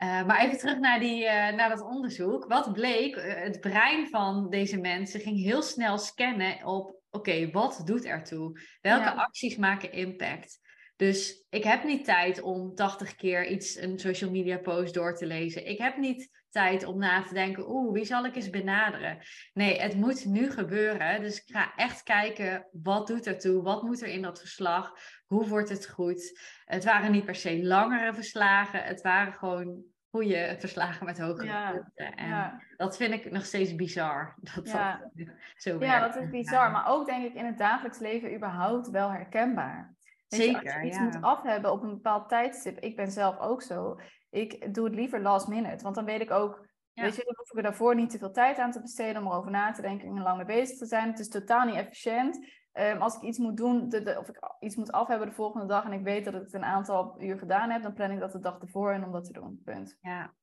Uh, 0.03 0.25
maar 0.25 0.39
even 0.39 0.57
terug 0.57 0.79
naar, 0.79 0.99
die, 0.99 1.23
uh, 1.23 1.29
naar 1.29 1.69
dat 1.69 1.81
onderzoek. 1.81 2.45
Wat 2.47 2.73
bleek? 2.73 3.15
Uh, 3.15 3.33
het 3.33 3.59
brein 3.59 4.07
van 4.07 4.49
deze 4.49 4.79
mensen 4.79 5.19
ging 5.19 5.43
heel 5.43 5.61
snel 5.61 5.97
scannen 5.97 6.65
op 6.65 6.99
oké, 7.09 7.51
wat 7.51 7.81
doet 7.85 8.05
ertoe? 8.05 8.61
Welke 8.81 9.13
acties 9.13 9.55
maken 9.55 9.91
impact? 9.91 10.59
Dus 10.95 11.45
ik 11.49 11.63
heb 11.63 11.83
niet 11.83 12.05
tijd 12.05 12.41
om 12.41 12.75
80 12.75 13.15
keer 13.15 13.47
iets, 13.47 13.75
een 13.75 13.99
social 13.99 14.31
media 14.31 14.57
post 14.57 14.93
door 14.93 15.15
te 15.15 15.25
lezen. 15.25 15.67
Ik 15.67 15.77
heb 15.77 15.97
niet 15.97 16.29
tijd 16.49 16.85
om 16.85 16.97
na 16.97 17.23
te 17.23 17.33
denken, 17.33 17.69
oeh, 17.69 17.93
wie 17.93 18.05
zal 18.05 18.25
ik 18.25 18.35
eens 18.35 18.49
benaderen? 18.49 19.17
Nee, 19.53 19.81
het 19.81 19.95
moet 19.95 20.25
nu 20.25 20.51
gebeuren. 20.51 21.21
Dus 21.21 21.43
ik 21.43 21.55
ga 21.55 21.75
echt 21.75 22.03
kijken, 22.03 22.67
wat 22.71 23.07
doet 23.07 23.27
ertoe? 23.27 23.61
Wat 23.61 23.83
moet 23.83 24.01
er 24.01 24.07
in 24.07 24.21
dat 24.21 24.39
verslag? 24.39 24.93
Hoe 25.25 25.47
wordt 25.47 25.69
het 25.69 25.89
goed? 25.89 26.39
Het 26.65 26.83
waren 26.83 27.11
niet 27.11 27.25
per 27.25 27.35
se 27.35 27.63
langere 27.63 28.13
verslagen. 28.13 28.83
Het 28.83 29.01
waren 29.01 29.33
gewoon 29.33 29.83
goede 30.09 30.55
verslagen 30.59 31.05
met 31.05 31.19
hoge 31.19 31.45
ja, 31.45 31.71
punten. 31.71 32.15
En 32.15 32.63
dat 32.77 32.97
vind 32.97 33.13
ik 33.13 33.31
nog 33.31 33.45
steeds 33.45 33.75
bizar. 33.75 34.35
Dat 34.53 34.67
ja. 34.67 35.09
dat 35.13 35.27
zo 35.55 35.79
Ja, 35.79 35.99
dat 35.99 36.15
is 36.15 36.29
bizar. 36.29 36.71
Maar 36.71 36.87
ook 36.87 37.05
denk 37.05 37.25
ik 37.25 37.33
in 37.33 37.45
het 37.45 37.57
dagelijks 37.57 37.99
leven 37.99 38.35
überhaupt 38.35 38.89
wel 38.89 39.11
herkenbaar. 39.11 39.97
Zeker, 40.27 40.73
als 40.73 40.73
je 40.73 40.87
iets 40.87 40.99
moet 40.99 41.21
af 41.21 41.43
hebben 41.43 41.71
op 41.71 41.83
een 41.83 41.89
bepaald 41.89 42.29
tijdstip. 42.29 42.79
Ik 42.79 42.95
ben 42.95 43.11
zelf 43.11 43.39
ook 43.39 43.61
zo. 43.61 43.99
Ik 44.29 44.73
doe 44.73 44.85
het 44.85 44.95
liever 44.95 45.21
last 45.21 45.47
minute. 45.47 45.83
Want 45.83 45.95
dan 45.95 46.05
weet 46.05 46.21
ik 46.21 46.31
ook... 46.31 46.67
Weet 46.93 47.15
je, 47.15 47.23
dan 47.23 47.35
hoef 47.37 47.51
ik 47.51 47.57
er 47.57 47.63
daarvoor 47.63 47.95
niet 47.95 48.09
te 48.09 48.17
veel 48.17 48.31
tijd 48.31 48.57
aan 48.57 48.71
te 48.71 48.81
besteden 48.81 49.21
om 49.21 49.27
erover 49.27 49.51
na 49.51 49.71
te 49.71 49.81
denken 49.81 50.07
en 50.07 50.21
lang 50.21 50.37
mee 50.37 50.45
bezig 50.45 50.77
te 50.77 50.85
zijn. 50.85 51.09
Het 51.09 51.19
is 51.19 51.29
totaal 51.29 51.65
niet 51.65 51.75
efficiënt. 51.75 52.47
Um, 52.73 53.01
als 53.01 53.15
ik 53.15 53.21
iets 53.21 53.37
moet 53.37 53.57
doen, 53.57 53.89
de, 53.89 54.15
of 54.19 54.29
ik 54.29 54.39
iets 54.59 54.75
moet 54.75 54.91
af 54.91 55.07
hebben 55.07 55.27
de 55.27 55.33
volgende 55.33 55.65
dag 55.65 55.85
en 55.85 55.91
ik 55.91 56.03
weet 56.03 56.25
dat 56.25 56.33
ik 56.33 56.41
het 56.41 56.53
een 56.53 56.63
aantal 56.63 57.21
uur 57.21 57.37
gedaan 57.37 57.69
heb, 57.69 57.81
dan 57.81 57.93
plan 57.93 58.11
ik 58.11 58.19
dat 58.19 58.31
de 58.31 58.39
dag 58.39 58.59
ervoor 58.59 58.91
en 58.91 59.03
om 59.03 59.11
dat 59.11 59.25
te 59.25 59.33
doen. 59.33 59.61
Punt. 59.63 59.97
Ja. 60.01 60.33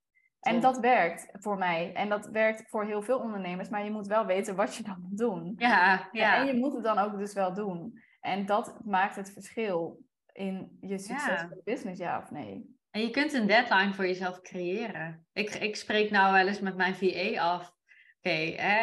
En 0.41 0.61
dat 0.61 0.79
werkt 0.79 1.29
voor 1.33 1.59
mij. 1.59 1.95
En 1.95 2.09
dat 2.09 2.27
werkt 2.27 2.69
voor 2.69 2.85
heel 2.85 3.03
veel 3.03 3.19
ondernemers. 3.19 3.69
Maar 3.69 3.85
je 3.85 3.91
moet 3.91 4.07
wel 4.07 4.27
weten 4.27 4.57
wat 4.57 4.75
je 4.75 4.83
dan 4.83 5.01
moet 5.01 5.19
doen. 5.19 5.55
Ja, 5.57 6.09
ja. 6.13 6.37
En 6.37 6.47
je 6.47 6.57
moet 6.57 6.75
het 6.75 6.85
dan 6.85 6.99
ook 6.99 7.19
dus 7.19 7.35
wel 7.35 7.55
doen. 7.55 8.03
En 8.21 8.47
dat 8.47 8.79
maakt 8.85 9.17
het 9.17 9.33
verschil 9.33 10.01
in 10.33 10.77
je 10.81 10.99
succesvolle 10.99 11.61
business, 11.65 12.01
ja 12.01 12.19
of 12.19 12.31
nee. 12.31 12.76
En 12.97 13.03
je 13.03 13.11
kunt 13.11 13.33
een 13.33 13.47
deadline 13.47 13.95
voor 13.95 14.07
jezelf 14.07 14.41
creëren. 14.41 15.27
Ik, 15.33 15.55
ik 15.55 15.77
spreek 15.77 16.11
nou 16.11 16.33
wel 16.33 16.47
eens 16.47 16.61
met 16.61 16.77
mijn 16.77 16.95
VA 16.95 17.41
af. 17.41 17.73
Oké, 18.19 18.37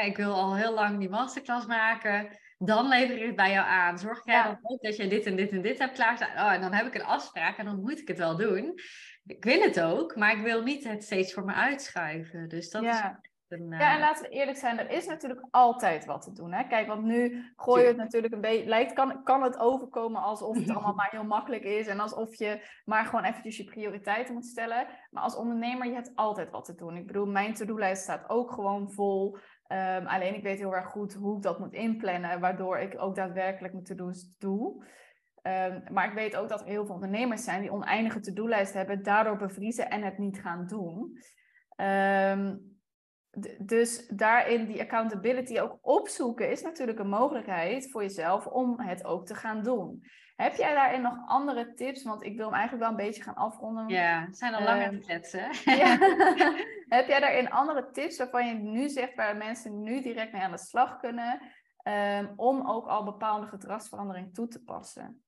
ik 0.06 0.18
wil 0.18 0.34
al 0.34 0.56
heel 0.56 0.74
lang 0.74 1.00
die 1.00 1.10
masterclass 1.10 1.66
maken 1.66 2.38
dan 2.58 2.88
lever 2.88 3.18
ik 3.18 3.26
het 3.26 3.36
bij 3.36 3.52
jou 3.52 3.68
aan. 3.68 4.00
Zorg 4.00 4.26
jij 4.26 4.44
dan 4.44 4.60
ook 4.62 4.82
dat 4.82 4.96
je 4.96 5.08
dit 5.08 5.26
en 5.26 5.36
dit 5.36 5.52
en 5.52 5.62
dit 5.62 5.80
hebt 5.80 5.94
klaarstaan? 5.94 6.46
Oh, 6.46 6.54
en 6.54 6.62
dan 6.62 6.74
heb 6.74 6.86
ik 6.86 6.96
een 6.96 7.04
afspraak 7.04 7.58
en 7.58 7.66
dan 7.66 7.82
moet 7.82 8.00
ik 8.00 8.08
het 8.08 8.18
wel 8.18 8.38
doen. 8.38 8.80
Ik 9.26 9.44
wil 9.44 9.62
het 9.62 9.82
ook, 9.82 10.16
maar 10.16 10.38
ik 10.38 10.44
wil 10.44 10.64
niet 10.64 10.84
het 10.84 11.04
steeds 11.04 11.34
voor 11.34 11.46
me 11.46 11.54
uitschuiven. 11.54 12.50
Dus 12.50 12.70
dat 12.70 12.84
ja. 12.84 13.20
is 13.22 13.30
een, 13.54 13.70
Ja, 13.70 13.90
en 13.90 13.96
eh, 13.96 14.00
laten 14.00 14.24
we 14.24 14.30
eerlijk 14.30 14.58
zijn, 14.58 14.80
er 14.80 14.90
is 14.90 15.06
natuurlijk 15.06 15.48
altijd 15.52 16.06
wat 16.06 16.22
te 16.22 16.34
doen. 16.34 16.54
Hè? 16.54 16.64
Kijk, 16.64 16.88
want 16.88 17.04
nu 17.04 17.52
gooi 17.56 17.82
je 17.82 17.88
het 17.88 17.98
natuurlijk 17.98 18.34
een 18.34 18.42
beetje... 18.42 18.68
Lijkt, 18.68 18.94
kan, 18.94 19.24
kan 19.24 19.44
het 19.44 19.60
overkomen 19.60 20.22
alsof 20.22 20.58
het 20.58 20.70
allemaal 20.76 20.94
maar 20.94 21.12
heel 21.12 21.24
makkelijk 21.24 21.64
is... 21.64 21.88
en 21.88 22.00
alsof 22.00 22.36
je 22.36 22.68
maar 22.86 23.06
gewoon 23.06 23.24
eventjes 23.24 23.58
je 23.58 23.64
prioriteiten 23.64 24.34
moet 24.34 24.46
stellen. 24.46 24.88
Maar 25.12 25.24
als 25.24 25.36
ondernemer, 25.36 25.88
je 25.88 25.94
hebt 25.94 26.12
altijd 26.16 26.52
wat 26.52 26.66
te 26.66 26.76
doen. 26.76 26.98
Ik 26.98 27.08
bedoel, 27.08 27.26
mijn 27.26 27.54
to-do-lijst 27.54 28.04
staat 28.04 28.30
ook 28.30 28.52
gewoon 28.52 28.92
vol... 28.92 29.38
Um, 29.68 30.08
alleen 30.08 30.36
ik 30.36 30.44
weet 30.44 30.58
heel 30.58 30.76
erg 30.76 30.90
goed 30.90 31.14
hoe 31.14 31.36
ik 31.36 31.44
dat 31.44 31.60
moet 31.60 31.74
inplannen, 31.74 32.40
waardoor 32.40 32.78
ik 32.78 33.02
ook 33.02 33.16
daadwerkelijk 33.16 33.74
mijn 33.74 33.86
to-do's 33.86 34.38
doe. 34.38 34.86
Um, 35.42 35.84
maar 35.92 36.08
ik 36.08 36.14
weet 36.14 36.36
ook 36.36 36.50
dat 36.50 36.62
er 36.62 36.68
heel 36.68 36.86
veel 36.86 36.96
ondernemers 36.96 37.44
zijn 37.44 37.62
die 37.62 37.72
oneindige 37.72 38.20
to-do-lijst 38.20 38.74
hebben, 38.74 39.04
daardoor 39.04 39.38
bevriezen 39.38 39.90
en 39.90 40.02
het 40.04 40.18
niet 40.18 40.42
gaan 40.42 40.68
doen. 40.68 41.18
Um, 41.78 42.73
dus 43.60 44.08
daarin 44.08 44.66
die 44.66 44.82
accountability 44.82 45.60
ook 45.60 45.78
opzoeken 45.82 46.52
is 46.52 46.62
natuurlijk 46.62 47.00
een 47.00 47.10
mogelijkheid 47.10 47.92
voor 47.92 48.02
jezelf 48.02 48.46
om 48.48 48.80
het 48.80 49.06
ook 49.06 49.26
te 49.26 49.36
gaan 49.36 49.64
doen. 49.64 50.04
Heb 50.36 50.56
jij 50.56 50.74
daarin 50.74 51.02
nog 51.02 51.18
andere 51.26 51.74
tips? 51.74 52.04
Want 52.04 52.24
ik 52.24 52.36
wil 52.38 52.46
hem 52.46 52.56
eigenlijk 52.56 52.84
wel 52.84 52.92
een 52.92 53.06
beetje 53.06 53.24
gaan 53.24 53.36
afronden. 53.36 53.88
Ja, 53.88 54.26
het 54.26 54.38
zijn 54.38 54.54
al 54.54 54.64
lang 54.64 54.84
aan 54.84 55.00
kletsen. 55.00 55.50
Heb 56.98 57.08
jij 57.08 57.20
daarin 57.20 57.50
andere 57.50 57.90
tips 57.92 58.18
waarvan 58.18 58.48
je 58.48 58.54
nu 58.54 58.90
zegt 58.90 59.16
waar 59.16 59.38
mensen 59.38 59.84
nu 59.84 60.02
direct 60.02 60.32
mee 60.32 60.42
aan 60.42 60.52
de 60.52 60.58
slag 60.58 60.98
kunnen, 60.98 61.42
um, 62.20 62.34
om 62.36 62.70
ook 62.70 62.88
al 62.88 63.04
bepaalde 63.04 63.48
gedragsverandering 63.48 64.34
toe 64.34 64.48
te 64.48 64.64
passen? 64.64 65.23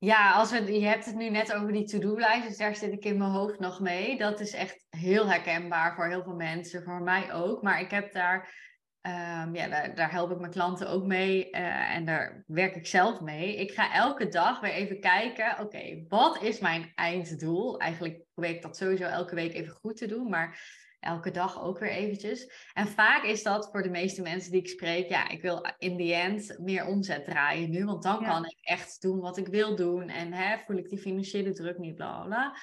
Ja, 0.00 0.32
als 0.32 0.50
we, 0.50 0.72
je 0.72 0.86
hebt 0.86 1.04
het 1.04 1.14
nu 1.14 1.28
net 1.28 1.54
over 1.54 1.72
die 1.72 1.84
to-do-lijst, 1.84 2.48
dus 2.48 2.56
daar 2.56 2.74
zit 2.74 2.92
ik 2.92 3.04
in 3.04 3.18
mijn 3.18 3.30
hoofd 3.30 3.58
nog 3.58 3.80
mee. 3.80 4.18
Dat 4.18 4.40
is 4.40 4.52
echt 4.52 4.86
heel 4.90 5.28
herkenbaar 5.28 5.94
voor 5.94 6.08
heel 6.08 6.22
veel 6.22 6.34
mensen, 6.34 6.82
voor 6.82 7.02
mij 7.02 7.32
ook. 7.32 7.62
Maar 7.62 7.80
ik 7.80 7.90
heb 7.90 8.12
daar, 8.12 8.54
um, 9.02 9.54
ja, 9.54 9.88
daar, 9.94 10.10
help 10.10 10.30
ik 10.30 10.38
mijn 10.38 10.52
klanten 10.52 10.88
ook 10.88 11.06
mee 11.06 11.48
uh, 11.50 11.94
en 11.94 12.04
daar 12.04 12.44
werk 12.46 12.74
ik 12.74 12.86
zelf 12.86 13.20
mee. 13.20 13.56
Ik 13.56 13.70
ga 13.70 13.94
elke 13.94 14.28
dag 14.28 14.60
weer 14.60 14.72
even 14.72 15.00
kijken, 15.00 15.58
oké, 15.60 16.04
wat 16.08 16.42
is 16.42 16.60
mijn 16.60 16.92
einddoel? 16.94 17.78
Eigenlijk 17.78 18.20
probeer 18.34 18.54
ik 18.54 18.62
dat 18.62 18.76
sowieso 18.76 19.04
elke 19.04 19.34
week 19.34 19.54
even 19.54 19.72
goed 19.72 19.96
te 19.96 20.06
doen, 20.06 20.28
maar 20.28 20.60
elke 21.00 21.30
dag 21.30 21.62
ook 21.62 21.78
weer 21.78 21.90
eventjes. 21.90 22.52
En 22.72 22.86
vaak 22.86 23.22
is 23.22 23.42
dat 23.42 23.68
voor 23.70 23.82
de 23.82 23.90
meeste 23.90 24.22
mensen 24.22 24.50
die 24.50 24.60
ik 24.60 24.68
spreek, 24.68 25.08
ja, 25.08 25.28
ik 25.28 25.42
wil 25.42 25.66
in 25.78 25.96
the 25.96 26.14
end 26.14 26.58
meer 26.58 26.86
omzet 26.86 27.24
draaien 27.24 27.70
nu, 27.70 27.84
want 27.84 28.02
dan 28.02 28.24
kan 28.24 28.44
ik 28.44 28.58
echt 28.60 29.02
doen 29.02 29.20
wat 29.20 29.36
ik 29.36 29.46
wil 29.46 29.76
doen 29.76 30.08
en 30.08 30.32
hè, 30.32 30.58
voel 30.66 30.76
ik 30.76 30.88
die 30.88 30.98
financiële 30.98 31.52
druk 31.52 31.78
niet, 31.78 31.94
bla 31.94 32.22
bla. 32.24 32.56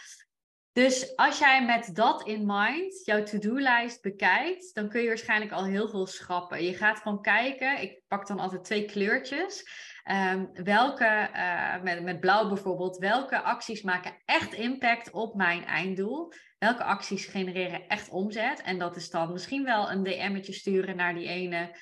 Dus 0.71 1.15
als 1.15 1.39
jij 1.39 1.65
met 1.65 1.89
dat 1.93 2.27
in 2.27 2.43
mind 2.45 3.05
jouw 3.05 3.23
to-do-lijst 3.23 4.01
bekijkt, 4.01 4.73
dan 4.73 4.89
kun 4.89 5.01
je 5.01 5.07
waarschijnlijk 5.07 5.51
al 5.51 5.65
heel 5.65 5.89
veel 5.89 6.07
schrappen. 6.07 6.63
Je 6.63 6.73
gaat 6.73 6.99
gewoon 6.99 7.21
kijken, 7.21 7.81
ik 7.81 8.01
pak 8.07 8.27
dan 8.27 8.39
altijd 8.39 8.63
twee 8.63 8.85
kleurtjes. 8.85 9.69
Um, 10.11 10.49
welke, 10.53 11.29
uh, 11.33 11.81
met, 11.81 12.03
met 12.03 12.19
blauw 12.19 12.47
bijvoorbeeld, 12.47 12.97
welke 12.97 13.41
acties 13.41 13.81
maken 13.81 14.17
echt 14.25 14.53
impact 14.53 15.11
op 15.11 15.35
mijn 15.35 15.65
einddoel? 15.65 16.31
Welke 16.65 16.83
acties 16.83 17.25
genereren 17.25 17.87
echt 17.87 18.09
omzet? 18.09 18.61
En 18.61 18.79
dat 18.79 18.95
is 18.95 19.09
dan 19.09 19.31
misschien 19.31 19.63
wel 19.63 19.91
een 19.91 20.03
DM'tje 20.03 20.53
sturen 20.53 20.95
naar 20.95 21.13
die 21.13 21.27
ene 21.27 21.75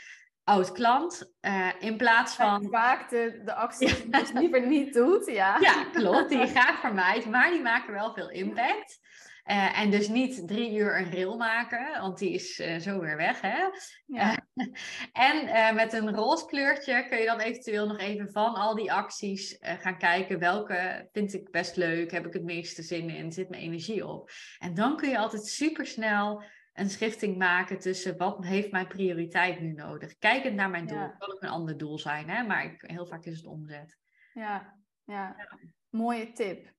oud 0.43 0.72
klant. 0.72 1.34
Uh, 1.41 1.69
in 1.80 1.98
plaats 1.98 2.36
van. 2.36 2.67
Vaak 2.72 3.10
de, 3.10 3.41
de 3.46 3.54
acties 3.54 3.96
die 3.96 4.06
je 4.06 4.12
dus 4.12 4.32
liever 4.32 4.67
niet 4.67 4.93
doet, 4.93 5.26
ja. 5.26 5.58
Ja, 5.60 5.84
klopt. 5.84 6.30
Die 6.30 6.38
je 6.38 6.48
graag 6.48 6.80
vermijdt, 6.80 7.26
maar 7.26 7.50
die 7.50 7.62
maken 7.62 7.93
wel 7.93 8.13
veel 8.13 8.30
impact. 8.30 9.00
Uh, 9.45 9.79
en 9.79 9.91
dus 9.91 10.08
niet 10.08 10.47
drie 10.47 10.77
uur 10.77 10.97
een 10.97 11.12
rail 11.12 11.38
maken, 11.38 12.01
want 12.01 12.17
die 12.17 12.32
is 12.32 12.60
uh, 12.60 12.77
zo 12.77 12.99
weer 12.99 13.17
weg. 13.17 13.41
Hè? 13.41 13.63
Ja. 14.06 14.38
Uh, 14.53 14.65
en 15.29 15.75
met 15.75 15.93
een 15.93 16.15
roze 16.15 16.45
kleurtje 16.45 17.08
kun 17.10 17.17
je 17.17 17.25
dan 17.25 17.39
eventueel 17.39 17.88
nog 17.88 17.99
even 17.99 18.32
van 18.32 18.53
al 18.56 18.75
die 18.75 18.93
acties 18.93 19.58
gaan 19.60 19.97
kijken. 19.97 20.39
Welke 20.39 21.10
vind 21.12 21.34
ik 21.34 21.51
best 21.51 21.75
leuk? 21.75 22.12
Heb 22.12 22.25
ik 22.25 22.34
het 22.34 22.43
meeste 22.43 22.84
zin 22.84 23.10
in? 23.10 23.32
Zit 23.32 23.49
mijn 23.49 23.62
energie 23.62 24.08
op? 24.08 24.29
En 24.60 24.73
dan 24.73 24.97
kun 24.97 25.10
je 25.10 25.17
altijd 25.17 25.45
super 25.45 25.86
snel 25.86 26.43
een 26.73 26.89
schifting 26.89 27.38
maken 27.38 27.79
tussen 27.79 28.17
wat 28.17 28.45
heeft 28.45 28.71
mijn 28.71 28.88
prioriteit 28.88 29.60
nu 29.60 29.71
nodig. 29.71 30.17
Kijkend 30.17 30.56
naar 30.56 30.69
mijn 30.69 30.88
doel. 30.88 30.97
Ja. 30.97 31.15
kan 31.17 31.34
ook 31.34 31.43
een 31.43 31.49
ander 31.49 31.77
doel 31.77 31.99
zijn, 31.99 32.29
hè? 32.29 32.43
maar 32.43 32.63
ik, 32.63 32.84
heel 32.88 33.06
vaak 33.06 33.25
is 33.25 33.38
het 33.38 33.45
omzet. 33.45 33.97
Ja, 34.34 34.79
ja. 35.03 35.36
ja. 35.38 35.60
mooie 35.89 36.32
tip. 36.32 36.73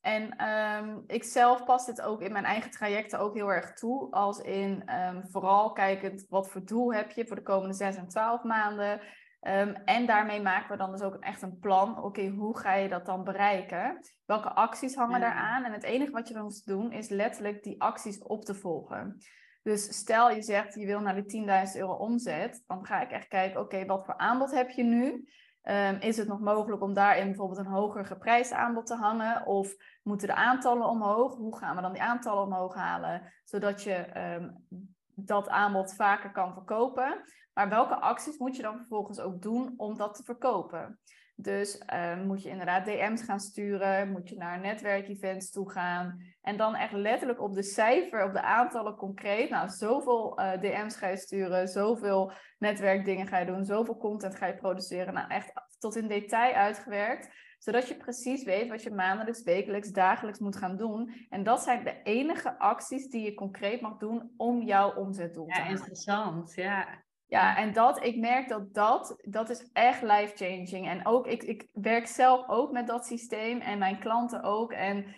En 0.00 0.48
um, 0.48 1.04
ik 1.06 1.24
zelf 1.24 1.64
pas 1.64 1.86
dit 1.86 2.00
ook 2.00 2.22
in 2.22 2.32
mijn 2.32 2.44
eigen 2.44 2.70
trajecten 2.70 3.18
ook 3.18 3.34
heel 3.34 3.52
erg 3.52 3.72
toe. 3.72 4.10
Als 4.10 4.38
in 4.38 4.94
um, 4.94 5.22
vooral 5.30 5.72
kijkend 5.72 6.26
wat 6.28 6.50
voor 6.50 6.64
doel 6.64 6.94
heb 6.94 7.10
je 7.10 7.26
voor 7.26 7.36
de 7.36 7.42
komende 7.42 7.74
6 7.74 7.96
en 7.96 8.08
12 8.08 8.42
maanden. 8.42 9.00
Um, 9.40 9.74
en 9.74 10.06
daarmee 10.06 10.42
maken 10.42 10.70
we 10.70 10.76
dan 10.76 10.90
dus 10.90 11.02
ook 11.02 11.14
echt 11.14 11.42
een 11.42 11.58
plan. 11.58 12.02
Oké, 12.02 12.28
hoe 12.28 12.58
ga 12.58 12.74
je 12.74 12.88
dat 12.88 13.06
dan 13.06 13.24
bereiken? 13.24 13.98
Welke 14.26 14.52
acties 14.52 14.94
hangen 14.94 15.20
ja. 15.20 15.26
daaraan? 15.26 15.64
En 15.64 15.72
het 15.72 15.82
enige 15.82 16.10
wat 16.10 16.28
je 16.28 16.34
dan 16.34 16.48
te 16.48 16.62
doen 16.64 16.92
is 16.92 17.08
letterlijk 17.08 17.62
die 17.62 17.82
acties 17.82 18.22
op 18.22 18.44
te 18.44 18.54
volgen. 18.54 19.16
Dus 19.62 19.96
stel 19.98 20.30
je 20.30 20.42
zegt 20.42 20.74
je 20.74 20.86
wil 20.86 21.00
naar 21.00 21.22
die 21.22 21.46
10.000 21.46 21.76
euro 21.76 21.92
omzet, 21.92 22.64
dan 22.66 22.86
ga 22.86 23.00
ik 23.00 23.10
echt 23.10 23.28
kijken, 23.28 23.60
oké, 23.60 23.86
wat 23.86 24.04
voor 24.04 24.16
aanbod 24.16 24.50
heb 24.50 24.70
je 24.70 24.82
nu? 24.82 25.28
Um, 25.62 25.96
is 26.00 26.16
het 26.16 26.28
nog 26.28 26.40
mogelijk 26.40 26.82
om 26.82 26.94
daarin 26.94 27.26
bijvoorbeeld 27.26 27.58
een 27.58 27.72
hoger 27.72 28.06
geprijsd 28.06 28.52
aanbod 28.52 28.86
te 28.86 28.94
hangen? 28.94 29.46
Of 29.46 29.74
moeten 30.02 30.28
de 30.28 30.34
aantallen 30.34 30.88
omhoog? 30.88 31.34
Hoe 31.34 31.58
gaan 31.58 31.76
we 31.76 31.82
dan 31.82 31.92
die 31.92 32.02
aantallen 32.02 32.42
omhoog 32.42 32.74
halen? 32.74 33.32
Zodat 33.44 33.82
je 33.82 34.20
um, 34.36 34.66
dat 35.14 35.48
aanbod 35.48 35.94
vaker 35.94 36.32
kan 36.32 36.52
verkopen. 36.52 37.22
Maar 37.54 37.68
welke 37.68 37.94
acties 37.94 38.38
moet 38.38 38.56
je 38.56 38.62
dan 38.62 38.76
vervolgens 38.76 39.20
ook 39.20 39.42
doen 39.42 39.74
om 39.76 39.96
dat 39.96 40.14
te 40.14 40.22
verkopen? 40.22 41.00
Dus 41.42 41.82
um, 41.94 42.26
moet 42.26 42.42
je 42.42 42.48
inderdaad 42.48 42.84
DM's 42.84 43.22
gaan 43.22 43.40
sturen, 43.40 44.10
moet 44.10 44.28
je 44.28 44.36
naar 44.36 44.60
netwerkevents 44.60 45.50
toe 45.50 45.70
gaan. 45.70 46.22
En 46.42 46.56
dan 46.56 46.74
echt 46.74 46.92
letterlijk 46.92 47.40
op 47.40 47.54
de 47.54 47.62
cijfer, 47.62 48.24
op 48.24 48.32
de 48.32 48.42
aantallen 48.42 48.96
concreet. 48.96 49.50
Nou, 49.50 49.68
zoveel 49.68 50.40
uh, 50.40 50.52
DM's 50.60 50.96
ga 50.96 51.08
je 51.08 51.16
sturen, 51.16 51.68
zoveel 51.68 52.32
netwerkdingen 52.58 53.26
ga 53.26 53.38
je 53.38 53.46
doen, 53.46 53.64
zoveel 53.64 53.96
content 53.96 54.36
ga 54.36 54.46
je 54.46 54.56
produceren. 54.56 55.14
Nou, 55.14 55.28
echt 55.28 55.52
tot 55.78 55.96
in 55.96 56.08
detail 56.08 56.54
uitgewerkt. 56.54 57.28
Zodat 57.58 57.88
je 57.88 57.96
precies 57.96 58.44
weet 58.44 58.68
wat 58.68 58.82
je 58.82 58.90
maandelijks, 58.90 59.42
wekelijks, 59.42 59.90
dagelijks 59.90 60.38
moet 60.38 60.56
gaan 60.56 60.76
doen. 60.76 61.26
En 61.28 61.42
dat 61.42 61.62
zijn 61.62 61.84
de 61.84 62.02
enige 62.02 62.58
acties 62.58 63.08
die 63.08 63.24
je 63.24 63.34
concreet 63.34 63.80
mag 63.80 63.96
doen 63.96 64.30
om 64.36 64.62
jouw 64.62 64.94
omzetdoel 64.94 65.46
te 65.46 65.52
halen. 65.52 65.70
Ja, 65.70 65.76
interessant. 65.76 66.54
Ja, 66.54 67.02
ja, 67.30 67.56
en 67.56 67.72
dat, 67.72 68.04
ik 68.04 68.16
merk 68.16 68.48
dat 68.48 68.74
dat, 68.74 69.16
dat 69.22 69.50
is 69.50 69.70
echt 69.72 70.02
life-changing. 70.02 70.88
En 70.88 71.06
ook, 71.06 71.26
ik, 71.26 71.42
ik 71.42 71.68
werk 71.72 72.06
zelf 72.06 72.48
ook 72.48 72.72
met 72.72 72.86
dat 72.86 73.06
systeem 73.06 73.60
en 73.60 73.78
mijn 73.78 73.98
klanten 73.98 74.42
ook. 74.42 74.72
En 74.72 75.16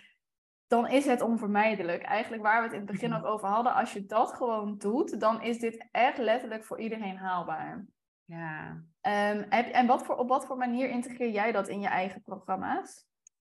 dan 0.67 0.87
is 0.87 1.05
het 1.05 1.21
onvermijdelijk. 1.21 2.03
Eigenlijk 2.03 2.43
waar 2.43 2.57
we 2.57 2.63
het 2.63 2.73
in 2.73 2.81
het 2.81 2.91
begin 2.91 3.09
mhm. 3.09 3.19
ook 3.19 3.25
over 3.25 3.47
hadden, 3.47 3.73
als 3.73 3.93
je 3.93 4.05
dat 4.05 4.33
gewoon 4.33 4.77
doet, 4.77 5.19
dan 5.19 5.41
is 5.41 5.59
dit 5.59 5.87
echt 5.91 6.17
letterlijk 6.17 6.65
voor 6.65 6.79
iedereen 6.79 7.17
haalbaar. 7.17 7.85
Ja. 8.25 8.69
Um, 9.01 9.45
heb, 9.49 9.69
en 9.71 9.87
wat 9.87 10.05
voor, 10.05 10.15
op 10.15 10.27
wat 10.27 10.45
voor 10.45 10.57
manier 10.57 10.89
integreer 10.89 11.29
jij 11.29 11.51
dat 11.51 11.67
in 11.67 11.79
je 11.79 11.87
eigen 11.87 12.21
programma's? 12.21 13.05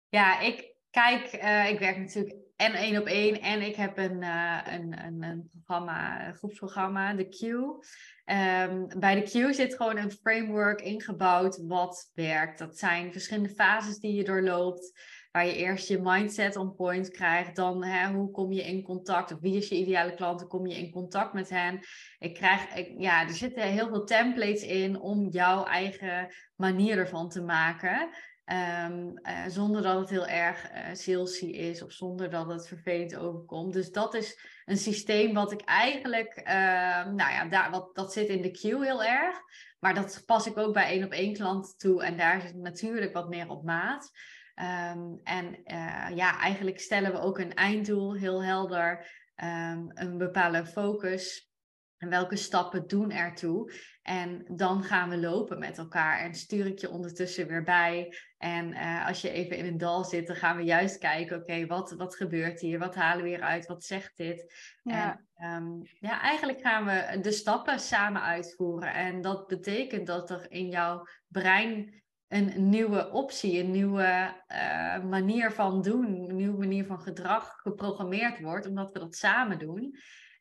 Ja, 0.10 0.40
ik 0.40 0.76
kijk, 0.90 1.34
uh, 1.44 1.70
ik 1.70 1.80
werk 1.80 1.98
natuurlijk 1.98 2.45
en 2.56 2.74
één 2.74 2.98
op 2.98 3.06
één 3.06 3.42
en 3.42 3.62
ik 3.62 3.76
heb 3.76 3.98
een, 3.98 4.22
uh, 4.22 4.60
een, 4.66 5.24
een, 5.24 5.50
programma, 5.66 6.32
groepsprogramma, 6.32 7.14
de 7.14 7.28
Q. 7.28 7.42
Um, 7.42 8.88
bij 9.00 9.16
de 9.16 9.22
Q 9.22 9.54
zit 9.54 9.76
gewoon 9.76 9.98
een 9.98 10.12
framework 10.12 10.82
ingebouwd 10.82 11.64
wat 11.68 12.12
werkt. 12.14 12.60
Dat 12.60 12.78
zijn 12.78 13.12
verschillende 13.12 13.50
fases 13.50 14.00
die 14.00 14.14
je 14.14 14.24
doorloopt. 14.24 15.14
Waar 15.32 15.46
je 15.46 15.56
eerst 15.56 15.88
je 15.88 16.00
mindset 16.02 16.56
on 16.56 16.76
point 16.76 17.10
krijgt. 17.10 17.56
Dan 17.56 17.84
hè, 17.84 18.14
hoe 18.14 18.32
kom 18.32 18.52
je 18.52 18.64
in 18.64 18.84
contact? 18.84 19.32
Of 19.32 19.40
wie 19.40 19.56
is 19.56 19.68
je 19.68 19.76
ideale 19.76 20.14
klant? 20.14 20.40
Hoe 20.40 20.50
kom 20.50 20.68
je 20.68 20.78
in 20.78 20.92
contact 20.92 21.34
met 21.34 21.50
hen? 21.50 21.80
Ik 22.20 22.34
krijg, 22.34 22.62
ja, 22.98 23.24
er 23.28 23.34
zitten 23.34 23.64
heel 23.64 23.88
veel 23.88 24.04
templates 24.04 24.64
in 24.64 25.00
om 25.00 25.30
jouw 25.30 25.64
eigen 25.64 26.34
manier 26.56 26.98
ervan 26.98 27.30
te 27.30 27.42
maken. 27.42 28.10
Um, 28.52 29.20
uh, 29.24 29.46
zonder 29.48 29.82
dat 29.82 30.00
het 30.00 30.10
heel 30.10 30.28
erg 30.28 30.72
uh, 30.72 30.94
salesy 30.94 31.46
is 31.46 31.82
of 31.82 31.92
zonder 31.92 32.30
dat 32.30 32.48
het 32.48 32.68
vervelend 32.68 33.16
overkomt. 33.16 33.74
Dus 33.74 33.92
dat 33.92 34.14
is 34.14 34.40
een 34.66 34.78
systeem 34.78 35.34
wat 35.34 35.52
ik 35.52 35.62
eigenlijk, 35.62 36.42
uh, 36.48 37.06
nou 37.06 37.32
ja, 37.32 37.46
daar, 37.46 37.72
wat, 37.72 37.96
dat 37.96 38.14
zit 38.14 38.28
in 38.28 38.42
de 38.42 38.52
queue 38.52 38.84
heel 38.84 39.04
erg. 39.04 39.38
Maar 39.80 39.94
dat 39.94 40.24
pas 40.26 40.48
ik 40.48 40.58
ook 40.58 40.74
bij 40.74 40.86
één 40.86 41.04
op 41.04 41.12
één 41.12 41.34
klant 41.34 41.80
toe 41.80 42.04
en 42.04 42.18
daar 42.18 42.42
zit 42.42 42.56
natuurlijk 42.56 43.14
wat 43.14 43.30
meer 43.30 43.50
op 43.50 43.64
maat. 43.64 44.12
Um, 44.56 45.20
en 45.24 45.64
eh, 45.64 46.16
ja, 46.16 46.40
eigenlijk 46.40 46.80
stellen 46.80 47.12
we 47.12 47.20
ook 47.20 47.40
een 47.40 47.54
einddoel 47.54 48.16
heel 48.16 48.44
helder, 48.44 49.12
een 49.36 50.18
bepaalde 50.18 50.66
focus. 50.66 51.50
En 51.98 52.10
welke 52.10 52.36
stappen 52.36 52.88
doen 52.88 53.12
ertoe? 53.12 53.72
En 54.06 54.46
dan 54.48 54.84
gaan 54.84 55.10
we 55.10 55.18
lopen 55.18 55.60
met 55.60 55.78
elkaar 55.78 56.20
en 56.20 56.36
stuur 56.36 56.66
ik 56.66 56.80
je 56.80 56.90
ondertussen 56.90 57.48
weer 57.48 57.64
bij. 57.64 58.18
En 58.38 58.72
uh, 58.72 59.08
als 59.08 59.22
je 59.22 59.30
even 59.30 59.58
in 59.58 59.66
een 59.66 59.78
dal 59.78 60.04
zit, 60.04 60.28
dan 60.28 60.36
gaan 60.36 60.58
we 60.58 60.64
juist 60.64 60.98
kijken, 60.98 61.38
oké, 61.38 61.66
wat, 61.66 61.92
wat 61.92 62.16
gebeurt 62.16 62.60
hier? 62.60 62.80
Wat 62.80 62.96
halen 62.96 63.24
we 63.24 63.30
hieruit? 63.30 63.66
Wat 63.66 63.84
zegt 63.84 64.18
dit? 64.18 64.54
Ja. 64.84 65.22
En 65.36 65.64
um, 65.64 65.82
ja, 66.00 66.22
eigenlijk 66.22 66.62
gaan 66.62 66.86
we 66.86 67.20
de 67.22 67.32
stappen 67.32 67.80
samen 67.80 68.22
uitvoeren. 68.22 68.94
En 68.94 69.22
dat 69.22 69.48
betekent 69.48 70.08
dat 70.08 70.30
er 70.30 70.52
in 70.52 70.70
jouw 70.70 71.08
brein 71.28 72.04
een 72.28 72.70
nieuwe 72.70 73.12
optie, 73.12 73.60
een 73.60 73.72
nieuwe 73.72 74.36
uh, 74.48 75.04
manier 75.04 75.52
van 75.52 75.82
doen, 75.82 76.06
een 76.06 76.36
nieuwe 76.36 76.58
manier 76.58 76.86
van 76.86 77.00
gedrag 77.00 77.62
geprogrammeerd 77.62 78.42
wordt, 78.42 78.68
omdat 78.68 78.92
we 78.92 79.00
dat 79.00 79.16
samen 79.16 79.60
doen. 79.60 79.96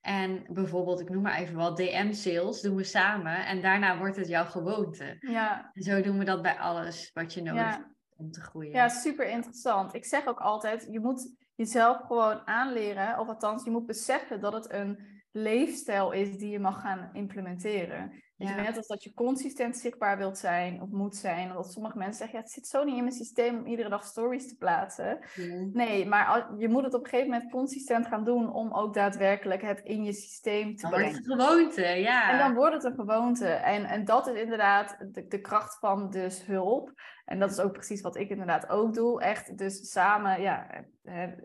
En 0.04 0.44
bijvoorbeeld, 0.48 1.00
ik 1.00 1.10
noem 1.10 1.22
maar 1.22 1.38
even 1.38 1.56
wat, 1.56 1.76
DM-sales 1.76 2.60
doen 2.60 2.76
we 2.76 2.84
samen 2.84 3.46
en 3.46 3.62
daarna 3.62 3.98
wordt 3.98 4.16
het 4.16 4.28
jouw 4.28 4.44
gewoonte. 4.44 5.16
Ja. 5.20 5.70
En 5.72 5.82
zo 5.82 6.00
doen 6.00 6.18
we 6.18 6.24
dat 6.24 6.42
bij 6.42 6.58
alles 6.58 7.10
wat 7.14 7.34
je 7.34 7.42
nodig 7.42 7.62
hebt 7.62 7.86
om 8.16 8.30
te 8.30 8.40
groeien. 8.40 8.72
Ja, 8.72 8.88
super 8.88 9.28
interessant. 9.28 9.94
Ik 9.94 10.04
zeg 10.04 10.26
ook 10.26 10.38
altijd, 10.38 10.86
je 10.90 11.00
moet 11.00 11.36
jezelf 11.54 12.00
gewoon 12.06 12.46
aanleren, 12.46 13.18
of 13.18 13.28
althans, 13.28 13.64
je 13.64 13.70
moet 13.70 13.86
beseffen 13.86 14.40
dat 14.40 14.52
het 14.52 14.72
een 14.72 14.98
leefstijl 15.32 16.12
is 16.12 16.36
die 16.36 16.50
je 16.50 16.58
mag 16.58 16.80
gaan 16.80 17.10
implementeren. 17.12 18.12
Dus 18.36 18.54
net 18.54 18.76
als 18.76 18.86
dat 18.86 19.02
je 19.02 19.14
consistent 19.14 19.76
zichtbaar 19.76 20.18
wilt 20.18 20.38
zijn 20.38 20.82
of 20.82 20.88
moet 20.90 21.16
zijn. 21.16 21.50
Omdat 21.50 21.72
sommige 21.72 21.98
mensen 21.98 22.18
zeggen, 22.18 22.38
ja, 22.38 22.44
het 22.44 22.52
zit 22.52 22.66
zo 22.66 22.84
niet 22.84 22.96
in 22.96 23.02
mijn 23.02 23.14
systeem 23.14 23.58
om 23.58 23.66
iedere 23.66 23.88
dag 23.88 24.04
stories 24.04 24.48
te 24.48 24.56
plaatsen. 24.56 25.18
Nee, 25.72 26.06
maar 26.06 26.48
je 26.58 26.68
moet 26.68 26.84
het 26.84 26.94
op 26.94 27.04
een 27.04 27.10
gegeven 27.10 27.30
moment 27.30 27.50
consistent 27.50 28.06
gaan 28.06 28.24
doen 28.24 28.52
om 28.52 28.72
ook 28.72 28.94
daadwerkelijk 28.94 29.62
het 29.62 29.80
in 29.80 30.04
je 30.04 30.12
systeem 30.12 30.76
te 30.76 30.82
dan 30.82 30.90
brengen. 30.90 31.12
wordt 31.12 31.26
het 31.26 31.38
een 31.38 31.46
gewoonte, 31.46 31.82
ja. 31.82 32.30
En 32.32 32.38
dan 32.38 32.54
wordt 32.54 32.74
het 32.74 32.84
een 32.84 32.94
gewoonte. 32.94 33.46
En, 33.46 33.84
en 33.84 34.04
dat 34.04 34.26
is 34.26 34.40
inderdaad 34.40 34.96
de, 35.12 35.26
de 35.26 35.40
kracht 35.40 35.78
van 35.78 36.10
dus 36.10 36.46
hulp. 36.46 36.92
En 37.24 37.38
dat 37.38 37.50
is 37.50 37.60
ook 37.60 37.72
precies 37.72 38.00
wat 38.00 38.16
ik 38.16 38.28
inderdaad 38.28 38.68
ook 38.68 38.94
doe. 38.94 39.22
Echt 39.22 39.58
dus 39.58 39.90
samen, 39.90 40.40
ja, 40.40 40.66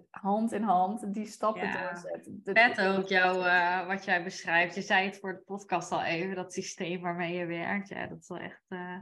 hand 0.09 0.51
in 0.51 0.63
hand, 0.63 1.13
die 1.13 1.25
stappen 1.25 1.67
ja. 1.67 1.89
doorzetten. 1.89 2.41
Vet 2.43 2.81
ook 2.81 3.07
jou, 3.07 3.45
uh, 3.45 3.87
wat 3.87 4.05
jij 4.05 4.23
beschrijft. 4.23 4.75
Je 4.75 4.81
zei 4.81 5.05
het 5.05 5.19
voor 5.19 5.33
de 5.33 5.41
podcast 5.45 5.91
al 5.91 6.03
even, 6.03 6.35
dat 6.35 6.53
systeem 6.53 6.78
waarmee 7.01 7.34
je 7.34 7.45
werkt. 7.45 7.89
Ja, 7.89 8.07
dat 8.07 8.17
is 8.19 8.27
wel 8.27 8.38
echt 8.38 8.63
uh, 8.69 8.97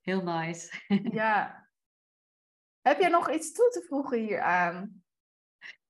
heel 0.00 0.22
nice. 0.22 0.80
ja. 1.20 1.64
Heb 2.82 3.00
jij 3.00 3.08
nog 3.08 3.30
iets 3.30 3.52
toe 3.52 3.68
te 3.68 3.84
voegen 3.88 4.18
hieraan? 4.18 5.02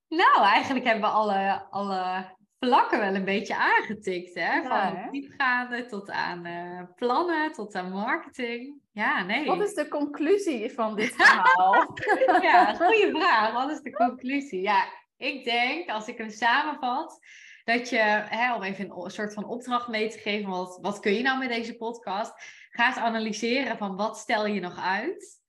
Nou, 0.08 0.44
eigenlijk 0.44 0.84
hebben 0.84 1.04
we 1.04 1.16
alle, 1.16 1.66
alle 1.70 2.34
vlakken 2.58 2.98
wel 2.98 3.14
een 3.14 3.24
beetje 3.24 3.56
aangetikt. 3.56 4.34
Hè? 4.34 4.62
Van 4.62 5.08
diepgaande 5.10 5.86
tot 5.86 6.10
aan 6.10 6.46
uh, 6.46 6.82
plannen, 6.94 7.52
tot 7.52 7.74
aan 7.74 7.90
marketing. 7.90 8.80
Ja, 8.92 9.22
nee. 9.22 9.46
Wat 9.46 9.60
is 9.60 9.74
de 9.74 9.88
conclusie 9.88 10.72
van 10.72 10.96
dit 10.96 11.14
verhaal? 11.16 11.98
ja, 12.42 12.74
goede 12.74 13.10
vraag. 13.10 13.52
Wat 13.52 13.70
is 13.70 13.80
de 13.80 13.92
conclusie? 13.92 14.60
Ja, 14.60 14.84
ik 15.16 15.44
denk, 15.44 15.88
als 15.88 16.08
ik 16.08 16.18
hem 16.18 16.30
samenvat, 16.30 17.18
dat 17.66 17.88
je, 17.88 17.98
hè, 18.28 18.54
om 18.54 18.62
even 18.62 18.90
een 18.90 19.10
soort 19.10 19.34
van 19.34 19.44
opdracht 19.44 19.88
mee 19.88 20.10
te 20.10 20.18
geven, 20.18 20.50
wat, 20.50 20.78
wat 20.82 21.00
kun 21.00 21.12
je 21.12 21.22
nou 21.22 21.38
met 21.38 21.48
deze 21.48 21.76
podcast? 21.76 22.32
Ga 22.70 22.96
analyseren 22.96 23.76
van 23.76 23.96
wat 23.96 24.18
stel 24.18 24.46
je 24.46 24.60
nog 24.60 24.78
uit? 24.78 25.40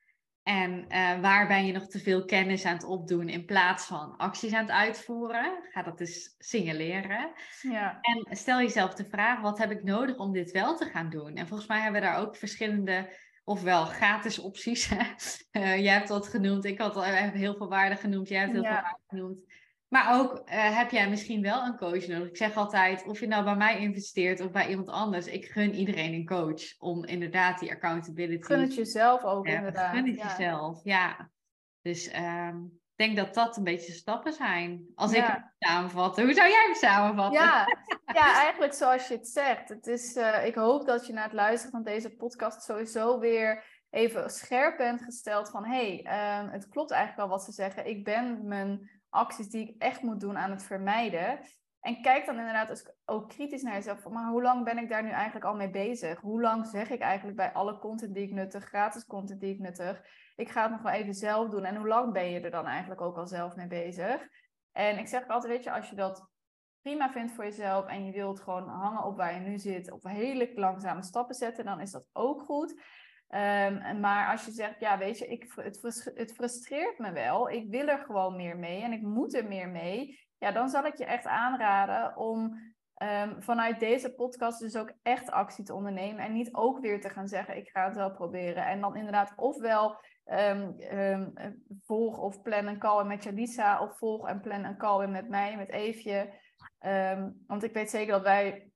En 0.43 0.85
uh, 0.89 1.19
waar 1.19 1.47
ben 1.47 1.65
je 1.65 1.73
nog 1.73 1.87
te 1.87 1.99
veel 1.99 2.25
kennis 2.25 2.65
aan 2.65 2.73
het 2.73 2.83
opdoen 2.83 3.29
in 3.29 3.45
plaats 3.45 3.85
van 3.85 4.17
acties 4.17 4.53
aan 4.53 4.61
het 4.61 4.71
uitvoeren? 4.71 5.63
Ga 5.69 5.83
dat 5.83 5.97
dus 5.97 6.35
signaleren. 6.37 7.31
Ja. 7.61 7.97
En 8.01 8.37
stel 8.37 8.59
jezelf 8.59 8.93
de 8.93 9.05
vraag, 9.05 9.41
wat 9.41 9.57
heb 9.57 9.71
ik 9.71 9.83
nodig 9.83 10.17
om 10.17 10.33
dit 10.33 10.51
wel 10.51 10.75
te 10.75 10.85
gaan 10.85 11.09
doen? 11.09 11.35
En 11.35 11.47
volgens 11.47 11.69
mij 11.69 11.81
hebben 11.81 12.01
we 12.01 12.07
daar 12.07 12.19
ook 12.19 12.35
verschillende, 12.35 13.13
ofwel 13.43 13.85
gratis 13.85 14.39
opties. 14.39 14.91
uh, 14.91 15.01
jij 15.85 15.93
hebt 15.93 16.09
wat 16.09 16.27
genoemd, 16.27 16.65
ik 16.65 16.79
had 16.79 16.95
al 16.95 17.03
heel 17.03 17.55
veel 17.55 17.69
waarde 17.69 17.95
genoemd, 17.95 18.27
jij 18.27 18.39
hebt 18.39 18.51
heel 18.51 18.63
veel 18.63 18.71
waarde 18.71 18.99
genoemd. 19.07 19.43
Maar 19.87 20.19
ook 20.19 20.31
uh, 20.31 20.77
heb 20.77 20.91
jij 20.91 21.09
misschien 21.09 21.41
wel 21.41 21.65
een 21.65 21.77
coach 21.77 22.07
nodig. 22.07 22.27
Ik 22.27 22.37
zeg 22.37 22.55
altijd, 22.55 23.05
of 23.05 23.19
je 23.19 23.27
nou 23.27 23.43
bij 23.43 23.55
mij 23.55 23.79
investeert 23.79 24.41
of 24.41 24.51
bij 24.51 24.69
iemand 24.69 24.89
anders, 24.89 25.25
ik 25.27 25.45
gun 25.45 25.73
iedereen 25.73 26.13
een 26.13 26.25
coach 26.25 26.79
om 26.79 27.05
inderdaad 27.05 27.59
die 27.59 27.71
accountability. 27.71 28.43
Gun 28.43 28.59
het 28.59 28.75
jezelf 28.75 29.23
ook 29.23 29.47
inderdaad. 29.47 29.95
Gun 29.95 30.07
het 30.07 30.21
jezelf, 30.21 30.83
ja. 30.83 31.29
Dus 31.81 32.13
um, 32.15 32.79
ik 32.95 33.05
denk 33.05 33.17
dat 33.17 33.33
dat 33.33 33.57
een 33.57 33.63
beetje 33.63 33.91
stappen 33.91 34.33
zijn. 34.33 34.85
Als 34.95 35.13
ik 35.13 35.23
het 35.23 35.53
samenvat. 35.59 36.21
Hoe 36.21 36.33
zou 36.33 36.49
jij 36.49 36.63
hem 36.65 36.75
samenvatten? 36.75 37.41
Ja, 37.41 37.65
ja 38.13 38.43
eigenlijk 38.43 38.73
zoals 38.73 39.07
je 39.07 39.13
het 39.13 39.27
zegt. 39.27 39.69
Het 39.69 39.87
is, 39.87 40.15
uh, 40.15 40.45
ik 40.45 40.55
hoop 40.55 40.85
dat 40.85 41.07
je 41.07 41.13
na 41.13 41.23
het 41.23 41.33
luisteren 41.33 41.71
van 41.71 41.83
deze 41.83 42.15
podcast 42.15 42.61
sowieso 42.63 43.19
weer 43.19 43.63
even 43.89 44.29
scherp 44.29 44.77
bent 44.77 45.01
gesteld 45.01 45.49
van 45.49 45.65
hé, 45.65 46.01
hey, 46.03 46.41
um, 46.41 46.49
het 46.49 46.67
klopt 46.67 46.91
eigenlijk 46.91 47.21
wel 47.21 47.37
wat 47.37 47.45
ze 47.45 47.51
zeggen. 47.51 47.87
Ik 47.87 48.03
ben 48.03 48.47
mijn 48.47 48.89
acties 49.09 49.49
die 49.49 49.69
ik 49.69 49.81
echt 49.81 50.01
moet 50.01 50.19
doen 50.19 50.37
aan 50.37 50.51
het 50.51 50.63
vermijden. 50.63 51.39
En 51.79 52.01
kijk 52.01 52.25
dan 52.25 52.37
inderdaad 52.37 52.95
ook 53.05 53.29
kritisch 53.29 53.61
naar 53.61 53.73
jezelf. 53.73 54.09
Maar 54.09 54.29
hoe 54.29 54.41
lang 54.41 54.63
ben 54.63 54.77
ik 54.77 54.89
daar 54.89 55.03
nu 55.03 55.09
eigenlijk 55.09 55.45
al 55.45 55.55
mee 55.55 55.69
bezig? 55.69 56.19
Hoe 56.19 56.41
lang 56.41 56.67
zeg 56.67 56.89
ik 56.89 56.99
eigenlijk 57.01 57.37
bij 57.37 57.53
alle 57.53 57.79
content 57.79 58.13
die 58.13 58.23
ik 58.23 58.31
nuttig, 58.31 58.63
gratis 58.63 59.05
content 59.05 59.41
die 59.41 59.53
ik 59.53 59.59
nuttig, 59.59 60.01
ik 60.35 60.49
ga 60.49 60.61
het 60.61 60.71
nog 60.71 60.81
wel 60.81 60.91
even 60.91 61.13
zelf 61.13 61.49
doen. 61.49 61.63
En 61.63 61.75
hoe 61.75 61.87
lang 61.87 62.13
ben 62.13 62.29
je 62.29 62.39
er 62.39 62.51
dan 62.51 62.65
eigenlijk 62.65 63.01
ook 63.01 63.17
al 63.17 63.27
zelf 63.27 63.55
mee 63.55 63.67
bezig? 63.67 64.27
En 64.71 64.97
ik 64.97 65.07
zeg 65.07 65.27
altijd, 65.27 65.53
weet 65.53 65.63
je, 65.63 65.71
als 65.71 65.89
je 65.89 65.95
dat 65.95 66.29
prima 66.81 67.11
vindt 67.11 67.31
voor 67.31 67.43
jezelf 67.43 67.85
en 67.85 68.05
je 68.05 68.11
wilt 68.11 68.39
gewoon 68.39 68.67
hangen 68.69 69.03
op 69.03 69.17
waar 69.17 69.33
je 69.33 69.39
nu 69.39 69.57
zit, 69.57 69.91
of 69.91 70.03
hele 70.03 70.51
langzame 70.55 71.03
stappen 71.03 71.35
zetten, 71.35 71.65
dan 71.65 71.81
is 71.81 71.91
dat 71.91 72.05
ook 72.13 72.41
goed. 72.41 72.81
Um, 73.29 73.99
maar 73.99 74.31
als 74.31 74.45
je 74.45 74.51
zegt, 74.51 74.79
ja, 74.79 74.97
weet 74.97 75.17
je, 75.17 75.27
ik, 75.27 75.51
het, 75.55 76.11
het 76.15 76.33
frustreert 76.33 76.97
me 76.97 77.11
wel. 77.11 77.49
Ik 77.49 77.69
wil 77.69 77.87
er 77.87 77.99
gewoon 77.99 78.35
meer 78.35 78.57
mee 78.57 78.81
en 78.81 78.91
ik 78.91 79.01
moet 79.01 79.33
er 79.33 79.47
meer 79.47 79.69
mee. 79.69 80.19
Ja, 80.37 80.51
dan 80.51 80.69
zal 80.69 80.85
ik 80.85 80.97
je 80.97 81.05
echt 81.05 81.25
aanraden 81.25 82.17
om 82.17 82.59
um, 83.03 83.43
vanuit 83.43 83.79
deze 83.79 84.13
podcast 84.13 84.59
dus 84.59 84.75
ook 84.75 84.93
echt 85.01 85.31
actie 85.31 85.63
te 85.63 85.73
ondernemen. 85.73 86.23
En 86.23 86.33
niet 86.33 86.53
ook 86.53 86.79
weer 86.79 87.01
te 87.01 87.09
gaan 87.09 87.27
zeggen, 87.27 87.57
ik 87.57 87.69
ga 87.69 87.85
het 87.85 87.95
wel 87.95 88.11
proberen. 88.11 88.65
En 88.65 88.81
dan 88.81 88.95
inderdaad 88.95 89.33
ofwel 89.35 89.99
um, 90.25 90.75
volg 91.85 92.17
of 92.17 92.41
plan 92.41 92.67
een 92.67 92.79
call 92.79 93.05
met 93.05 93.23
Jalisa. 93.23 93.81
Of 93.81 93.97
volg 93.97 94.27
en 94.27 94.41
plan 94.41 94.63
een 94.63 94.77
call 94.77 95.07
met 95.07 95.29
mij, 95.29 95.57
met 95.57 95.71
Eefje. 95.71 96.33
want 97.47 97.63
ik 97.63 97.73
weet 97.73 97.89
zeker 97.89 98.11
dat 98.11 98.23
wij 98.23 98.71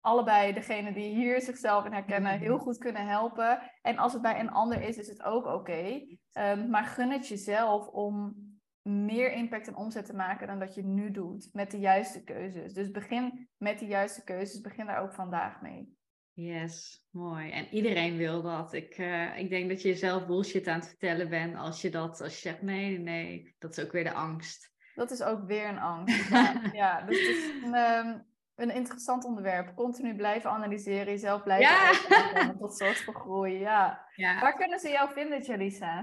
allebei 0.00 0.52
degene 0.52 0.92
die 0.92 1.14
hier 1.14 1.40
zichzelf 1.40 1.84
in 1.84 1.92
herkennen 1.92 2.38
heel 2.38 2.58
goed 2.58 2.78
kunnen 2.78 3.06
helpen. 3.06 3.70
En 3.82 3.98
als 3.98 4.12
het 4.12 4.22
bij 4.22 4.40
een 4.40 4.50
ander 4.50 4.82
is, 4.82 4.96
is 4.96 5.08
het 5.08 5.22
ook 5.22 5.46
oké. 5.46 6.06
Ehm, 6.32 6.70
maar 6.70 6.84
gun 6.84 7.10
het 7.10 7.28
jezelf 7.28 7.86
om 7.86 8.34
meer 8.82 9.32
impact 9.32 9.66
en 9.66 9.76
omzet 9.76 10.06
te 10.06 10.14
maken 10.14 10.46
dan 10.46 10.58
dat 10.58 10.74
je 10.74 10.84
nu 10.84 11.10
doet 11.10 11.48
met 11.52 11.70
de 11.70 11.78
juiste 11.78 12.24
keuzes. 12.24 12.72
Dus 12.72 12.90
begin 12.90 13.48
met 13.56 13.78
de 13.78 13.86
juiste 13.86 14.24
keuzes, 14.24 14.60
begin 14.60 14.86
daar 14.86 15.02
ook 15.02 15.12
vandaag 15.12 15.60
mee. 15.60 15.98
Yes, 16.32 17.04
mooi. 17.10 17.50
En 17.50 17.66
iedereen 17.74 18.16
wil 18.16 18.42
dat. 18.42 18.72
Ik, 18.72 18.98
uh, 18.98 19.38
ik 19.38 19.50
denk 19.50 19.68
dat 19.68 19.82
je 19.82 19.88
jezelf 19.88 20.26
bullshit 20.26 20.66
aan 20.66 20.78
het 20.78 20.88
vertellen 20.88 21.28
bent 21.28 21.56
als 21.56 21.82
je 21.82 21.90
dat, 21.90 22.20
als 22.20 22.34
je 22.34 22.48
zegt 22.48 22.62
nee, 22.62 22.98
nee, 22.98 23.54
dat 23.58 23.76
is 23.76 23.84
ook 23.84 23.92
weer 23.92 24.04
de 24.04 24.12
angst. 24.12 24.72
Dat 24.94 25.10
is 25.10 25.22
ook 25.22 25.46
weer 25.46 25.68
een 25.68 25.78
angst. 25.78 26.28
ja, 26.30 26.62
ja, 26.72 27.02
dus 27.02 27.18
het 27.18 27.36
is 27.36 27.62
een, 27.62 27.74
um, 27.74 28.26
een 28.60 28.74
interessant 28.74 29.24
onderwerp. 29.24 29.74
Continu 29.74 30.16
blijven 30.16 30.50
analyseren, 30.50 31.06
jezelf 31.06 31.42
blijven 31.42 31.70
ja. 31.70 32.54
tot 32.58 32.76
soort 32.76 32.98
van 32.98 33.14
groei. 33.14 33.58
Ja. 33.58 34.06
ja. 34.14 34.40
Waar 34.40 34.56
kunnen 34.56 34.78
ze 34.78 34.88
jou 34.88 35.12
vinden, 35.12 35.42
Jalisa? 35.42 35.98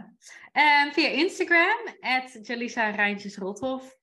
Um, 0.53 0.91
via 0.93 1.07
Instagram, 1.07 1.77
at 1.99 2.47
Jalisa 2.47 2.89
Rijntjes 2.89 3.37
Rothof. 3.37 3.97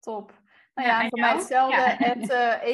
Top. 0.00 0.42
Nou 0.74 0.88
ja, 0.88 1.00
ja 1.00 1.08
voor 1.08 1.20
mij 1.20 1.34
hetzelfde, 1.34 1.76
ja. 1.76 1.96
at 1.96 2.30
uh, 2.30 2.72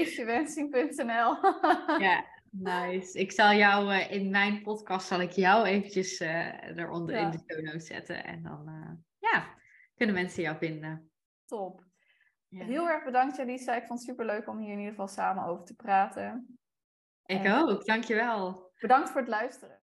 ja, 2.09 2.24
nice. 2.51 3.18
Ik 3.18 3.32
zal 3.32 3.53
jou 3.53 3.95
uh, 3.95 4.11
in 4.11 4.30
mijn 4.30 4.62
podcast, 4.62 5.07
zal 5.07 5.20
ik 5.20 5.30
jou 5.30 5.66
eventjes 5.66 6.20
uh, 6.20 6.76
eronder 6.76 7.16
in 7.16 7.30
de 7.30 7.38
show 7.47 7.64
notes 7.64 7.86
zetten. 7.86 8.24
En 8.24 8.43
dan, 8.43 8.64
ja, 9.18 9.55
kunnen 9.95 10.14
mensen 10.14 10.43
jou 10.43 10.57
vinden. 10.59 11.11
Top. 11.47 11.88
Heel 12.51 12.88
erg 12.88 13.05
bedankt, 13.05 13.36
Jalisa. 13.36 13.74
Ik 13.74 13.86
vond 13.86 13.98
het 13.98 14.09
super 14.09 14.26
leuk 14.26 14.48
om 14.48 14.59
hier 14.59 14.72
in 14.72 14.78
ieder 14.78 14.90
geval 14.90 15.09
samen 15.09 15.44
over 15.44 15.64
te 15.64 15.74
praten. 15.74 16.59
Ik 17.24 17.44
en... 17.44 17.53
ook, 17.53 17.84
dankjewel. 17.84 18.72
Bedankt 18.80 19.11
voor 19.11 19.20
het 19.20 19.30
luisteren. 19.30 19.78